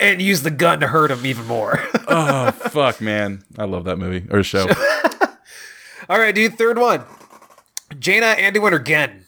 and 0.00 0.22
use 0.22 0.42
the 0.42 0.50
gun 0.50 0.80
to 0.80 0.86
hurt 0.88 1.10
him 1.10 1.24
even 1.26 1.46
more. 1.46 1.78
oh 2.08 2.50
fuck, 2.52 3.00
man! 3.00 3.44
I 3.58 3.64
love 3.64 3.84
that 3.84 3.96
movie 3.98 4.26
or 4.30 4.42
show. 4.42 4.66
All 6.08 6.18
right, 6.18 6.34
dude. 6.34 6.56
Third 6.56 6.78
one. 6.78 7.04
Jaina, 7.98 8.34
Anduin, 8.38 8.72
or 8.72 8.78
Genn? 8.78 9.24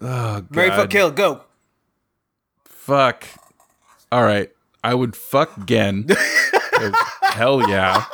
Oh, 0.00 0.40
God. 0.40 0.50
Marry, 0.50 0.70
fuck, 0.70 0.90
kill. 0.90 1.10
Go. 1.10 1.42
Fuck. 2.64 3.26
All 4.10 4.22
right. 4.22 4.50
I 4.82 4.94
would 4.94 5.14
fuck 5.16 5.66
Genn. 5.66 6.06
Hell 7.22 7.68
yeah. 7.68 8.04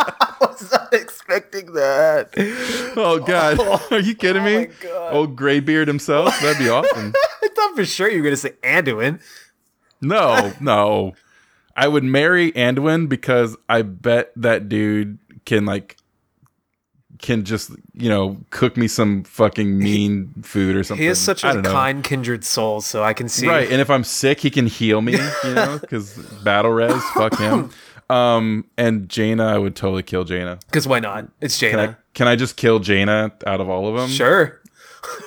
I 0.00 0.36
was 0.40 0.72
not 0.72 0.92
expecting 0.92 1.72
that. 1.74 2.30
Oh 2.96 3.18
god. 3.18 3.60
Are 3.92 4.00
you 4.00 4.14
kidding 4.14 4.42
Oh 4.42 4.46
me? 4.46 4.68
Old 5.10 5.36
Graybeard 5.36 5.86
himself? 5.88 6.40
That'd 6.40 6.58
be 6.58 6.68
awesome. 6.68 7.12
Thought 7.74 7.80
for 7.80 7.86
sure 7.86 8.08
you 8.08 8.18
were 8.18 8.24
gonna 8.24 8.36
say 8.36 8.52
Anduin. 8.62 9.20
No, 10.00 10.52
no. 10.60 11.14
I 11.76 11.88
would 11.88 12.04
marry 12.04 12.52
Anduin 12.52 13.08
because 13.08 13.56
I 13.68 13.82
bet 13.82 14.32
that 14.36 14.68
dude 14.68 15.18
can 15.44 15.64
like 15.66 15.96
can 17.18 17.44
just, 17.44 17.70
you 17.94 18.08
know, 18.08 18.36
cook 18.50 18.76
me 18.76 18.86
some 18.86 19.24
fucking 19.24 19.78
mean 19.78 20.34
food 20.42 20.76
or 20.76 20.84
something. 20.84 21.02
He 21.02 21.08
is 21.08 21.18
such 21.18 21.42
a 21.42 21.62
kind 21.62 22.04
kindred 22.04 22.44
soul, 22.44 22.80
so 22.80 23.02
I 23.02 23.12
can 23.12 23.28
see. 23.28 23.48
Right, 23.48 23.70
and 23.70 23.80
if 23.80 23.88
I'm 23.88 24.04
sick, 24.04 24.40
he 24.40 24.50
can 24.50 24.66
heal 24.66 25.00
me, 25.00 25.12
you 25.12 25.54
know, 25.54 25.78
because 25.80 26.16
battle 26.44 26.70
res, 26.70 27.02
fuck 27.10 27.36
him. 27.38 27.70
Um, 28.10 28.66
and 28.76 29.08
Jaina, 29.08 29.46
I 29.46 29.58
would 29.58 29.74
totally 29.74 30.02
kill 30.02 30.24
Jaina. 30.24 30.58
Because 30.66 30.86
why 30.86 31.00
not? 31.00 31.28
It's 31.40 31.58
Can 31.58 31.70
Jaina. 31.70 31.82
I, 31.82 31.96
can 32.12 32.28
I 32.28 32.36
just 32.36 32.56
kill 32.56 32.78
Jaina 32.78 33.32
out 33.46 33.60
of 33.60 33.70
all 33.70 33.88
of 33.88 33.96
them? 33.96 34.10
Sure. 34.10 34.60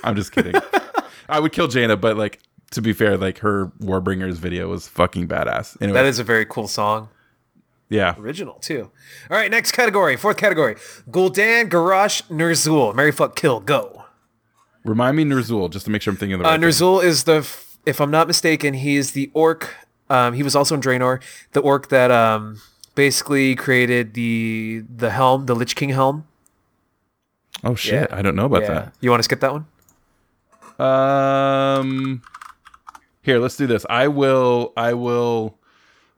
I'm 0.03 0.15
just 0.15 0.31
kidding. 0.31 0.53
I 1.29 1.39
would 1.39 1.51
kill 1.51 1.67
Jaina, 1.67 1.97
but 1.97 2.17
like 2.17 2.39
to 2.71 2.81
be 2.81 2.93
fair, 2.93 3.17
like 3.17 3.39
her 3.39 3.67
Warbringers 3.81 4.35
video 4.35 4.67
was 4.69 4.87
fucking 4.87 5.27
badass. 5.27 5.77
Anyway, 5.81 5.97
That 5.97 6.05
is 6.05 6.19
a 6.19 6.23
very 6.23 6.45
cool 6.45 6.67
song. 6.67 7.09
yeah. 7.89 8.15
Original 8.19 8.55
too. 8.55 8.91
All 9.31 9.37
right, 9.37 9.49
next 9.51 9.71
category. 9.71 10.17
Fourth 10.17 10.37
category. 10.37 10.75
Gul'dan, 11.09 11.69
Garrosh, 11.69 12.23
Ner'zhul. 12.29 12.93
Marry 12.95 13.11
fuck 13.11 13.35
kill. 13.35 13.59
Go. 13.61 14.03
Remind 14.83 15.17
me 15.17 15.23
Ner'zhul, 15.25 15.69
just 15.69 15.85
to 15.85 15.91
make 15.91 16.01
sure 16.01 16.11
I'm 16.11 16.17
thinking 16.17 16.33
of 16.35 16.39
the 16.39 16.45
Uh, 16.47 16.51
right. 16.51 16.59
thing. 16.61 16.69
Ner'zhul 16.69 17.03
is 17.03 17.23
the, 17.25 17.37
f- 17.37 17.77
if 17.85 17.99
I'm 18.01 18.11
not 18.11 18.27
mistaken, 18.27 18.73
he 18.73 18.95
is 18.97 19.11
the 19.11 19.29
orc. 19.33 19.73
Um, 20.09 20.33
he 20.33 20.43
was 20.43 20.55
also 20.55 20.75
in 20.75 20.81
Draenor, 20.81 21.21
the 21.51 21.59
orc 21.61 21.89
that 21.89 22.11
um, 22.11 22.61
basically 22.95 23.55
created 23.55 24.13
the 24.13 24.83
the 24.93 25.09
helm, 25.09 25.45
the 25.45 25.53
Lich 25.55 25.75
King 25.75 25.89
helm. 25.89 26.25
Oh 27.63 27.75
shit, 27.75 28.11
I 28.13 28.21
don't 28.21 28.35
know 28.35 28.45
about 28.45 28.61
yeah. 28.63 28.89
You 29.01 29.09
want 29.09 29.19
to 29.19 29.23
skip 29.23 29.39
that 29.41 29.51
one? 29.51 29.65
Um, 30.79 32.21
here, 33.21 33.39
let's 33.39 33.57
do 33.57 33.67
this. 33.67 33.85
I 33.89 34.07
will. 34.07 34.73
I 34.77 34.93
will. 34.93 35.57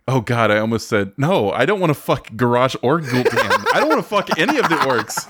Oh 0.08 0.22
god, 0.22 0.50
I 0.52 0.58
almost 0.58 0.88
said 0.88 1.12
no. 1.18 1.52
I 1.52 1.66
don't 1.66 1.80
want 1.80 1.92
to 1.92 2.00
fuck 2.00 2.30
Garrosh 2.30 2.76
or 2.82 3.00
Gul'dan. 3.00 3.66
I 3.74 3.80
don't 3.80 3.90
want 3.90 4.02
to 4.02 4.08
fuck 4.08 4.40
any 4.40 4.58
of 4.58 4.68
the 4.68 4.76
orcs. 4.78 5.28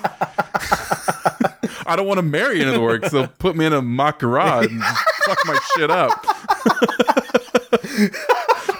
I 1.85 1.95
don't 1.95 2.07
want 2.07 2.17
to 2.19 2.23
marry 2.23 2.61
any 2.61 2.69
of 2.69 2.75
the 2.75 2.79
orcs. 2.79 3.09
They'll 3.11 3.27
put 3.27 3.55
me 3.57 3.65
in 3.65 3.73
a 3.73 3.81
mock 3.81 4.19
garage 4.19 4.67
and 4.71 4.81
fuck 5.25 5.39
my 5.45 5.59
shit 5.75 5.91
up. 5.91 6.25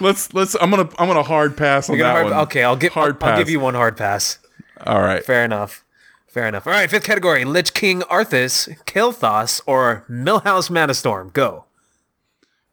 let's 0.00 0.32
let's. 0.32 0.54
I'm 0.60 0.70
gonna 0.70 0.88
I'm 0.98 1.06
gonna 1.08 1.22
hard 1.22 1.56
pass 1.56 1.90
on 1.90 1.98
that 1.98 2.10
hard- 2.12 2.24
one. 2.26 2.32
okay, 2.44 2.64
I'll 2.64 2.76
give 2.76 2.92
hard 2.92 3.22
I'll, 3.22 3.30
I'll 3.30 3.38
give 3.38 3.50
you 3.50 3.60
one 3.60 3.74
hard 3.74 3.96
pass. 3.96 4.38
All 4.86 5.00
right. 5.00 5.24
Fair 5.24 5.44
enough. 5.44 5.84
Fair 6.30 6.46
enough. 6.46 6.66
All 6.66 6.72
right, 6.72 6.88
fifth 6.88 7.04
category: 7.04 7.44
Lich 7.44 7.74
King 7.74 8.02
Arthas, 8.02 8.68
Kael'thas, 8.84 9.60
or 9.66 10.04
Millhouse 10.08 10.70
Manastorm. 10.70 11.32
Go. 11.32 11.64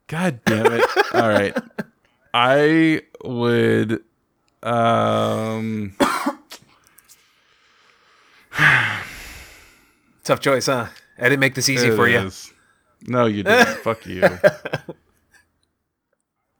God 0.05 0.39
damn 0.45 0.71
it. 0.71 0.85
All 1.13 1.27
right. 1.27 1.57
I 2.33 3.01
would 3.23 4.03
um 4.61 5.95
Tough 10.23 10.39
choice, 10.39 10.67
huh? 10.67 10.87
I 11.17 11.23
didn't 11.23 11.39
make 11.39 11.55
this 11.55 11.67
easy 11.67 11.87
it 11.87 11.95
for 11.95 12.07
you. 12.07 12.29
No, 13.07 13.25
you 13.25 13.41
didn't. 13.41 13.77
Fuck 13.83 14.05
you. 14.05 14.23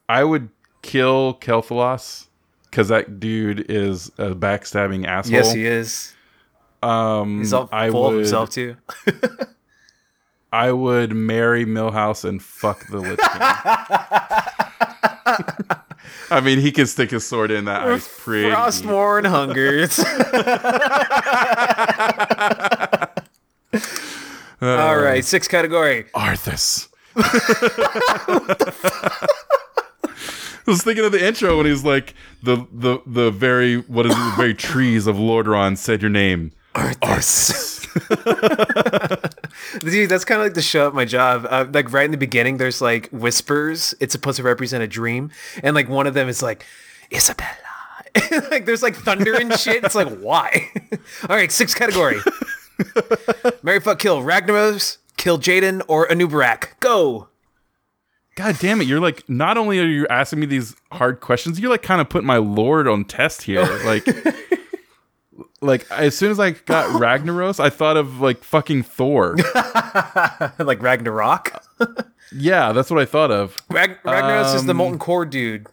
I 0.09 0.23
would 0.23 0.49
kill 0.81 1.35
Kel'Thalos 1.35 2.25
because 2.71 2.87
that 2.87 3.19
dude 3.19 3.69
is 3.69 4.07
a 4.17 4.33
backstabbing 4.33 5.05
asshole. 5.05 5.33
Yes, 5.33 5.53
he 5.53 5.65
is. 5.65 6.15
Um, 6.83 7.39
He's 7.39 7.53
all 7.53 7.67
I 7.71 7.89
full 7.89 8.03
would, 8.03 8.13
of 8.13 8.19
himself 8.19 8.51
too. 8.51 8.75
I 10.51 10.71
would 10.71 11.13
marry 11.13 11.65
Millhouse 11.65 12.23
and 12.23 12.41
fuck 12.41 12.87
the 12.87 12.99
Lich 12.99 13.19
King. 13.19 13.41
I 16.29 16.41
mean, 16.41 16.59
he 16.59 16.71
can 16.71 16.87
stick 16.87 17.11
his 17.11 17.25
sword 17.25 17.51
in 17.51 17.65
that 17.65 17.83
ice 17.83 18.23
pretty. 18.23 18.49
Frostmourne 18.49 19.27
hungers. 19.27 19.99
All 24.61 24.97
right, 24.97 25.23
sixth 25.23 25.49
category. 25.49 26.05
Arthas. 26.15 26.87
I 30.67 30.71
was 30.71 30.83
thinking 30.83 31.05
of 31.05 31.11
the 31.11 31.25
intro 31.25 31.57
when 31.57 31.65
he's 31.65 31.83
like 31.83 32.13
the 32.43 32.67
the 32.71 32.99
the 33.05 33.31
very 33.31 33.77
what 33.77 34.05
is 34.05 34.11
it, 34.11 34.15
the 34.15 34.33
very 34.35 34.53
trees 34.53 35.07
of 35.07 35.15
Lordaeron 35.15 35.77
said 35.77 36.01
your 36.01 36.11
name. 36.11 36.51
Arthas. 36.77 37.83
Dude, 39.79 40.09
that's 40.09 40.25
kind 40.25 40.39
of 40.39 40.45
like 40.45 40.53
the 40.53 40.61
show 40.61 40.87
at 40.87 40.93
my 40.93 41.05
job. 41.05 41.47
Uh, 41.49 41.65
like 41.71 41.91
right 41.91 42.05
in 42.05 42.11
the 42.11 42.17
beginning, 42.17 42.57
there's 42.57 42.81
like 42.81 43.09
whispers. 43.09 43.95
It's 43.99 44.11
supposed 44.11 44.37
to 44.37 44.43
represent 44.43 44.83
a 44.83 44.87
dream, 44.87 45.31
and 45.63 45.75
like 45.75 45.89
one 45.89 46.05
of 46.05 46.13
them 46.13 46.29
is 46.29 46.43
like 46.43 46.65
Isabella. 47.11 47.49
like 48.51 48.65
there's 48.65 48.83
like 48.83 48.95
thunder 48.95 49.35
and 49.35 49.57
shit. 49.57 49.83
It's 49.83 49.95
like 49.95 50.19
why? 50.19 50.69
All 51.29 51.35
right, 51.35 51.51
sixth 51.51 51.75
category. 51.75 52.19
Marry 53.63 53.79
fuck 53.79 53.97
kill 53.97 54.21
Ragnaros, 54.21 54.97
Kil'jaeden 55.17 55.81
or 55.87 56.07
Anub'arak. 56.07 56.79
Go. 56.79 57.29
God 58.35 58.55
damn 58.59 58.81
it! 58.81 58.87
You're 58.87 58.99
like 58.99 59.27
not 59.27 59.57
only 59.57 59.79
are 59.79 59.85
you 59.87 60.05
asking 60.09 60.41
me 60.41 60.45
these 60.45 60.75
hard 60.91 61.21
questions, 61.21 61.59
you're 61.59 61.71
like 61.71 61.81
kind 61.81 61.99
of 61.99 62.07
putting 62.07 62.27
my 62.27 62.37
lord 62.37 62.87
on 62.87 63.03
test 63.03 63.41
here. 63.41 63.65
Like, 63.83 64.05
like 65.61 65.89
as 65.91 66.15
soon 66.17 66.31
as 66.31 66.39
I 66.39 66.51
got 66.51 66.89
Ragnaros, 67.01 67.59
I 67.59 67.69
thought 67.69 67.97
of 67.97 68.19
like 68.21 68.43
fucking 68.43 68.83
Thor. 68.83 69.35
like 70.59 70.81
Ragnarok. 70.81 71.63
yeah, 72.31 72.71
that's 72.73 72.89
what 72.91 72.99
I 72.99 73.05
thought 73.05 73.31
of. 73.31 73.57
Rag- 73.69 74.01
Ragnaros 74.03 74.55
is 74.55 74.65
the 74.65 74.71
Um, 74.71 74.77
molten 74.77 74.99
core 74.99 75.25
dude, 75.25 75.67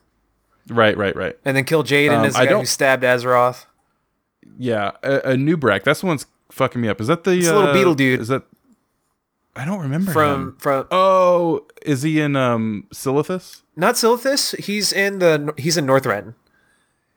Right, 0.69 0.97
right, 0.97 1.15
right. 1.15 1.37
and 1.45 1.57
then 1.57 1.65
Kil'jaeden 1.65 2.19
Um, 2.19 2.25
is 2.25 2.35
the 2.35 2.41
I 2.41 2.47
guy 2.47 2.59
who 2.59 2.65
stabbed 2.67 3.03
Azeroth. 3.05 3.67
Yeah, 4.59 4.93
a, 5.03 5.21
Anub'arak. 5.35 5.83
That's 5.85 6.01
the 6.01 6.07
one's 6.07 6.27
fucking 6.53 6.81
me 6.81 6.89
up. 6.89 7.01
Is 7.01 7.07
that 7.09 7.25
the 7.25 7.33
It's 7.33 7.49
a 7.49 7.55
little 7.55 7.71
uh, 7.71 7.73
beetle 7.73 7.95
dude. 7.95 8.21
Is 8.21 8.29
that? 8.29 8.43
I 9.57 9.65
don't 9.65 9.81
remember 9.81 10.11
From 10.13 10.41
him. 10.49 10.57
from 10.59 10.87
Oh, 10.91 11.67
is 11.85 12.03
he 12.03 12.21
in 12.21 12.35
um 12.37 12.87
Silithus? 12.93 13.63
not 13.77 13.95
Silithus. 13.95 14.59
He's 14.59 14.93
in 14.93 15.19
the 15.21 15.55
he's 15.57 15.77
in 15.77 15.87
Northrend. 15.87 16.35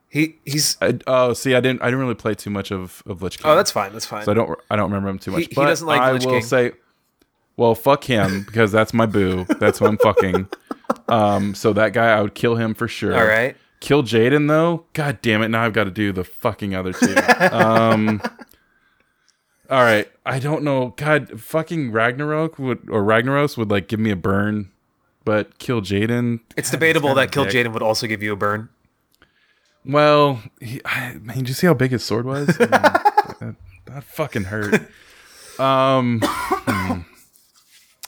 He 0.10 0.38
he's 0.46 0.78
I, 0.82 0.98
oh, 1.06 1.34
see, 1.34 1.54
I 1.54 1.60
didn't. 1.60 1.82
I 1.82 1.86
didn't 1.86 2.00
really 2.00 2.16
play 2.16 2.34
too 2.34 2.50
much 2.50 2.72
of 2.72 3.04
of 3.06 3.22
Lich 3.22 3.40
King. 3.40 3.52
oh 3.52 3.56
that's 3.56 3.72
fine 3.72 3.92
that's 3.94 4.06
fine. 4.06 4.24
so 4.24 4.32
I 4.32 4.36
don't. 4.36 4.60
I 4.72 4.76
don't 4.76 4.90
remember 4.90 5.10
him 5.10 5.20
too 5.20 5.32
much. 5.32 5.42
He- 5.42 5.48
he 5.50 5.56
doesn't 5.56 5.86
like 5.88 6.00
I 6.02 6.12
Lich 6.14 6.26
will 6.26 6.34
King. 6.34 6.44
say, 6.44 6.72
well, 7.58 7.76
fuck 7.76 8.04
him 8.06 8.44
because 8.44 8.72
that's 8.72 8.94
my 8.94 9.06
boo. 9.06 9.46
That's 9.60 9.80
who 9.80 9.86
I'm 9.88 9.98
fucking. 9.98 10.48
Um, 11.10 11.54
so 11.56 11.72
that 11.74 11.94
guy, 11.94 12.08
I 12.18 12.22
would 12.22 12.34
kill 12.36 12.56
him 12.56 12.74
for 12.74 12.88
sure. 12.88 13.18
All 13.18 13.26
right. 13.26 13.56
Kil'jaeden 13.82 14.48
though. 14.48 14.86
God 14.94 15.20
damn 15.22 15.42
it! 15.42 15.48
Now 15.50 15.64
I've 15.64 15.72
got 15.74 15.84
to 15.86 15.92
do 15.92 16.12
the 16.12 16.24
fucking 16.26 16.74
other 16.76 16.92
two. 16.94 17.14
um, 17.52 18.22
All 19.70 19.82
right, 19.82 20.10
I 20.26 20.40
don't 20.40 20.64
know. 20.64 20.94
God, 20.98 21.40
fucking 21.42 21.92
Ragnarok 21.92 22.58
would 22.58 22.90
or 22.90 23.04
Ragnaros 23.04 23.58
would 23.58 23.70
like 23.70 23.88
give 23.90 24.00
me 24.00 24.12
a 24.12 24.16
burn, 24.16 24.72
but 25.26 25.60
Kil'jaeden. 25.60 26.40
It's 26.56 26.70
God, 26.72 26.78
debatable 26.78 27.14
that 27.16 27.32
Kill. 27.34 27.46
Jaden 27.46 27.74
would 27.74 27.84
also 27.84 28.08
give 28.08 28.24
you 28.24 28.32
a 28.34 28.38
burn. 28.38 28.70
Well, 29.88 30.42
he, 30.60 30.82
I, 30.86 31.14
man, 31.22 31.38
did 31.38 31.48
you 31.50 31.54
see 31.54 31.68
how 31.68 31.74
big 31.74 31.92
his 31.92 32.04
sword 32.04 32.26
was? 32.26 32.50
I 32.60 32.64
mean, 32.64 32.70
that, 32.72 33.56
that 33.86 34.04
fucking 34.04 34.46
hurt. 34.46 34.82
Um, 35.60 36.20
hmm. 36.24 37.00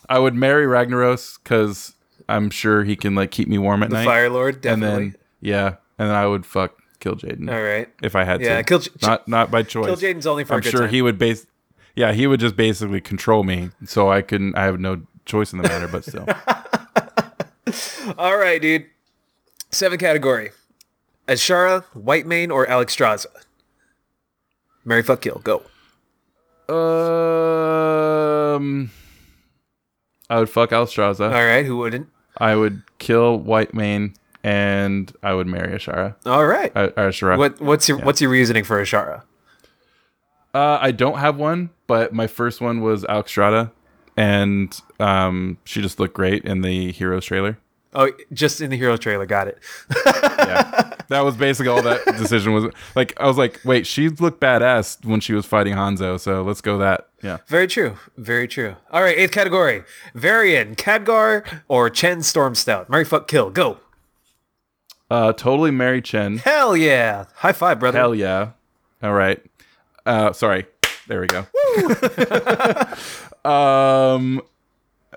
I 0.08 0.20
would 0.20 0.36
marry 0.36 0.66
Ragnaros 0.66 1.38
because 1.44 1.96
I'm 2.28 2.50
sure 2.50 2.84
he 2.84 2.96
can 2.96 3.16
like 3.16 3.32
keep 3.32 3.48
me 3.48 3.58
warm 3.58 3.84
at 3.84 3.90
The 3.90 3.96
night. 3.98 4.06
Fire 4.06 4.30
Lord, 4.30 4.56
and 4.56 4.62
definitely. 4.82 5.04
then 5.10 5.16
yeah, 5.42 5.68
and 5.98 6.10
then 6.10 6.16
I 6.16 6.28
would 6.28 6.46
fuck 6.46 6.76
kill 7.00 7.16
Jaden 7.16 7.50
All 7.52 7.62
right. 7.62 7.88
if 8.04 8.16
I 8.16 8.24
had 8.24 8.42
Yeah, 8.42 8.58
to. 8.62 8.64
Kill 8.64 8.82
not 9.02 9.28
not 9.28 9.50
by 9.52 9.64
choice. 9.64 9.88
Kil'jaeden's 9.88 10.28
only 10.28 10.44
for 10.44 10.56
I'm 10.56 10.62
sure 10.62 10.82
time. 10.82 10.90
he 10.90 11.02
would 11.02 11.18
base. 11.18 11.46
Yeah, 11.96 12.12
he 12.14 12.28
would 12.28 12.40
just 12.40 12.56
basically 12.56 13.02
control 13.02 13.44
me, 13.44 13.70
so 13.86 14.12
I 14.12 14.22
couldn't. 14.22 14.56
I 14.56 14.66
have 14.66 14.80
no 14.80 15.02
choice 15.26 15.54
in 15.54 15.60
the 15.62 15.68
matter. 15.68 15.88
But 15.88 16.06
still, 16.06 16.28
All 18.18 18.38
right, 18.38 18.62
dude. 18.62 18.86
Seven 19.72 19.98
category. 20.00 20.52
Azshara, 21.30 21.86
Whitemane, 21.96 22.52
or 22.52 22.66
Alexstrasza? 22.66 23.28
Marry 24.84 25.04
fuck 25.04 25.22
kill. 25.22 25.42
Go. 25.44 25.58
um, 28.56 28.92
I 30.30 30.40
would 30.40 30.50
fuck 30.50 30.72
Alstraza. 30.72 31.26
All 31.26 31.46
right, 31.46 31.66
who 31.66 31.78
wouldn't? 31.78 32.10
I 32.38 32.56
would 32.56 32.82
kill 32.98 33.40
Whitemane, 33.40 34.16
and 34.44 35.12
I 35.22 35.34
would 35.34 35.48
marry 35.48 35.78
Azshara. 35.78 36.16
All 36.26 36.46
right. 36.46 36.72
Uh, 36.76 36.90
Azshara. 36.90 37.38
What 37.38 37.62
what's 37.62 37.88
your 37.88 38.00
what's 38.00 38.22
your 38.22 38.32
reasoning 38.32 38.64
for 38.64 38.82
Azshara? 38.82 39.24
Uh, 40.54 40.80
I 40.82 40.92
don't 40.92 41.20
have 41.20 41.38
one, 41.38 41.70
but 41.86 42.12
my 42.12 42.26
first 42.26 42.60
one 42.60 42.82
was 42.82 43.04
Alexstrasza, 43.04 43.72
and 44.18 44.80
um, 45.00 45.60
she 45.64 45.82
just 45.82 46.00
looked 46.00 46.16
great 46.16 46.44
in 46.44 46.62
the 46.62 46.92
Heroes 46.92 47.26
trailer. 47.26 47.60
Oh, 47.94 48.12
just 48.32 48.62
in 48.62 48.70
the 48.70 48.78
hero 48.78 48.98
trailer. 48.98 49.26
Got 49.26 49.48
it. 49.48 49.58
yeah, 50.06 50.89
that 51.10 51.22
was 51.22 51.36
basically 51.36 51.70
all 51.70 51.82
that 51.82 52.06
decision 52.18 52.54
was. 52.54 52.74
Like, 52.96 53.14
I 53.20 53.28
was 53.28 53.38
like, 53.38 53.60
wait, 53.66 53.86
she 53.86 54.10
looked 54.10 54.40
badass 54.40 55.04
when 55.06 55.20
she 55.20 55.34
was 55.34 55.46
fighting 55.46 55.76
Hanzo, 55.76 56.20
so 56.20 56.42
let's 56.44 56.62
go 56.62 56.78
that. 56.80 57.08
Yeah, 57.22 57.38
Very 57.48 57.68
true. 57.68 57.98
Very 58.18 58.48
true. 58.48 58.76
All 58.92 59.02
right, 59.02 59.18
eighth 59.18 59.32
category. 59.32 59.84
Varian, 60.16 60.76
Khadgar, 60.76 61.44
or 61.68 61.90
Chen 61.90 62.20
Stormstout? 62.20 62.88
Marry 62.88 63.04
fuck 63.04 63.28
kill. 63.28 63.50
Go. 63.50 63.78
uh, 65.12 65.34
totally 65.34 65.72
marry 65.72 66.02
Chen. 66.02 66.38
Hell 66.38 66.78
yeah. 66.78 67.26
High 67.36 67.52
five, 67.52 67.80
brother. 67.80 67.98
Hell 68.00 68.16
yeah. 68.16 68.52
All 69.04 69.14
right. 69.14 69.44
Uh, 70.06 70.32
sorry. 70.34 70.66
There 71.08 71.22
we 71.22 71.28
go. 71.28 71.40
um, 73.50 74.42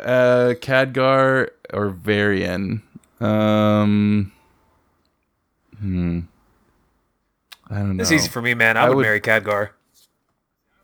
uh, 0.00 0.55
Khadgar 0.61 1.50
or 1.72 1.90
Varian. 1.90 2.83
Um, 3.20 4.33
hmm. 5.82 6.20
I 7.68 7.76
don't 7.76 7.96
know. 7.96 8.02
It's 8.02 8.12
easy 8.12 8.28
for 8.28 8.40
me, 8.42 8.54
man. 8.54 8.76
I, 8.76 8.84
I 8.84 8.88
would, 8.88 8.96
would- 8.96 9.02
marry 9.02 9.20
Khadgar. 9.20 9.70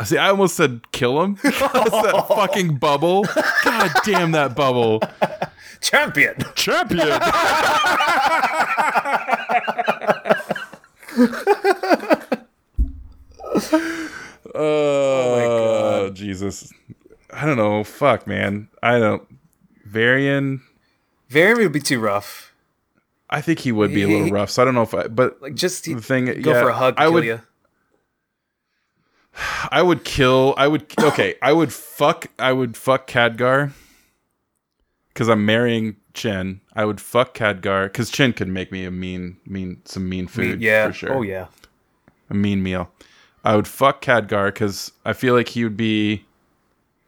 See, 0.04 0.16
I 0.16 0.28
almost 0.28 0.54
said 0.54 0.92
kill 0.92 1.20
him. 1.22 1.34
That's 1.42 1.58
that 1.58 2.26
fucking 2.28 2.76
bubble. 2.76 3.24
God 3.64 3.90
damn 4.04 4.30
that 4.32 4.54
bubble. 4.54 5.00
Champion. 5.80 6.36
Champion. 6.54 7.08
oh, 14.54 15.34
my 15.34 15.44
god, 15.44 16.14
Jesus. 16.14 16.72
I 17.32 17.44
don't 17.44 17.56
know. 17.56 17.82
Fuck, 17.82 18.26
man. 18.26 18.68
I 18.82 18.98
don't. 18.98 19.22
Varian. 19.84 20.62
Varian 21.28 21.64
would 21.64 21.72
be 21.72 21.80
too 21.80 21.98
rough. 21.98 22.47
I 23.30 23.40
think 23.40 23.58
he 23.60 23.72
would 23.72 23.92
be 23.92 24.02
a 24.02 24.08
little 24.08 24.30
rough. 24.30 24.50
So 24.50 24.62
I 24.62 24.64
don't 24.64 24.74
know 24.74 24.82
if 24.82 24.94
I. 24.94 25.08
But 25.08 25.40
Like 25.42 25.54
just 25.54 25.84
the 25.84 25.94
thing, 25.96 26.26
go 26.42 26.52
yeah, 26.52 26.62
for 26.62 26.68
a 26.68 26.74
hug. 26.74 26.94
I 26.96 27.08
would. 27.08 27.24
you. 27.24 27.40
I 29.70 29.82
would 29.82 30.04
kill. 30.04 30.54
I 30.56 30.68
would. 30.68 30.92
Okay, 30.98 31.34
I 31.42 31.52
would 31.52 31.72
fuck. 31.72 32.26
I 32.38 32.52
would 32.52 32.76
fuck 32.76 33.08
Khadgar. 33.08 33.72
Because 35.08 35.28
I'm 35.28 35.44
marrying 35.44 35.96
Chen. 36.14 36.60
I 36.74 36.84
would 36.84 37.00
fuck 37.00 37.34
Khadgar 37.34 37.86
because 37.86 38.08
Chen 38.10 38.32
could 38.32 38.48
make 38.48 38.70
me 38.70 38.84
a 38.84 38.90
mean, 38.90 39.38
mean, 39.44 39.82
some 39.84 40.08
mean 40.08 40.28
food. 40.28 40.62
yeah. 40.62 40.86
for 40.86 40.92
sure. 40.92 41.12
Oh 41.12 41.22
yeah. 41.22 41.46
a 42.30 42.34
mean 42.34 42.62
meal. 42.62 42.90
I 43.44 43.56
would 43.56 43.68
fuck 43.68 44.00
Khadgar 44.02 44.46
because 44.46 44.92
I 45.04 45.12
feel 45.12 45.34
like 45.34 45.48
he 45.48 45.64
would 45.64 45.76
be. 45.76 46.24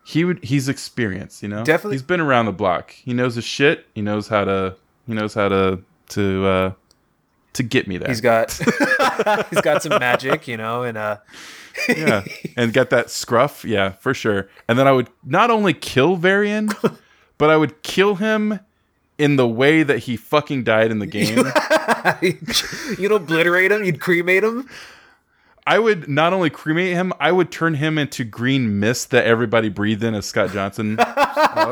He 0.04 0.24
would. 0.24 0.42
He's 0.44 0.68
experienced, 0.68 1.42
you 1.42 1.48
know. 1.48 1.64
Definitely. 1.64 1.94
He's 1.94 2.02
been 2.02 2.20
around 2.20 2.46
the 2.46 2.52
block. 2.52 2.90
He 2.90 3.14
knows 3.14 3.36
his 3.36 3.44
shit. 3.44 3.86
He 3.94 4.02
knows 4.02 4.28
how 4.28 4.44
to. 4.44 4.76
He 5.06 5.14
knows 5.14 5.34
how 5.34 5.48
to 5.48 5.82
to 6.10 6.46
uh 6.46 6.72
to 7.54 7.62
get 7.62 7.88
me 7.88 7.98
there. 7.98 8.08
He's 8.08 8.20
got 8.20 8.52
he's 9.50 9.60
got 9.60 9.82
some 9.82 9.98
magic, 9.98 10.46
you 10.46 10.56
know, 10.56 10.82
and 10.82 10.96
uh 10.96 11.18
yeah, 11.88 12.24
and 12.56 12.72
get 12.72 12.90
that 12.90 13.10
scruff. 13.10 13.64
Yeah, 13.64 13.90
for 13.92 14.14
sure. 14.14 14.48
And 14.68 14.78
then 14.78 14.86
I 14.86 14.92
would 14.92 15.08
not 15.24 15.50
only 15.50 15.72
kill 15.72 16.16
Varian, 16.16 16.70
but 17.38 17.50
I 17.50 17.56
would 17.56 17.82
kill 17.82 18.16
him 18.16 18.60
in 19.18 19.36
the 19.36 19.46
way 19.46 19.82
that 19.82 20.00
he 20.00 20.16
fucking 20.16 20.64
died 20.64 20.90
in 20.90 20.98
the 20.98 21.06
game. 21.06 21.44
you'd 22.98 23.12
obliterate 23.12 23.70
him, 23.70 23.84
you'd 23.84 24.00
cremate 24.00 24.42
him. 24.42 24.68
I 25.66 25.78
would 25.78 26.08
not 26.08 26.32
only 26.32 26.48
cremate 26.48 26.94
him, 26.94 27.12
I 27.20 27.30
would 27.30 27.52
turn 27.52 27.74
him 27.74 27.98
into 27.98 28.24
green 28.24 28.80
mist 28.80 29.10
that 29.10 29.26
everybody 29.26 29.68
breathed 29.68 30.02
in, 30.02 30.14
as 30.14 30.24
Scott 30.26 30.50
Johnson 30.52 30.98
uh, 30.98 31.04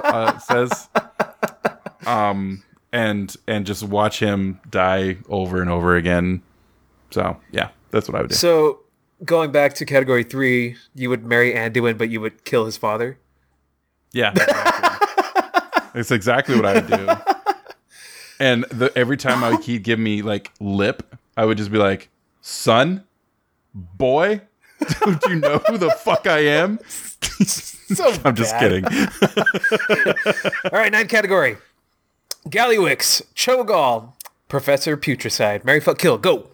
uh, 0.05 0.38
says. 0.38 0.88
Um, 2.07 2.62
and 2.92 3.35
and 3.46 3.66
just 3.66 3.83
watch 3.83 4.20
him 4.20 4.61
die 4.70 5.18
over 5.29 5.61
and 5.61 5.70
over 5.70 5.96
again. 5.96 6.42
So 7.11 7.38
yeah, 7.51 7.70
that's 7.90 8.09
what 8.09 8.18
I 8.18 8.22
would 8.22 8.31
do. 8.31 8.37
So 8.37 8.81
going 9.24 9.53
back 9.53 9.74
to 9.74 9.85
category 9.85 10.24
three, 10.24 10.77
you 10.94 11.11
would 11.11 11.24
marry 11.24 11.53
Anduin, 11.53 11.98
but 11.98 12.11
you 12.11 12.20
would 12.20 12.44
kill 12.44 12.64
his 12.66 12.77
father. 12.77 13.18
Yeah, 14.12 14.33
exactly. 14.33 15.90
it's 16.01 16.11
exactly 16.11 16.57
what 16.57 16.66
I 16.66 16.74
would 16.74 16.87
do. 16.87 17.35
And 18.40 18.64
the, 18.64 18.96
every 18.96 19.16
time 19.16 19.42
I, 19.42 19.61
he'd 19.61 19.83
give 19.83 19.98
me 19.98 20.22
like 20.22 20.53
lip, 20.61 21.14
I 21.37 21.44
would 21.44 21.59
just 21.59 21.72
be 21.72 21.79
like, 21.79 22.09
"Son, 22.40 23.05
boy, 23.74 24.42
don't 25.01 25.22
you 25.29 25.37
know 25.37 25.59
who 25.66 25.77
the 25.77 25.90
fuck 25.90 26.27
I 26.27 26.40
am?" 26.40 26.79
So 27.88 28.12
I'm 28.22 28.37
just 28.37 28.55
kidding. 28.59 28.85
All 28.85 28.92
right, 30.72 30.92
ninth 30.92 31.09
category. 31.09 31.57
Gallywix, 32.46 33.22
Cho'Gall, 33.35 34.12
Professor 34.48 34.96
Putricide. 34.96 35.64
Marry 35.64 35.81
fuck 35.81 35.98
kill. 35.98 36.18
Go. 36.18 36.51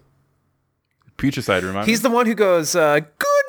Putricide, 1.18 1.62
remind 1.62 1.86
He's 1.88 2.02
me. 2.02 2.08
the 2.08 2.14
one 2.14 2.26
who 2.26 2.34
goes, 2.34 2.74
uh, 2.74 3.00
good 3.00 3.44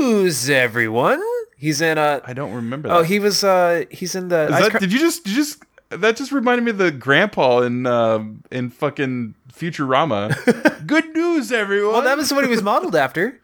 news, 0.00 0.50
everyone. 0.50 1.22
He's 1.56 1.80
in 1.80 1.96
uh 1.96 2.20
I 2.26 2.34
don't 2.34 2.52
remember 2.52 2.88
that. 2.88 2.94
Oh, 2.96 3.02
he 3.02 3.18
was 3.18 3.42
uh 3.42 3.84
he's 3.90 4.14
in 4.14 4.28
the 4.28 4.44
Is 4.44 4.50
that, 4.50 4.70
Cr- 4.72 4.78
did 4.78 4.92
you 4.92 4.98
just 4.98 5.24
did 5.24 5.30
you 5.30 5.36
just 5.36 5.62
that 5.88 6.16
just 6.16 6.30
reminded 6.30 6.62
me 6.64 6.72
of 6.72 6.78
the 6.78 6.90
grandpa 6.90 7.60
in 7.60 7.86
um 7.86 8.42
in 8.50 8.68
fucking 8.68 9.34
Futurama. 9.50 10.34
Good 10.86 11.14
news, 11.14 11.52
everyone. 11.52 11.92
Well, 11.94 12.02
that 12.02 12.18
was 12.18 12.34
what 12.34 12.44
he 12.44 12.50
was 12.50 12.62
modeled 12.62 12.94
after. 12.96 13.40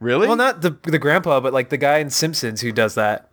really? 0.00 0.26
Well, 0.26 0.36
not 0.36 0.60
the 0.60 0.76
the 0.82 0.98
grandpa, 0.98 1.40
but 1.40 1.54
like 1.54 1.70
the 1.70 1.78
guy 1.78 1.98
in 1.98 2.10
Simpsons 2.10 2.60
who 2.60 2.72
does 2.72 2.94
that. 2.96 3.29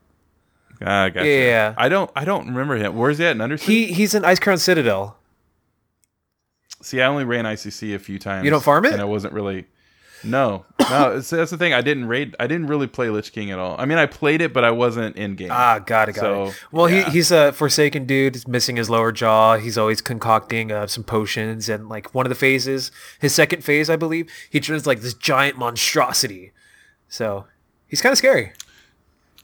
Ah, 0.81 1.09
gotcha. 1.09 1.27
Yeah. 1.27 1.73
I 1.77 1.89
don't 1.89 2.09
I 2.15 2.25
don't 2.25 2.47
remember 2.47 2.75
him. 2.77 2.95
Where's 2.95 3.17
he 3.17 3.25
at 3.25 3.31
in 3.31 3.41
Undersea? 3.41 3.65
He 3.87 3.93
he's 3.93 4.13
in 4.13 4.23
Icecrown 4.23 4.59
Citadel. 4.59 5.17
See, 6.81 7.01
I 7.01 7.07
only 7.07 7.23
ran 7.25 7.45
ICC 7.45 7.95
a 7.95 7.99
few 7.99 8.19
times. 8.19 8.45
You 8.45 8.51
don't 8.51 8.63
farm 8.63 8.85
it? 8.85 8.93
and 8.93 9.01
I 9.01 9.05
wasn't 9.05 9.33
really. 9.33 9.65
No, 10.23 10.65
no. 10.89 11.17
It's, 11.17 11.29
that's 11.29 11.51
the 11.51 11.57
thing. 11.57 11.73
I 11.73 11.81
didn't 11.81 12.05
raid. 12.07 12.35
I 12.39 12.47
didn't 12.47 12.67
really 12.67 12.87
play 12.87 13.09
Lich 13.09 13.31
King 13.31 13.51
at 13.51 13.59
all. 13.59 13.75
I 13.79 13.85
mean, 13.85 13.97
I 13.97 14.05
played 14.07 14.41
it, 14.41 14.51
but 14.53 14.63
I 14.63 14.71
wasn't 14.71 15.15
in 15.15 15.35
game. 15.35 15.49
Ah, 15.51 15.79
got 15.79 16.09
it, 16.09 16.13
got 16.13 16.21
So, 16.21 16.45
it. 16.47 16.63
Well, 16.71 16.89
yeah. 16.89 17.05
he 17.05 17.11
he's 17.11 17.31
a 17.31 17.51
forsaken 17.53 18.05
dude. 18.05 18.35
He's 18.35 18.47
missing 18.47 18.77
his 18.77 18.89
lower 18.89 19.11
jaw. 19.11 19.57
He's 19.57 19.77
always 19.77 20.01
concocting 20.01 20.71
uh, 20.71 20.87
some 20.87 21.03
potions, 21.03 21.69
and 21.69 21.87
like 21.89 22.13
one 22.15 22.25
of 22.25 22.29
the 22.29 22.35
phases, 22.35 22.91
his 23.19 23.33
second 23.33 23.63
phase, 23.63 23.89
I 23.89 23.95
believe, 23.95 24.29
he 24.49 24.59
turns 24.59 24.87
like 24.87 25.01
this 25.01 25.13
giant 25.13 25.57
monstrosity. 25.57 26.51
So 27.09 27.45
he's 27.87 28.01
kind 28.01 28.11
of 28.11 28.17
scary. 28.17 28.53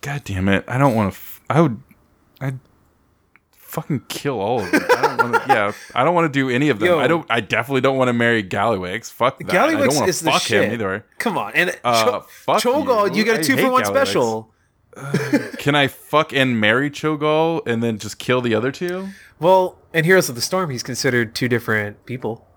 God 0.04 0.22
damn 0.26 0.48
it! 0.50 0.64
I 0.68 0.78
don't 0.78 0.94
want 0.96 1.14
to. 1.14 1.18
F- 1.18 1.42
I 1.50 1.62
would. 1.62 1.82
I'd 2.42 2.60
fucking 3.56 4.04
kill 4.10 4.40
all 4.40 4.60
of 4.62 4.70
them. 4.72 4.82
I 4.98 5.02
don't 5.18 5.32
want 5.32 5.34
to. 5.34 5.44
Yeah, 5.54 5.72
I 5.96 6.04
don't 6.04 6.14
want 6.14 6.32
to 6.32 6.40
do 6.40 6.50
any 6.50 6.70
of 6.70 6.80
them. 6.80 6.90
Yo. 6.90 7.00
I 7.00 7.08
don't. 7.08 7.26
I 7.30 7.40
definitely 7.40 7.82
don't 7.82 7.98
want 7.98 8.10
to 8.10 8.14
marry 8.14 8.44
Gallywix. 8.44 9.12
Fuck 9.12 9.40
that. 9.40 9.50
I 9.56 9.72
don't 9.72 9.96
want 9.96 10.10
is 10.10 10.20
to 10.20 10.26
the 10.26 10.32
fuck 10.32 10.42
shit. 10.42 10.66
him 10.66 10.74
either. 10.74 11.06
Come 11.20 11.38
on, 11.38 11.54
and 11.56 11.76
Uh, 11.84 12.04
Cho- 12.06 12.26
fuck 12.30 12.62
Cho'Gall, 12.62 13.12
you. 13.12 13.18
you 13.20 13.24
get 13.24 13.38
I 13.38 13.40
a 13.40 13.44
two 13.44 13.58
for 13.58 13.72
one 13.72 13.86
special. 13.86 14.52
Can 15.58 15.74
I 15.74 15.88
fuck 15.88 16.34
and 16.34 16.60
marry 16.60 16.92
Cho'Gall 16.92 17.66
and 17.66 17.82
then 17.82 17.98
just 17.98 18.20
kill 18.20 18.42
the 18.42 18.54
other 18.54 18.72
two? 18.72 19.08
Well, 19.40 19.80
in 19.94 20.04
Heroes 20.04 20.30
of 20.30 20.36
the 20.36 20.42
Storm, 20.42 20.70
he's 20.70 20.84
considered 20.84 21.34
two 21.34 21.48
different 21.48 22.06
people. 22.06 22.48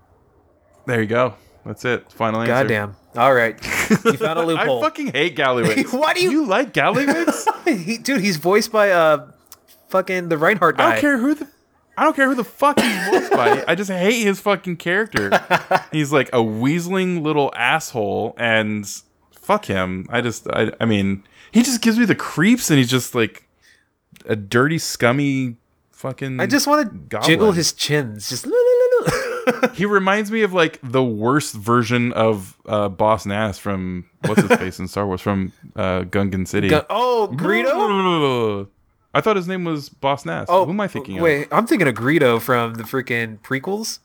There 0.85 1.01
you 1.01 1.07
go. 1.07 1.33
That's 1.65 1.83
it. 1.83 2.11
Final 2.11 2.41
answer. 2.41 2.51
Goddamn. 2.53 2.95
All 3.17 3.33
right, 3.33 3.55
you 3.89 4.13
found 4.13 4.39
a 4.39 4.45
loophole. 4.45 4.79
I 4.79 4.81
fucking 4.83 5.07
hate 5.07 5.35
Gallywix. 5.35 5.91
Why 5.99 6.13
do 6.13 6.21
you- 6.21 6.31
you 6.31 6.45
like 6.45 6.73
Gallywix? 6.73 7.47
He- 7.85 7.97
dude, 7.97 8.21
he's 8.21 8.37
voiced 8.37 8.71
by 8.71 8.91
uh, 8.91 9.31
fucking 9.89 10.29
the 10.29 10.37
Reinhardt 10.37 10.77
guy. 10.77 10.87
I 10.87 10.91
don't 10.93 11.01
care 11.01 11.17
who 11.17 11.33
the 11.35 11.47
I 11.97 12.03
don't 12.03 12.15
care 12.15 12.27
who 12.27 12.35
the 12.35 12.43
fuck 12.43 12.79
he's 12.79 13.07
voiced 13.09 13.31
by. 13.31 13.63
I 13.67 13.73
just 13.75 13.89
hate 13.89 14.23
his 14.23 14.39
fucking 14.39 14.77
character. 14.77 15.31
He's 15.91 16.13
like 16.13 16.29
a 16.29 16.37
weaseling 16.37 17.23
little 17.23 17.51
asshole, 17.55 18.35
and 18.37 18.87
fuck 19.31 19.65
him. 19.65 20.05
I 20.09 20.21
just, 20.21 20.47
I, 20.51 20.71
I 20.79 20.85
mean, 20.85 21.23
he 21.51 21.63
just 21.63 21.81
gives 21.81 21.97
me 21.97 22.05
the 22.05 22.13
creeps, 22.13 22.69
and 22.69 22.77
he's 22.77 22.89
just 22.89 23.15
like 23.15 23.47
a 24.27 24.35
dirty, 24.35 24.77
scummy, 24.77 25.55
fucking. 25.91 26.39
I 26.39 26.45
just 26.45 26.67
want 26.67 27.09
to 27.11 27.19
jiggle 27.25 27.53
his 27.53 27.73
chins. 27.73 28.29
Just. 28.29 28.45
He 29.73 29.85
reminds 29.85 30.31
me 30.31 30.41
of 30.43 30.53
like 30.53 30.79
the 30.83 31.03
worst 31.03 31.55
version 31.55 32.13
of 32.13 32.57
uh, 32.67 32.89
Boss 32.89 33.25
Nass 33.25 33.57
from 33.57 34.09
what's 34.25 34.41
his 34.41 34.57
face 34.57 34.79
in 34.79 34.87
Star 34.87 35.05
Wars 35.07 35.21
from 35.21 35.51
uh, 35.75 36.01
Gungan 36.01 36.47
City. 36.47 36.69
Gu- 36.69 36.81
oh, 36.89 37.29
Greedo. 37.33 38.67
I 39.13 39.21
thought 39.21 39.35
his 39.35 39.47
name 39.47 39.63
was 39.63 39.89
Boss 39.89 40.25
Nass. 40.25 40.47
Oh, 40.49 40.65
who 40.65 40.71
am 40.71 40.79
I 40.81 40.87
thinking 40.87 41.17
of? 41.17 41.23
Wait, 41.23 41.47
I'm 41.51 41.65
thinking 41.65 41.87
of 41.87 41.95
Greedo 41.95 42.41
from 42.41 42.75
the 42.75 42.83
freaking 42.83 43.39
prequels. 43.39 43.99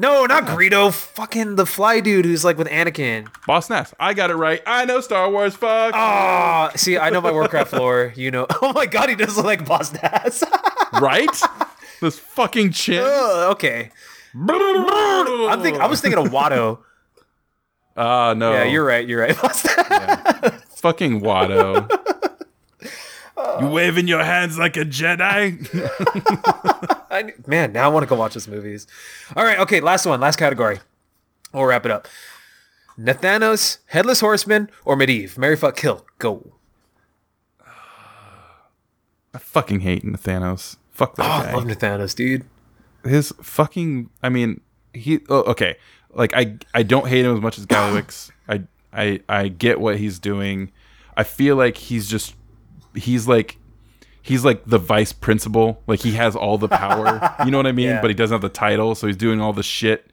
No, 0.00 0.24
not 0.24 0.46
Greedo. 0.46 0.90
Fucking 0.94 1.56
the 1.56 1.66
fly 1.66 2.00
dude 2.00 2.24
who's 2.24 2.42
like 2.42 2.56
with 2.56 2.68
Anakin. 2.68 3.28
Boss 3.46 3.68
Nass. 3.68 3.92
I 4.00 4.14
got 4.14 4.30
it 4.30 4.36
right. 4.36 4.62
I 4.66 4.86
know 4.86 5.02
Star 5.02 5.30
Wars. 5.30 5.54
Fuck. 5.54 5.92
Ah, 5.94 6.72
see, 6.74 6.96
I 6.96 7.10
know 7.10 7.20
my 7.20 7.30
Warcraft 7.30 7.74
lore. 7.74 8.14
You 8.16 8.30
know. 8.30 8.46
Oh 8.62 8.72
my 8.72 8.86
god, 8.86 9.10
he 9.10 9.14
does 9.14 9.36
look 9.36 9.44
like 9.44 9.66
Boss 9.66 9.92
Nass. 9.92 10.42
right? 11.00 11.28
This 12.00 12.18
fucking 12.18 12.72
chin. 12.72 13.02
Ugh, 13.04 13.52
okay. 13.52 13.90
I'm 14.34 15.62
think 15.62 15.78
I 15.78 15.86
was 15.86 16.00
thinking 16.00 16.24
of 16.24 16.32
Watto. 16.32 16.78
Ah, 17.96 18.32
no. 18.34 18.52
Yeah, 18.52 18.64
you're 18.64 18.84
right. 18.84 19.06
You're 19.06 19.20
right. 19.20 19.36
Nass. 19.42 19.62
fucking 20.80 21.20
Watto. 21.20 21.90
you 23.60 23.66
waving 23.66 24.06
your 24.08 24.22
hands 24.24 24.56
like 24.56 24.76
a 24.78 24.84
Jedi? 24.86 25.66
I, 27.10 27.34
man, 27.46 27.72
now 27.72 27.86
I 27.86 27.88
want 27.88 28.04
to 28.04 28.08
go 28.08 28.14
watch 28.16 28.34
his 28.34 28.46
movies. 28.48 28.86
All 29.36 29.44
right, 29.44 29.58
okay, 29.58 29.80
last 29.80 30.06
one, 30.06 30.20
last 30.20 30.36
category. 30.36 30.78
We'll 31.52 31.64
wrap 31.64 31.84
it 31.84 31.90
up. 31.90 32.06
Nathanos, 32.98 33.78
Headless 33.86 34.20
Horseman, 34.20 34.70
or 34.84 34.96
Medivh? 34.96 35.36
Marry 35.36 35.56
fuck 35.56 35.76
kill. 35.76 36.06
Go. 36.18 36.54
I 39.34 39.38
fucking 39.38 39.80
hate 39.80 40.04
Thanos. 40.04 40.76
Fuck 40.92 41.16
that 41.16 41.26
Oh, 41.26 41.48
I 41.48 41.52
love 41.52 41.64
Nathanos, 41.64 42.14
dude. 42.14 42.46
His 43.04 43.32
fucking. 43.42 44.10
I 44.22 44.28
mean, 44.28 44.60
he. 44.92 45.20
Oh, 45.28 45.42
okay. 45.42 45.76
Like 46.12 46.34
I, 46.34 46.58
I 46.74 46.82
don't 46.82 47.06
hate 47.06 47.24
him 47.24 47.34
as 47.34 47.40
much 47.40 47.58
as 47.58 47.66
Gallywix. 47.68 48.30
I, 48.48 48.62
I, 48.92 49.20
I 49.28 49.48
get 49.48 49.80
what 49.80 49.98
he's 49.98 50.18
doing. 50.18 50.72
I 51.16 51.24
feel 51.24 51.56
like 51.56 51.76
he's 51.76 52.08
just. 52.08 52.34
He's 52.94 53.28
like. 53.28 53.56
He's 54.22 54.44
like 54.44 54.64
the 54.66 54.78
vice 54.78 55.12
principal. 55.14 55.82
Like 55.86 56.00
he 56.00 56.12
has 56.12 56.36
all 56.36 56.58
the 56.58 56.68
power. 56.68 57.34
you 57.44 57.50
know 57.50 57.56
what 57.56 57.66
I 57.66 57.72
mean? 57.72 57.88
Yeah. 57.88 58.00
But 58.02 58.10
he 58.10 58.14
doesn't 58.14 58.34
have 58.34 58.42
the 58.42 58.50
title, 58.50 58.94
so 58.94 59.06
he's 59.06 59.16
doing 59.16 59.40
all 59.40 59.54
the 59.54 59.62
shit. 59.62 60.10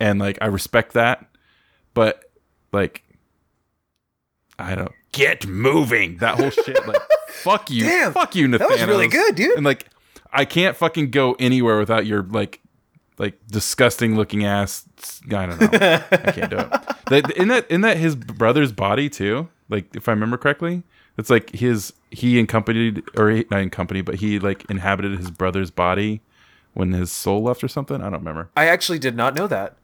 And 0.00 0.18
like 0.18 0.38
I 0.40 0.46
respect 0.46 0.94
that. 0.94 1.26
But 1.92 2.24
like 2.72 3.04
I 4.58 4.74
don't 4.74 4.92
get 5.12 5.46
moving. 5.46 6.18
That 6.18 6.38
whole 6.38 6.50
shit. 6.50 6.86
Like 6.86 7.02
fuck 7.28 7.70
you. 7.70 7.84
Damn, 7.84 8.12
fuck 8.12 8.34
you, 8.34 8.46
Nathanos. 8.46 8.58
that 8.58 8.70
was 8.70 8.84
really 8.84 9.08
good, 9.08 9.34
dude. 9.34 9.56
And 9.56 9.64
like 9.64 9.86
I 10.34 10.44
can't 10.44 10.76
fucking 10.76 11.10
go 11.10 11.34
anywhere 11.38 11.78
without 11.78 12.04
your 12.06 12.22
like 12.24 12.60
like 13.18 13.38
disgusting 13.46 14.16
looking 14.16 14.44
ass. 14.44 14.84
I 15.32 15.46
don't 15.46 15.60
know. 15.60 15.68
I 15.72 16.32
can't 16.32 16.50
do 16.50 16.58
it. 16.58 17.36
In 17.36 17.48
that 17.48 17.70
in 17.70 17.80
that 17.82 17.96
his 17.96 18.16
brother's 18.16 18.72
body 18.72 19.08
too. 19.08 19.48
Like 19.68 19.94
if 19.94 20.08
I 20.08 20.12
remember 20.12 20.36
correctly, 20.36 20.82
it's 21.16 21.30
like 21.30 21.50
his 21.50 21.92
he 22.10 22.38
accompanied 22.38 23.02
or 23.16 23.30
he, 23.30 23.46
not 23.50 23.60
accompanied, 23.62 24.02
but 24.04 24.16
he 24.16 24.38
like 24.38 24.64
inhabited 24.68 25.16
his 25.18 25.30
brother's 25.30 25.70
body 25.70 26.20
when 26.74 26.92
his 26.92 27.12
soul 27.12 27.42
left 27.44 27.62
or 27.62 27.68
something. 27.68 27.96
I 28.00 28.04
don't 28.04 28.14
remember. 28.20 28.50
I 28.56 28.66
actually 28.66 28.98
did 28.98 29.16
not 29.16 29.34
know 29.34 29.46
that. 29.46 29.76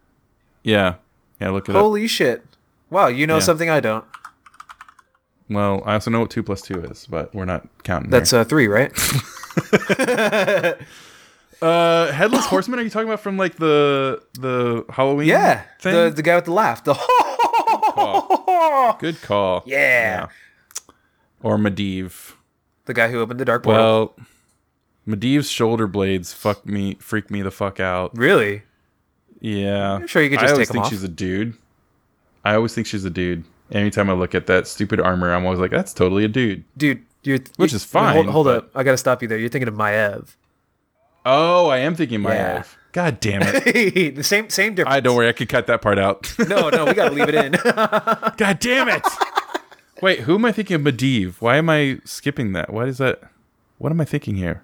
Yeah, 0.64 0.96
yeah. 1.40 1.50
Look 1.50 1.68
up. 1.68 1.76
Holy 1.76 2.06
shit. 2.08 2.44
Wow, 2.90 3.06
you 3.06 3.26
know 3.26 3.36
Yeah. 3.36 3.40
something 3.42 3.70
I 3.70 3.78
don't. 3.80 4.04
Well, 5.48 5.82
I 5.84 5.94
also 5.94 6.10
know 6.10 6.20
what 6.20 6.30
two 6.30 6.42
plus 6.42 6.62
two 6.62 6.80
is, 6.82 7.06
but 7.08 7.34
we're 7.34 7.44
not 7.44 7.66
counting. 7.84 8.10
That's 8.10 8.32
uh, 8.32 8.44
three, 8.44 8.66
right? 8.68 8.92
uh, 11.62 12.12
headless 12.12 12.46
horseman. 12.46 12.78
Are 12.78 12.82
you 12.82 12.90
talking 12.90 13.08
about 13.08 13.20
from 13.20 13.36
like 13.36 13.56
the 13.56 14.22
the 14.34 14.84
Halloween? 14.90 15.28
yeah. 15.28 15.62
thing. 15.80 15.94
The, 15.94 16.10
the 16.16 16.22
guy 16.22 16.36
with 16.36 16.44
the 16.46 16.52
laugh. 16.52 16.84
The 16.84 16.94
Good 18.98 19.20
call. 19.22 19.62
Yeah. 19.66 20.28
Or 21.42 21.56
Medivh. 21.56 22.34
The 22.84 22.94
guy 22.94 23.08
who 23.08 23.20
opened 23.20 23.40
the 23.40 23.44
dark 23.44 23.62
portal. 23.62 23.82
Well, 23.82 24.16
Medivh's 25.08 25.50
shoulder 25.50 25.86
blades 25.86 26.32
fuck 26.34 26.66
me, 26.66 26.96
freak 27.00 27.30
me 27.30 27.42
the 27.42 27.50
fuck 27.50 27.80
out. 27.80 28.16
really? 28.16 28.62
Yeah, 29.42 29.94
I'm 29.94 30.06
sure 30.06 30.22
you 30.22 30.28
could 30.28 30.40
I 30.40 30.42
just 30.42 30.52
always 30.52 30.68
take 30.68 30.76
'em 30.76 30.82
think 30.82 30.86
off. 30.86 30.92
she's 30.92 31.02
a 31.02 31.08
dude. 31.08 31.54
I 32.44 32.54
always 32.54 32.74
think 32.74 32.86
she's 32.86 33.06
a 33.06 33.10
dude. 33.10 33.44
Anytime 33.72 34.10
I 34.10 34.12
look 34.12 34.34
at 34.34 34.46
that 34.48 34.66
stupid 34.66 35.00
armor, 35.00 35.32
I'm 35.32 35.44
always 35.46 35.58
like, 35.60 35.70
that's 35.70 35.94
totally 35.94 36.24
a 36.24 36.28
dude. 36.28 36.64
Dude, 36.76 37.02
you're 37.22 37.38
Which 37.56 37.72
is 37.72 37.84
fine, 37.84 38.14
Hold, 38.14 38.26
hold 38.28 38.46
but- 38.46 38.56
up. 38.64 38.70
I 38.74 38.82
got 38.82 38.92
to 38.92 38.96
stop 38.98 39.22
you 39.22 39.28
there. 39.28 39.38
You're 39.38 39.48
thinking 39.48 39.68
of 39.68 39.74
Maev. 39.74 40.36
Oh, 41.26 41.68
I 41.68 41.78
am 41.78 41.94
thinking 41.94 42.20
my 42.22 42.34
Yeah. 42.34 42.62
God 42.92 43.20
damn 43.20 43.42
it. 43.44 44.14
the 44.16 44.22
same 44.24 44.48
same 44.50 44.74
difference. 44.74 44.94
I 44.96 45.00
don't 45.00 45.14
worry, 45.14 45.28
I 45.28 45.32
could 45.32 45.48
cut 45.48 45.66
that 45.68 45.80
part 45.82 45.98
out. 45.98 46.32
No, 46.48 46.70
no, 46.70 46.86
we 46.86 46.94
got 46.94 47.10
to 47.10 47.14
leave 47.14 47.28
it 47.28 47.34
in. 47.34 47.52
God 48.36 48.58
damn 48.58 48.88
it. 48.88 49.02
Wait, 50.02 50.20
who 50.20 50.34
am 50.36 50.44
I 50.46 50.52
thinking 50.52 50.76
of 50.76 50.82
Medivh? 50.82 51.34
Why 51.40 51.56
am 51.56 51.68
I 51.70 52.00
skipping 52.04 52.52
that? 52.54 52.72
What 52.72 52.88
is 52.88 52.98
that? 52.98 53.20
What 53.78 53.92
am 53.92 54.00
I 54.00 54.04
thinking 54.06 54.36
here? 54.36 54.62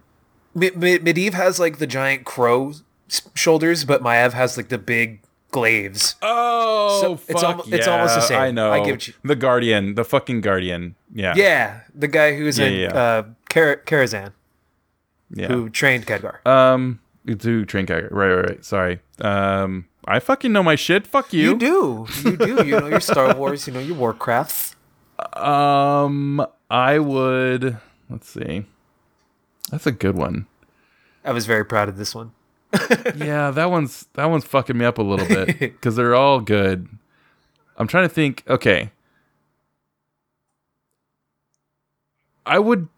M- 0.57 0.63
M- 0.63 0.81
Medivh 1.05 1.35
has 1.35 1.61
like 1.61 1.79
the 1.79 1.87
giant 1.87 2.25
crow 2.25 2.73
shoulders, 3.35 3.85
but 3.85 4.03
Maev 4.03 4.33
has 4.33 4.57
like 4.57 4.69
the 4.69 4.79
big 4.79 5.21
glaives. 5.51 6.17
Oh, 6.23 6.99
So, 7.01 7.13
it's 7.15 7.41
fuck 7.43 7.45
almo- 7.45 7.65
it's 7.69 7.87
almost 7.89 8.15
the 8.17 8.21
same. 8.21 8.39
I 8.41 8.51
know. 8.51 8.73
I 8.73 8.85
give 8.85 9.07
you- 9.09 9.15
the 9.25 9.37
Guardian, 9.37 9.95
the 9.95 10.05
fucking 10.05 10.41
Guardian. 10.41 10.95
Yeah. 11.15 11.35
Yeah, 11.37 11.81
the 11.95 12.09
guy 12.09 12.37
who's 12.37 12.59
in 12.59 12.73
Yeah, 12.75 12.79
yeah. 12.81 12.95
uh, 12.99 13.23
Kar- 13.49 13.83
Karazhan, 13.87 14.33
Yeah. 15.31 15.49
who 15.49 15.69
trained 15.71 16.07
Khadgar. 16.07 16.47
Um, 16.47 17.01
do 17.25 17.65
train 17.65 17.87
Khadgar. 17.87 18.09
Right, 18.11 18.35
right, 18.35 18.49
right. 18.51 18.65
Sorry. 18.65 19.01
Um, 19.21 19.87
I 20.07 20.21
fucking 20.21 20.53
know 20.53 20.63
my 20.63 20.75
shit. 20.77 21.07
Fuck 21.07 21.33
you. 21.33 21.51
you 21.51 21.57
do, 21.59 22.07
you 22.25 22.37
do. 22.37 22.65
You 22.67 22.81
know 22.81 22.87
your 22.87 23.01
Star 23.01 23.35
Wars. 23.39 23.67
You 23.67 23.73
know 23.73 23.81
your 23.81 23.97
Warcrafts. 23.97 24.75
Um, 25.33 26.47
I 26.71 26.99
would. 26.99 27.79
Let's 28.11 28.29
see. 28.29 28.67
That's 29.71 29.87
a 29.87 29.93
good 29.93 30.15
one. 30.17 30.47
I 31.25 31.33
was 31.33 31.47
very 31.47 31.65
proud 31.65 31.89
of 31.89 31.97
this 31.97 32.15
one. 32.15 32.31
Yeah, 33.17 33.51
that 33.51 33.71
one's 33.71 34.07
that 34.15 34.27
one's 34.27 34.45
fucking 34.45 34.77
me 34.77 34.85
up 34.85 34.99
a 34.99 35.03
little 35.03 35.27
bit 35.27 35.59
because 35.59 35.97
they're 35.97 36.15
all 36.15 36.41
good. 36.41 36.89
I'm 37.77 37.87
trying 37.87 38.09
to 38.09 38.15
think. 38.15 38.43
Okay, 38.49 38.91
I 42.45 42.59
would, 42.59 42.89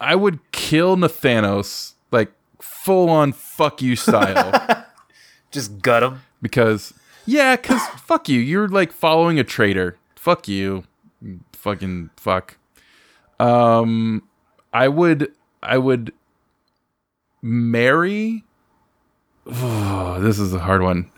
I 0.00 0.14
would 0.14 0.40
kill 0.52 0.96
Nathanos 0.96 1.92
like 2.10 2.32
full 2.60 3.10
on 3.10 3.32
fuck 3.32 3.82
you 3.82 3.96
style 3.96 4.84
Just 5.50 5.80
gut 5.82 6.02
him. 6.02 6.22
because 6.42 6.92
yeah, 7.26 7.56
because 7.56 7.86
fuck 8.00 8.28
you. 8.28 8.40
You're 8.40 8.68
like 8.68 8.92
following 8.92 9.38
a 9.38 9.44
traitor. 9.44 9.98
Fuck 10.14 10.48
you, 10.48 10.84
you 11.20 11.40
fucking 11.52 12.10
fuck. 12.16 12.56
Um, 13.38 14.22
I 14.72 14.88
would, 14.88 15.32
I 15.62 15.78
would 15.78 16.12
marry. 17.42 18.44
Oh, 19.46 20.18
this 20.20 20.38
is 20.38 20.52
a 20.54 20.58
hard 20.58 20.82
one. 20.82 21.10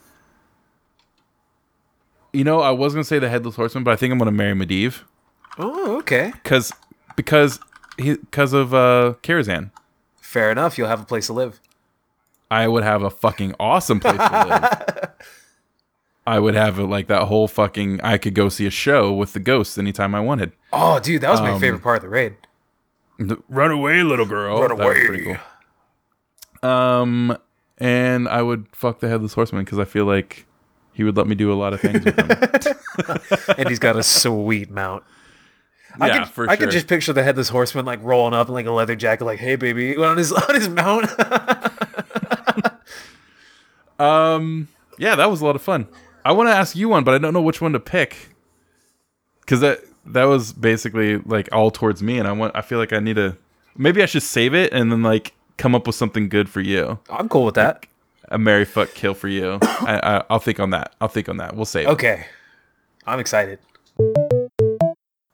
You 2.33 2.45
know, 2.45 2.61
I 2.61 2.71
was 2.71 2.93
gonna 2.95 3.05
say 3.05 3.19
the 3.19 3.29
headless 3.29 3.57
horseman, 3.57 3.85
but 3.85 3.93
I 3.93 3.97
think 3.97 4.13
I'm 4.13 4.19
gonna 4.19 4.31
marry 4.33 4.55
Medivh 4.55 5.03
Oh, 5.59 5.97
okay. 5.99 6.33
because 6.43 6.73
because 7.17 7.59
he 7.97 8.15
because 8.15 8.53
of 8.53 8.75
uh 8.75 9.15
Karazhan. 9.23 9.71
Fair 10.21 10.53
enough. 10.53 10.77
You'll 10.77 10.89
have 10.89 11.01
a 11.01 11.07
place 11.07 11.27
to 11.27 11.33
live. 11.33 11.59
I 12.51 12.69
would 12.69 12.83
have 12.85 13.03
a 13.03 13.11
fucking 13.11 13.55
awesome 13.59 13.99
place 14.01 14.17
to 14.19 14.47
live. 14.47 15.09
I 16.27 16.39
would 16.39 16.55
have 16.55 16.79
like 16.79 17.07
that 17.07 17.23
whole 17.25 17.49
fucking. 17.49 18.03
I 18.03 18.19
could 18.19 18.35
go 18.35 18.51
see 18.51 18.67
a 18.67 18.71
show 18.71 19.13
with 19.13 19.33
the 19.33 19.41
ghosts 19.41 19.79
anytime 19.79 20.15
I 20.15 20.21
wanted. 20.21 20.53
Oh, 20.73 21.01
dude, 21.01 21.23
that 21.23 21.31
was 21.31 21.41
my 21.41 21.53
Um, 21.53 21.61
favorite 21.61 21.83
part 21.83 21.97
of 21.97 22.03
the 22.03 22.09
raid. 22.11 22.37
Run 23.49 23.71
away, 23.71 24.03
little 24.03 24.27
girl. 24.27 24.61
Run 24.61 24.69
That 24.77 24.87
was 24.87 24.99
pretty 24.99 25.25
away. 25.31 25.41
cool. 26.63 26.71
Um, 26.71 27.39
and 27.79 28.29
I 28.29 28.43
would 28.43 28.67
fuck 28.73 29.01
the 29.01 29.09
headless 29.09 29.33
horseman 29.35 29.65
because 29.65 29.79
I 29.79 29.85
feel 29.85 30.05
like 30.05 30.47
he 30.93 31.05
would 31.05 31.17
let 31.17 31.27
me 31.27 31.35
do 31.35 31.53
a 31.53 31.55
lot 31.55 31.73
of 31.73 31.81
things 31.81 32.05
with 32.05 32.19
him. 32.19 33.55
and 33.59 33.69
he's 33.69 33.79
got 33.79 33.97
a 33.97 34.03
sweet 34.03 34.71
mount. 34.71 35.05
I 36.01 36.09
yeah, 36.09 36.19
could, 36.25 36.29
for 36.29 36.51
I 36.51 36.57
sure. 36.57 36.67
could 36.67 36.73
just 36.73 36.87
picture 36.87 37.13
the 37.13 37.23
headless 37.23 37.49
horseman 37.49 37.85
like 37.85 38.01
rolling 38.03 38.35
up 38.35 38.49
in 38.49 38.55
like 38.55 38.67
a 38.67 38.71
leather 38.73 38.95
jacket, 38.95 39.25
like, 39.25 39.39
"Hey, 39.39 39.57
baby," 39.57 39.97
on 40.05 40.17
his 40.17 40.33
on 40.33 40.55
his 40.55 40.69
mount. 40.69 41.11
Um, 43.99 44.69
yeah, 44.97 45.17
that 45.17 45.29
was 45.29 45.41
a 45.41 45.45
lot 45.45 45.57
of 45.57 45.63
fun. 45.63 45.89
I 46.25 46.31
want 46.31 46.49
to 46.49 46.55
ask 46.55 46.77
you 46.77 46.89
one, 46.89 47.03
but 47.03 47.15
I 47.15 47.19
don't 47.19 47.35
know 47.35 47.43
which 47.43 47.61
one 47.61 47.73
to 47.73 47.81
pick. 47.81 48.29
because 49.41 49.61
that 49.61 49.81
that 50.07 50.25
was 50.25 50.53
basically 50.53 51.17
like 51.19 51.49
all 51.53 51.71
towards 51.71 52.03
me, 52.03 52.19
and 52.19 52.29
I 52.29 52.33
want 52.33 52.55
I 52.55 52.63
feel 52.63 52.79
like 52.79 52.93
I 52.93 53.01
need 53.01 53.17
to 53.17 53.37
maybe 53.77 54.03
I 54.03 54.07
should 54.07 54.23
save 54.23 54.55
it 54.55 54.73
and 54.73 54.93
then 54.93 55.03
like 55.03 55.33
come 55.59 55.75
up 55.75 55.87
with 55.87 55.97
something 55.97 56.29
good 56.29 56.49
for 56.49 56.61
you, 56.61 56.99
I'm 57.11 57.29
cool 57.29 57.45
with 57.45 57.55
that. 57.57 57.85
a 58.29 58.39
Marry 58.39 58.65
fuck 58.65 58.95
kill 58.95 59.15
for 59.15 59.29
you. 59.29 59.59
I, 59.63 60.01
I 60.03 60.25
I'll 60.31 60.39
think 60.39 60.59
on 60.61 60.71
that. 60.71 60.95
I'll 61.01 61.09
think 61.09 61.29
on 61.29 61.37
that. 61.37 61.55
We'll 61.55 61.67
save. 61.67 61.87
it. 61.87 61.91
Okay. 61.91 62.27
I'm 63.07 63.21
excited. 63.21 63.59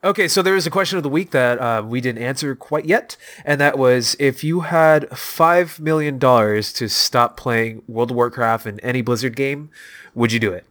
Okay, 0.03 0.29
so 0.29 0.43
there 0.43 0.55
is 0.55 0.67
a 0.67 0.71
question 0.71 0.99
of 0.99 1.03
the 1.03 1.09
week 1.09 1.31
that 1.31 1.59
uh, 1.59 1.83
we 1.83 2.01
didn't 2.03 2.23
answer 2.23 2.55
quite 2.55 2.85
yet, 2.85 3.17
and 3.45 3.59
that 3.59 3.79
was 3.79 4.17
if 4.19 4.45
you 4.45 4.61
had 4.61 5.09
$5 5.11 5.81
million 5.81 6.19
to 6.21 6.89
stop 6.89 7.39
playing 7.39 7.83
World 7.89 8.11
of 8.11 8.17
Warcraft 8.17 8.67
in 8.67 8.81
any 8.81 9.01
Blizzard 9.01 9.35
game, 9.35 9.71
would 10.15 10.31
you 10.31 10.39
do 10.39 10.53
it? 10.53 10.67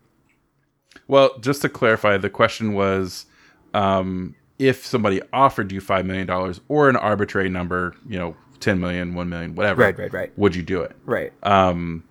Well, 1.07 1.37
just 1.39 1.63
to 1.63 1.69
clarify, 1.69 2.17
the 2.17 2.29
question 2.29 2.73
was 2.73 3.25
um, 3.73 4.35
if 4.59 4.85
somebody 4.85 5.19
offered 5.33 5.71
you 5.71 5.81
five 5.81 6.05
million 6.05 6.27
dollars 6.27 6.61
or 6.67 6.87
an 6.87 6.95
arbitrary 6.95 7.49
number, 7.49 7.95
you 8.07 8.19
know, 8.19 8.35
10 8.63 8.79
million, 8.79 9.13
1 9.13 9.29
million, 9.29 9.55
whatever. 9.55 9.81
Right, 9.81 9.97
right, 9.97 10.13
right. 10.13 10.31
Would 10.37 10.55
you 10.55 10.63
do 10.63 10.81
it? 10.81 10.95
Right. 11.05 11.31
Um, 11.43 12.03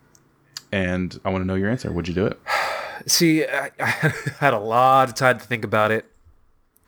and 0.70 1.18
I 1.24 1.30
want 1.30 1.42
to 1.42 1.46
know 1.46 1.54
your 1.54 1.70
answer. 1.70 1.90
Would 1.92 2.08
you 2.08 2.14
do 2.14 2.26
it? 2.26 2.38
See, 3.06 3.44
I, 3.44 3.70
I 3.80 3.84
had 4.38 4.54
a 4.54 4.58
lot 4.58 5.08
of 5.08 5.14
time 5.14 5.38
to 5.38 5.44
think 5.44 5.64
about 5.64 5.90
it, 5.90 6.04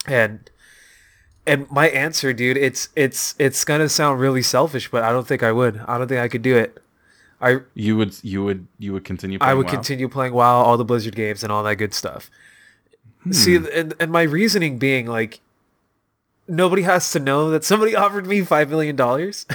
and 0.06 0.48
and 1.46 1.70
my 1.70 1.88
answer, 1.88 2.32
dude, 2.32 2.56
it's 2.56 2.88
it's 2.94 3.34
it's 3.38 3.64
gonna 3.64 3.88
sound 3.88 4.20
really 4.20 4.42
selfish, 4.42 4.90
but 4.90 5.02
I 5.02 5.10
don't 5.10 5.26
think 5.26 5.42
I 5.42 5.50
would. 5.52 5.80
I 5.88 5.98
don't 5.98 6.08
think 6.08 6.20
I 6.20 6.28
could 6.28 6.42
do 6.42 6.56
it. 6.56 6.78
I 7.40 7.58
You 7.74 7.96
would 7.96 8.22
you 8.22 8.44
would 8.44 8.66
you 8.78 8.92
would 8.92 9.04
continue 9.04 9.38
I 9.40 9.54
would 9.54 9.66
WoW? 9.66 9.72
continue 9.72 10.08
playing 10.08 10.34
WoW, 10.34 10.62
all 10.62 10.76
the 10.76 10.84
Blizzard 10.84 11.16
games, 11.16 11.42
and 11.42 11.50
all 11.50 11.62
that 11.64 11.76
good 11.76 11.92
stuff. 11.94 12.30
See, 13.30 13.56
and, 13.56 13.94
and 13.98 14.12
my 14.12 14.22
reasoning 14.22 14.78
being 14.78 15.06
like, 15.06 15.40
nobody 16.48 16.82
has 16.82 17.10
to 17.12 17.20
know 17.20 17.50
that 17.50 17.64
somebody 17.64 17.94
offered 17.96 18.26
me 18.26 18.42
five 18.42 18.70
million 18.70 18.96
dollars, 18.96 19.46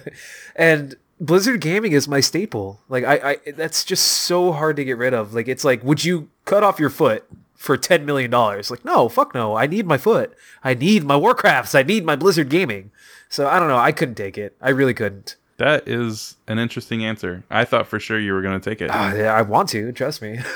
and 0.56 0.94
Blizzard 1.20 1.60
gaming 1.60 1.92
is 1.92 2.08
my 2.08 2.20
staple. 2.20 2.80
Like, 2.88 3.04
I, 3.04 3.38
I, 3.46 3.50
that's 3.52 3.84
just 3.84 4.04
so 4.04 4.52
hard 4.52 4.76
to 4.76 4.84
get 4.84 4.98
rid 4.98 5.14
of. 5.14 5.34
Like, 5.34 5.48
it's 5.48 5.64
like, 5.64 5.82
would 5.84 6.04
you 6.04 6.28
cut 6.44 6.62
off 6.62 6.80
your 6.80 6.90
foot 6.90 7.26
for 7.54 7.76
ten 7.76 8.04
million 8.04 8.30
dollars? 8.30 8.70
Like, 8.70 8.84
no, 8.84 9.08
fuck 9.08 9.34
no. 9.34 9.56
I 9.56 9.66
need 9.66 9.86
my 9.86 9.98
foot. 9.98 10.34
I 10.62 10.74
need 10.74 11.04
my 11.04 11.14
Warcrafts. 11.14 11.78
I 11.78 11.82
need 11.82 12.04
my 12.04 12.16
Blizzard 12.16 12.48
gaming. 12.48 12.90
So 13.28 13.48
I 13.48 13.58
don't 13.58 13.68
know. 13.68 13.78
I 13.78 13.92
couldn't 13.92 14.16
take 14.16 14.38
it. 14.38 14.56
I 14.60 14.70
really 14.70 14.94
couldn't. 14.94 15.36
That 15.56 15.86
is 15.86 16.36
an 16.48 16.58
interesting 16.58 17.04
answer. 17.04 17.44
I 17.48 17.64
thought 17.64 17.86
for 17.86 18.00
sure 18.00 18.18
you 18.18 18.32
were 18.32 18.42
going 18.42 18.60
to 18.60 18.70
take 18.70 18.80
it. 18.80 18.88
Uh, 18.88 19.14
yeah, 19.14 19.34
I 19.34 19.42
want 19.42 19.68
to. 19.70 19.92
Trust 19.92 20.20
me. 20.20 20.40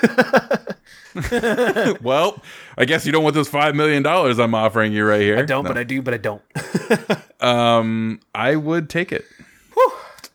well, 2.03 2.43
I 2.77 2.85
guess 2.85 3.07
you 3.07 3.13
don't 3.13 3.23
want 3.23 3.35
those 3.35 3.49
five 3.49 3.75
million 3.75 4.03
dollars 4.03 4.39
I'm 4.39 4.55
offering 4.55 4.93
you 4.93 5.05
right 5.07 5.21
here. 5.21 5.39
I 5.39 5.43
don't, 5.43 5.65
but 5.65 5.79
I 5.79 5.85
do, 5.85 6.03
but 6.03 6.15
I 6.15 6.19
don't. 6.19 6.43
Um, 7.41 8.19
I 8.35 8.57
would 8.57 8.91
take 8.91 9.13
it. 9.13 9.25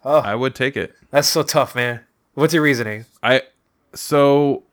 Oh. 0.05 0.19
I 0.19 0.35
would 0.35 0.55
take 0.55 0.77
it. 0.77 0.95
That's 1.11 1.27
so 1.27 1.43
tough, 1.43 1.75
man. 1.75 1.99
What's 2.33 2.53
your 2.53 2.63
reasoning? 2.63 3.03
I 3.21 3.41
so 3.93 4.63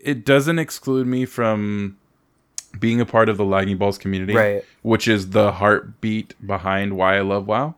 it 0.00 0.24
doesn't 0.24 0.60
exclude 0.60 1.08
me 1.08 1.24
from 1.24 1.98
being 2.78 3.00
a 3.00 3.04
part 3.04 3.28
of 3.28 3.36
the 3.36 3.44
lagging 3.44 3.78
balls 3.78 3.98
community, 3.98 4.34
Right. 4.34 4.64
Which 4.82 5.08
is 5.08 5.30
the 5.30 5.50
heartbeat 5.50 6.34
behind 6.46 6.96
why 6.96 7.16
I 7.16 7.22
love 7.22 7.48
WoW. 7.48 7.74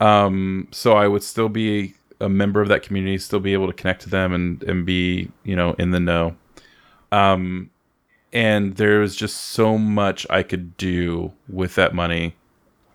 Um, 0.00 0.68
so 0.72 0.94
I 0.94 1.08
would 1.08 1.22
still 1.22 1.48
be 1.48 1.94
a 2.20 2.28
member 2.28 2.60
of 2.60 2.68
that 2.68 2.82
community, 2.82 3.18
still 3.18 3.40
be 3.40 3.52
able 3.52 3.66
to 3.66 3.72
connect 3.72 4.02
to 4.02 4.10
them 4.10 4.32
and 4.32 4.62
and 4.64 4.86
be 4.86 5.30
you 5.44 5.56
know 5.56 5.74
in 5.74 5.90
the 5.90 6.00
know. 6.00 6.36
Um, 7.12 7.70
and 8.32 8.76
there's 8.76 9.16
just 9.16 9.36
so 9.36 9.78
much 9.78 10.26
I 10.28 10.42
could 10.42 10.76
do 10.76 11.32
with 11.48 11.74
that 11.76 11.94
money. 11.94 12.34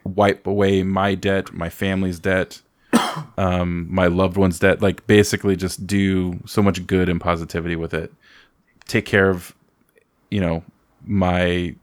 Wipe 0.04 0.46
away 0.46 0.84
my 0.84 1.16
debt, 1.16 1.54
my 1.54 1.70
family's 1.70 2.20
debt, 2.20 2.62
um, 3.38 3.88
my 3.90 4.08
loved 4.08 4.38
one's 4.38 4.60
debt. 4.60 4.82
Like 4.82 5.06
basically, 5.08 5.56
just 5.56 5.88
do 5.88 6.40
so 6.46 6.62
much 6.62 6.86
good 6.86 7.10
and 7.10 7.20
positivity 7.20 7.76
with 7.76 7.94
it. 7.94 8.14
Take 8.88 9.06
care 9.06 9.30
of, 9.30 9.56
you 10.30 10.42
know, 10.42 10.64
my 11.06 11.76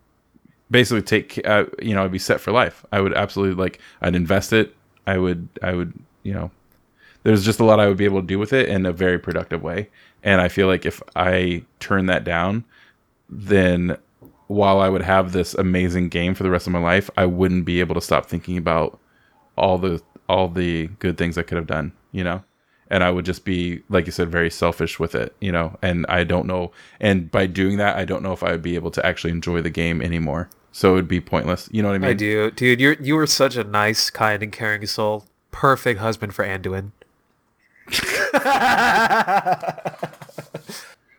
basically 0.71 1.03
take. 1.03 1.41
Uh, 1.47 1.65
you 1.81 1.95
know, 1.95 2.05
I'd 2.05 2.13
be 2.13 2.19
set 2.19 2.41
for 2.41 2.53
life. 2.53 2.85
I 2.93 3.01
would 3.01 3.15
absolutely 3.15 3.61
like. 3.61 3.81
I'd 4.01 4.15
invest 4.15 4.53
it. 4.53 4.75
I 5.09 5.19
would. 5.19 5.49
I 5.63 5.73
would. 5.73 5.95
You 6.23 6.35
know, 6.35 6.51
there's 7.23 7.45
just 7.45 7.61
a 7.61 7.65
lot 7.65 7.81
I 7.81 7.89
would 7.89 7.97
be 7.97 8.05
able 8.05 8.21
to 8.21 8.27
do 8.27 8.39
with 8.39 8.53
it 8.53 8.69
in 8.69 8.87
a 8.87 8.93
very 8.93 9.19
productive 9.19 9.63
way. 9.63 9.89
And 10.23 10.41
I 10.41 10.49
feel 10.49 10.67
like 10.67 10.85
if 10.85 11.03
I 11.17 11.65
turn 11.81 12.07
that 12.07 12.25
down, 12.25 12.65
then 13.29 13.97
while 14.49 14.81
I 14.81 14.89
would 14.89 15.03
have 15.03 15.33
this 15.33 15.55
amazing 15.55 16.09
game 16.09 16.35
for 16.35 16.43
the 16.43 16.51
rest 16.51 16.67
of 16.67 16.73
my 16.73 16.79
life, 16.81 17.11
I 17.17 17.27
wouldn't 17.27 17.65
be 17.65 17.81
able 17.81 17.95
to 17.95 18.01
stop 18.01 18.27
thinking 18.27 18.59
about 18.59 18.99
all 19.57 19.79
the 19.79 20.03
all 20.29 20.49
the 20.49 20.89
good 20.99 21.17
things 21.17 21.39
I 21.39 21.43
could 21.43 21.57
have 21.57 21.67
done, 21.67 21.93
you 22.13 22.23
know? 22.25 22.43
And 22.91 23.05
I 23.05 23.11
would 23.11 23.25
just 23.25 23.45
be, 23.45 23.83
like 23.89 24.07
you 24.07 24.13
said, 24.13 24.31
very 24.31 24.51
selfish 24.51 24.99
with 24.99 25.15
it, 25.15 25.35
you 25.41 25.53
know. 25.53 25.79
And 25.83 26.07
I 26.09 26.25
don't 26.25 26.47
know 26.47 26.73
and 27.01 27.31
by 27.31 27.47
doing 27.47 27.79
that, 27.79 27.97
I 27.97 28.05
don't 28.05 28.23
know 28.23 28.33
if 28.33 28.43
I 28.43 28.53
would 28.53 28.63
be 28.63 28.75
able 28.75 28.91
to 28.93 29.05
actually 29.07 29.31
enjoy 29.31 29.63
the 29.63 29.71
game 29.71 30.03
anymore. 30.03 30.51
So 30.73 30.93
it 30.93 30.95
would 30.95 31.09
be 31.09 31.21
pointless. 31.21 31.69
You 31.73 31.83
know 31.83 31.89
what 31.89 31.97
I 31.97 31.99
mean? 31.99 32.11
I 32.11 32.15
do, 32.15 32.51
dude. 32.51 32.81
You're 32.81 32.95
you 32.95 33.17
were 33.17 33.27
such 33.27 33.57
a 33.57 33.65
nice, 33.65 34.11
kind, 34.11 34.43
and 34.43 34.53
caring 34.53 34.87
soul. 34.87 35.27
Perfect 35.51 36.01
husband 36.01 36.35
for 36.35 36.45
Anduin. 36.45 36.93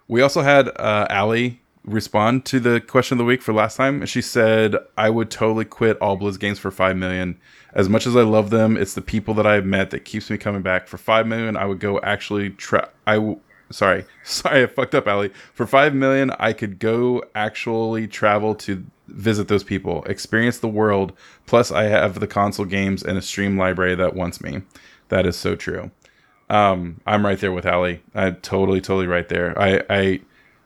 We 0.10 0.24
also 0.24 0.42
had 0.42 0.70
uh, 0.70 1.06
Allie 1.08 1.62
respond 1.86 2.44
to 2.46 2.60
the 2.60 2.82
question 2.82 3.16
of 3.16 3.20
the 3.20 3.26
week 3.26 3.44
for 3.44 3.54
last 3.54 3.78
time. 3.78 4.04
She 4.08 4.24
said, 4.24 4.76
"I 4.98 5.12
would 5.12 5.30
totally 5.30 5.66
quit 5.66 6.00
all 6.02 6.18
Blizz 6.18 6.40
games 6.40 6.58
for 6.58 6.72
five 6.72 6.98
million. 6.98 7.40
As 7.76 7.88
much 7.88 8.08
as 8.08 8.16
I 8.16 8.24
love 8.24 8.50
them, 8.50 8.76
it's 8.76 8.96
the 8.96 9.04
people 9.04 9.36
that 9.36 9.46
I've 9.46 9.68
met 9.68 9.92
that 9.92 10.06
keeps 10.06 10.32
me 10.32 10.40
coming 10.40 10.64
back. 10.64 10.88
For 10.88 10.98
five 10.98 11.28
million, 11.28 11.56
I 11.56 11.66
would 11.66 11.80
go 11.80 12.00
actually 12.02 12.50
try. 12.50 12.88
I 13.06 13.16
w- 13.16 13.40
sorry, 13.70 14.06
sorry, 14.24 14.64
I 14.64 14.66
fucked 14.66 14.96
up, 14.96 15.08
Allie. 15.08 15.32
For 15.54 15.68
five 15.68 15.94
million, 15.94 16.32
I 16.40 16.54
could 16.54 16.80
go 16.80 17.24
actually 17.36 18.08
travel 18.08 18.56
to 18.56 18.84
visit 19.12 19.48
those 19.48 19.64
people, 19.64 20.04
experience 20.04 20.60
the 20.60 20.68
world. 20.68 21.14
Plus, 21.46 21.72
I 21.72 21.84
have 21.84 22.20
the 22.20 22.28
console 22.28 22.66
games 22.66 23.04
and 23.04 23.18
a 23.18 23.22
Steam 23.22 23.58
library 23.58 23.96
that 23.96 24.16
wants 24.16 24.42
me. 24.42 24.62
That 25.10 25.26
is 25.26 25.36
so 25.36 25.56
true." 25.56 25.92
Um, 26.50 27.00
I'm 27.06 27.26
right 27.26 27.40
there 27.40 27.52
with 27.52 27.66
Allie. 27.66 28.02
I 28.16 28.32
totally, 28.32 28.82
totally 28.82 29.08
right 29.08 29.28
there. 29.30 29.58
I, 29.60 29.84
I, 29.90 30.22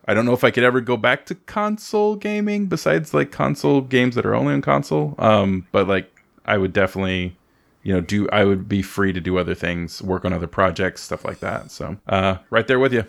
I 0.07 0.13
don't 0.13 0.25
know 0.25 0.33
if 0.33 0.43
I 0.43 0.51
could 0.51 0.63
ever 0.63 0.79
go 0.79 0.95
back 0.95 1.25
to 1.27 1.35
console 1.35 2.15
gaming 2.15 2.67
besides 2.67 3.13
like 3.13 3.31
console 3.31 3.81
games 3.81 4.15
that 4.15 4.25
are 4.25 4.35
only 4.35 4.53
on 4.53 4.61
console. 4.61 5.15
Um, 5.17 5.67
but 5.71 5.87
like 5.87 6.21
I 6.45 6.57
would 6.57 6.71
definitely, 6.73 7.35
you 7.83 7.93
know, 7.93 8.01
do 8.01 8.29
I 8.31 8.45
would 8.45 8.69
be 8.69 8.81
free 8.81 9.11
to 9.11 9.19
do 9.19 9.37
other 9.37 9.55
things, 9.55 10.01
work 10.01 10.23
on 10.23 10.31
other 10.31 10.47
projects, 10.47 11.01
stuff 11.01 11.25
like 11.25 11.39
that. 11.39 11.69
So, 11.69 11.97
uh, 12.07 12.37
right 12.49 12.67
there 12.67 12.79
with 12.79 12.93
you. 12.93 13.05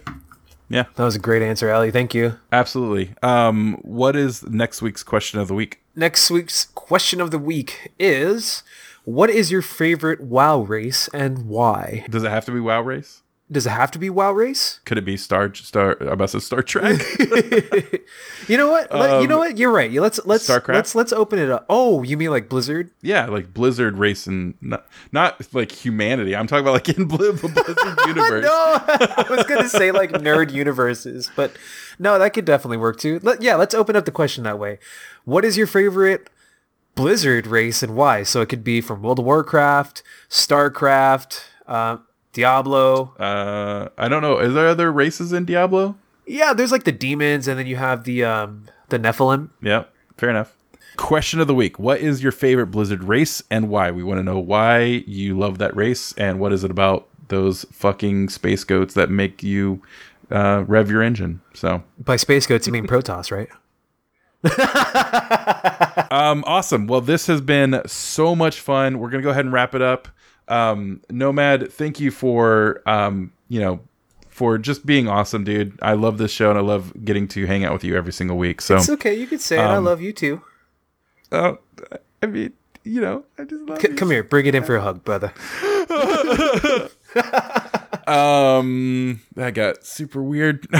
Yeah, 0.74 0.86
That 0.96 1.04
was 1.04 1.14
a 1.14 1.20
great 1.20 1.40
answer, 1.40 1.70
Allie. 1.70 1.92
Thank 1.92 2.14
you. 2.14 2.36
absolutely. 2.50 3.14
Um, 3.22 3.74
what 3.82 4.16
is 4.16 4.42
next 4.48 4.82
week's 4.82 5.04
question 5.04 5.38
of 5.38 5.46
the 5.46 5.54
week? 5.54 5.80
Next 5.94 6.32
week's 6.32 6.64
question 6.74 7.20
of 7.20 7.30
the 7.30 7.38
week 7.38 7.92
is: 7.96 8.64
What 9.04 9.30
is 9.30 9.52
your 9.52 9.62
favorite 9.62 10.20
WoW 10.20 10.62
race 10.62 11.08
and 11.14 11.46
why? 11.46 12.04
Does 12.10 12.24
it 12.24 12.30
have 12.30 12.44
to 12.46 12.50
be 12.50 12.58
WoW 12.58 12.80
race? 12.80 13.22
Does 13.54 13.66
it 13.66 13.70
have 13.70 13.90
to 13.92 13.98
be 13.98 14.10
WoW 14.10 14.32
race? 14.32 14.80
Could 14.84 14.98
it 14.98 15.04
be 15.04 15.16
Star 15.16 15.54
Star? 15.54 15.96
I'm 16.00 16.08
about 16.08 16.28
to 16.30 16.40
Star 16.40 16.60
Trek. 16.62 17.00
You 18.46 18.58
know 18.58 18.68
what? 18.68 18.92
Let- 18.94 19.22
you 19.22 19.26
know 19.28 19.36
Um, 19.36 19.40
what? 19.48 19.56
You're 19.56 19.70
right. 19.72 19.90
Let's 19.90 20.20
let's 20.26 20.46
StarCraft? 20.46 20.74
let's 20.74 20.94
let's 20.94 21.12
open 21.14 21.38
it 21.38 21.50
up. 21.50 21.64
Oh, 21.70 22.02
you 22.02 22.18
mean 22.18 22.28
like 22.30 22.48
Blizzard? 22.50 22.90
Yeah, 23.00 23.24
like 23.26 23.54
Blizzard 23.54 23.96
racing, 23.96 24.54
not, 24.60 24.86
not 25.12 25.40
like 25.54 25.72
humanity. 25.72 26.36
I'm 26.36 26.46
talking 26.46 26.62
about 26.64 26.74
like 26.74 26.88
in 26.90 27.06
Bli- 27.06 27.32
Blizzard 27.32 27.78
universe. 28.06 28.44
No, 28.44 28.50
I 28.86 29.24
was 29.30 29.44
gonna 29.46 29.68
say 29.68 29.92
like 29.92 30.10
nerd 30.12 30.52
universes, 30.52 31.30
but 31.34 31.52
no, 31.98 32.18
that 32.18 32.34
could 32.34 32.44
definitely 32.44 32.76
work 32.76 32.98
too. 32.98 33.18
Let, 33.22 33.40
yeah, 33.40 33.54
let's 33.54 33.74
open 33.74 33.96
up 33.96 34.04
the 34.04 34.12
question 34.12 34.44
that 34.44 34.58
way. 34.58 34.78
What 35.24 35.44
is 35.44 35.56
your 35.56 35.66
favorite 35.66 36.28
Blizzard 36.94 37.46
race 37.46 37.82
and 37.82 37.96
why? 37.96 38.24
So 38.24 38.42
it 38.42 38.50
could 38.50 38.62
be 38.64 38.82
from 38.82 39.00
World 39.00 39.20
of 39.20 39.24
Warcraft, 39.24 40.02
StarCraft, 40.28 41.44
uh, 41.66 41.96
Diablo. 42.34 43.14
Uh, 43.18 43.88
I 43.96 44.08
don't 44.08 44.20
know. 44.20 44.38
Is 44.38 44.52
there 44.52 44.68
other 44.68 44.92
races 44.92 45.32
in 45.32 45.46
Diablo? 45.46 45.96
Yeah, 46.26 46.52
there's 46.52 46.72
like 46.72 46.84
the 46.84 46.92
demons, 46.92 47.48
and 47.48 47.58
then 47.58 47.66
you 47.66 47.76
have 47.76 48.04
the 48.04 48.24
um 48.24 48.66
the 48.90 48.98
Nephilim. 48.98 49.48
Yeah, 49.62 49.84
fair 50.18 50.28
enough. 50.28 50.54
Question 50.96 51.40
of 51.40 51.46
the 51.46 51.54
week: 51.54 51.78
What 51.78 52.00
is 52.00 52.22
your 52.22 52.32
favorite 52.32 52.66
Blizzard 52.66 53.04
race 53.04 53.42
and 53.50 53.70
why? 53.70 53.90
We 53.90 54.02
want 54.02 54.18
to 54.18 54.22
know 54.22 54.38
why 54.38 55.04
you 55.06 55.38
love 55.38 55.58
that 55.58 55.74
race 55.74 56.12
and 56.14 56.38
what 56.38 56.52
is 56.52 56.64
it 56.64 56.70
about 56.70 57.08
those 57.28 57.64
fucking 57.72 58.28
space 58.28 58.64
goats 58.64 58.94
that 58.94 59.10
make 59.10 59.42
you 59.42 59.82
uh, 60.30 60.64
rev 60.66 60.90
your 60.90 61.02
engine. 61.02 61.40
So, 61.54 61.82
By 61.98 62.16
Space 62.16 62.46
Goats, 62.46 62.66
you 62.66 62.72
mean 62.72 62.86
Protoss, 62.86 63.30
right? 63.30 63.48
um, 66.10 66.44
awesome. 66.46 66.86
Well, 66.86 67.00
this 67.00 67.26
has 67.28 67.40
been 67.40 67.80
so 67.86 68.36
much 68.36 68.60
fun. 68.60 68.98
We're 68.98 69.08
gonna 69.08 69.22
go 69.22 69.30
ahead 69.30 69.44
and 69.44 69.54
wrap 69.54 69.74
it 69.74 69.82
up. 69.82 70.08
Um, 70.48 71.00
Nomad, 71.10 71.72
thank 71.72 72.00
you 72.00 72.10
for 72.10 72.82
um, 72.86 73.32
you 73.48 73.60
know 73.60 73.80
for 74.28 74.58
just 74.58 74.84
being 74.84 75.08
awesome, 75.08 75.44
dude. 75.44 75.78
I 75.80 75.92
love 75.94 76.18
this 76.18 76.30
show 76.32 76.50
and 76.50 76.58
I 76.58 76.62
love 76.62 76.92
getting 77.04 77.28
to 77.28 77.46
hang 77.46 77.64
out 77.64 77.72
with 77.72 77.84
you 77.84 77.96
every 77.96 78.12
single 78.12 78.36
week. 78.36 78.60
So, 78.60 78.76
It's 78.76 78.88
okay. 78.90 79.14
You 79.14 79.26
could 79.28 79.40
say 79.40 79.56
it. 79.58 79.60
I 79.62 79.76
Um, 79.76 79.84
love 79.84 80.00
you 80.00 80.12
too. 80.12 80.42
Oh, 81.30 81.58
I 82.22 82.26
mean, 82.26 82.52
you 82.82 83.00
know, 83.00 83.24
I 83.38 83.44
just 83.44 83.62
love 83.62 83.80
C- 83.80 83.88
come 83.94 84.10
here. 84.10 84.24
Bring 84.24 84.46
it 84.46 84.54
in 84.56 84.64
for 84.64 84.76
a 84.76 84.80
hug, 84.82 85.04
brother. 85.04 85.32
Um, 88.06 89.22
that 89.34 89.54
got 89.54 89.86
super 89.86 90.22
weird. 90.22 90.66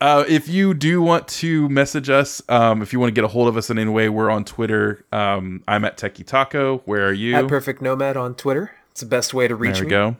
uh, 0.00 0.24
if 0.28 0.48
you 0.48 0.74
do 0.74 1.00
want 1.00 1.28
to 1.28 1.68
message 1.68 2.10
us, 2.10 2.42
um, 2.48 2.82
if 2.82 2.92
you 2.92 3.00
want 3.00 3.08
to 3.08 3.14
get 3.14 3.24
a 3.24 3.28
hold 3.28 3.48
of 3.48 3.56
us 3.56 3.70
in 3.70 3.78
any 3.78 3.90
way, 3.90 4.08
we're 4.08 4.30
on 4.30 4.44
Twitter. 4.44 5.04
Um, 5.12 5.62
I'm 5.66 5.84
at 5.84 5.96
Techie 5.96 6.26
Taco. 6.26 6.78
Where 6.84 7.06
are 7.08 7.12
you? 7.12 7.34
At 7.36 7.48
Perfect 7.48 7.80
Nomad 7.80 8.16
on 8.16 8.34
Twitter. 8.34 8.72
It's 8.90 9.00
the 9.00 9.06
best 9.06 9.34
way 9.34 9.48
to 9.48 9.54
reach 9.54 9.74
There 9.74 9.82
we 9.82 9.86
me. 9.86 9.90
go. 9.90 10.16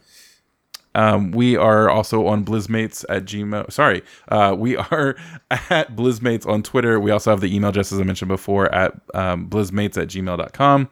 Um, 0.95 1.33
we 1.33 1.57
are 1.57 1.91
also 1.91 2.27
on 2.27 2.45
Blizzmates 2.45 3.05
at 3.09 3.25
Gmail. 3.25 3.73
Sorry, 3.73 4.03
uh, 4.29 4.55
we 4.57 4.77
are 4.77 5.17
at 5.51 5.97
Blizzmates 5.97 6.47
on 6.47 6.63
Twitter. 6.63 7.01
We 7.01 7.11
also 7.11 7.31
have 7.31 7.41
the 7.41 7.55
email 7.55 7.71
address, 7.71 7.93
as 7.93 8.01
I 8.01 8.05
mentioned 8.05 8.29
before, 8.29 8.73
at 8.75 8.95
um, 9.15 9.49
blizzmates 9.49 10.01
at 10.01 10.09
gmail.com. 10.09 10.91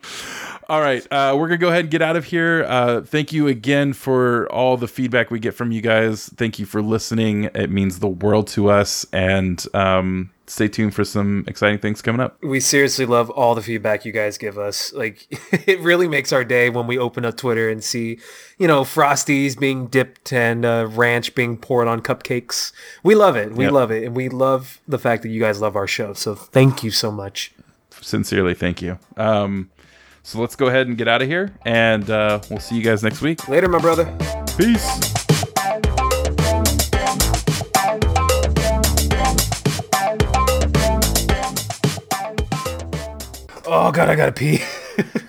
All 0.69 0.81
right, 0.81 1.07
uh, 1.13 1.35
we're 1.37 1.49
going 1.49 1.61
to 1.61 1.65
go 1.65 1.69
ahead 1.69 1.83
and 1.83 1.91
get 1.91 2.03
out 2.03 2.17
of 2.17 2.25
here. 2.25 2.65
Uh, 2.67 3.03
thank 3.03 3.33
you 3.33 3.49
again 3.49 3.93
for 3.93 4.51
all 4.51 4.77
the 4.77 4.89
feedback 4.89 5.31
we 5.31 5.39
get 5.39 5.55
from 5.55 5.73
you 5.73 5.81
guys. 5.81 6.29
Thank 6.37 6.59
you 6.59 6.67
for 6.67 6.81
listening. 6.81 7.45
It 7.55 7.71
means 7.71 7.99
the 7.99 8.09
world 8.09 8.47
to 8.49 8.71
us. 8.71 9.05
And 9.13 9.65
um, 9.75 10.31
stay 10.53 10.69
tuned 10.69 10.95
for 10.95 11.03
some 11.03 11.45
exciting 11.47 11.79
things 11.79 12.03
coming 12.03 12.21
up. 12.21 12.37
We 12.43 12.61
seriously 12.61 13.07
love 13.07 13.31
all 13.31 13.55
the 13.55 13.63
feedback 13.63 14.05
you 14.05 14.13
guys 14.13 14.37
give 14.37 14.59
us. 14.59 14.93
Like, 14.93 15.27
it 15.67 15.81
really 15.81 16.07
makes 16.07 16.31
our 16.31 16.45
day 16.45 16.69
when 16.69 16.87
we 16.87 16.99
open 16.99 17.25
up 17.25 17.39
Twitter 17.39 17.71
and 17.71 17.83
see, 17.83 18.19
you 18.59 18.69
know, 18.69 18.83
Frosties 18.83 19.59
being 19.59 19.87
dipped 19.87 20.31
and 20.33 20.65
uh, 20.67 20.87
ranch 20.91 21.35
being 21.35 21.57
poured 21.57 21.89
on 21.89 22.03
cupcakes. 22.03 22.73
We 23.03 23.15
love 23.15 23.35
it. 23.35 23.53
We 23.53 23.65
Yep. 23.65 23.73
love 23.73 23.91
it. 23.91 24.05
And 24.05 24.15
we 24.15 24.29
love 24.29 24.81
the 24.87 24.99
fact 24.99 25.23
that 25.23 25.31
you 25.31 25.41
guys 25.41 25.61
love 25.61 25.75
our 25.75 25.87
show. 25.87 26.13
So 26.13 26.35
thank 26.35 26.83
you 26.85 26.91
so 26.91 27.11
much. 27.11 27.53
Sincerely, 28.03 28.53
thank 28.55 28.83
you. 28.83 28.99
Um, 29.17 29.71
so 30.23 30.39
let's 30.39 30.55
go 30.57 30.67
ahead 30.67 30.87
and 30.87 30.99
get 30.99 31.09
out 31.09 31.23
of 31.23 31.29
here. 31.29 31.55
And 31.65 32.09
uh, 32.11 32.41
we'll 32.51 32.61
see 32.61 32.77
you 32.77 32.83
guys 32.83 33.03
next 33.03 33.23
week. 33.23 33.49
Later, 33.49 33.69
my 33.69 33.79
brother. 33.79 34.05
Peace. 34.59 35.22
Oh, 43.75 43.91
God, 43.91 44.11
I 44.11 44.17
gotta 44.17 44.33
pee. 44.33 44.61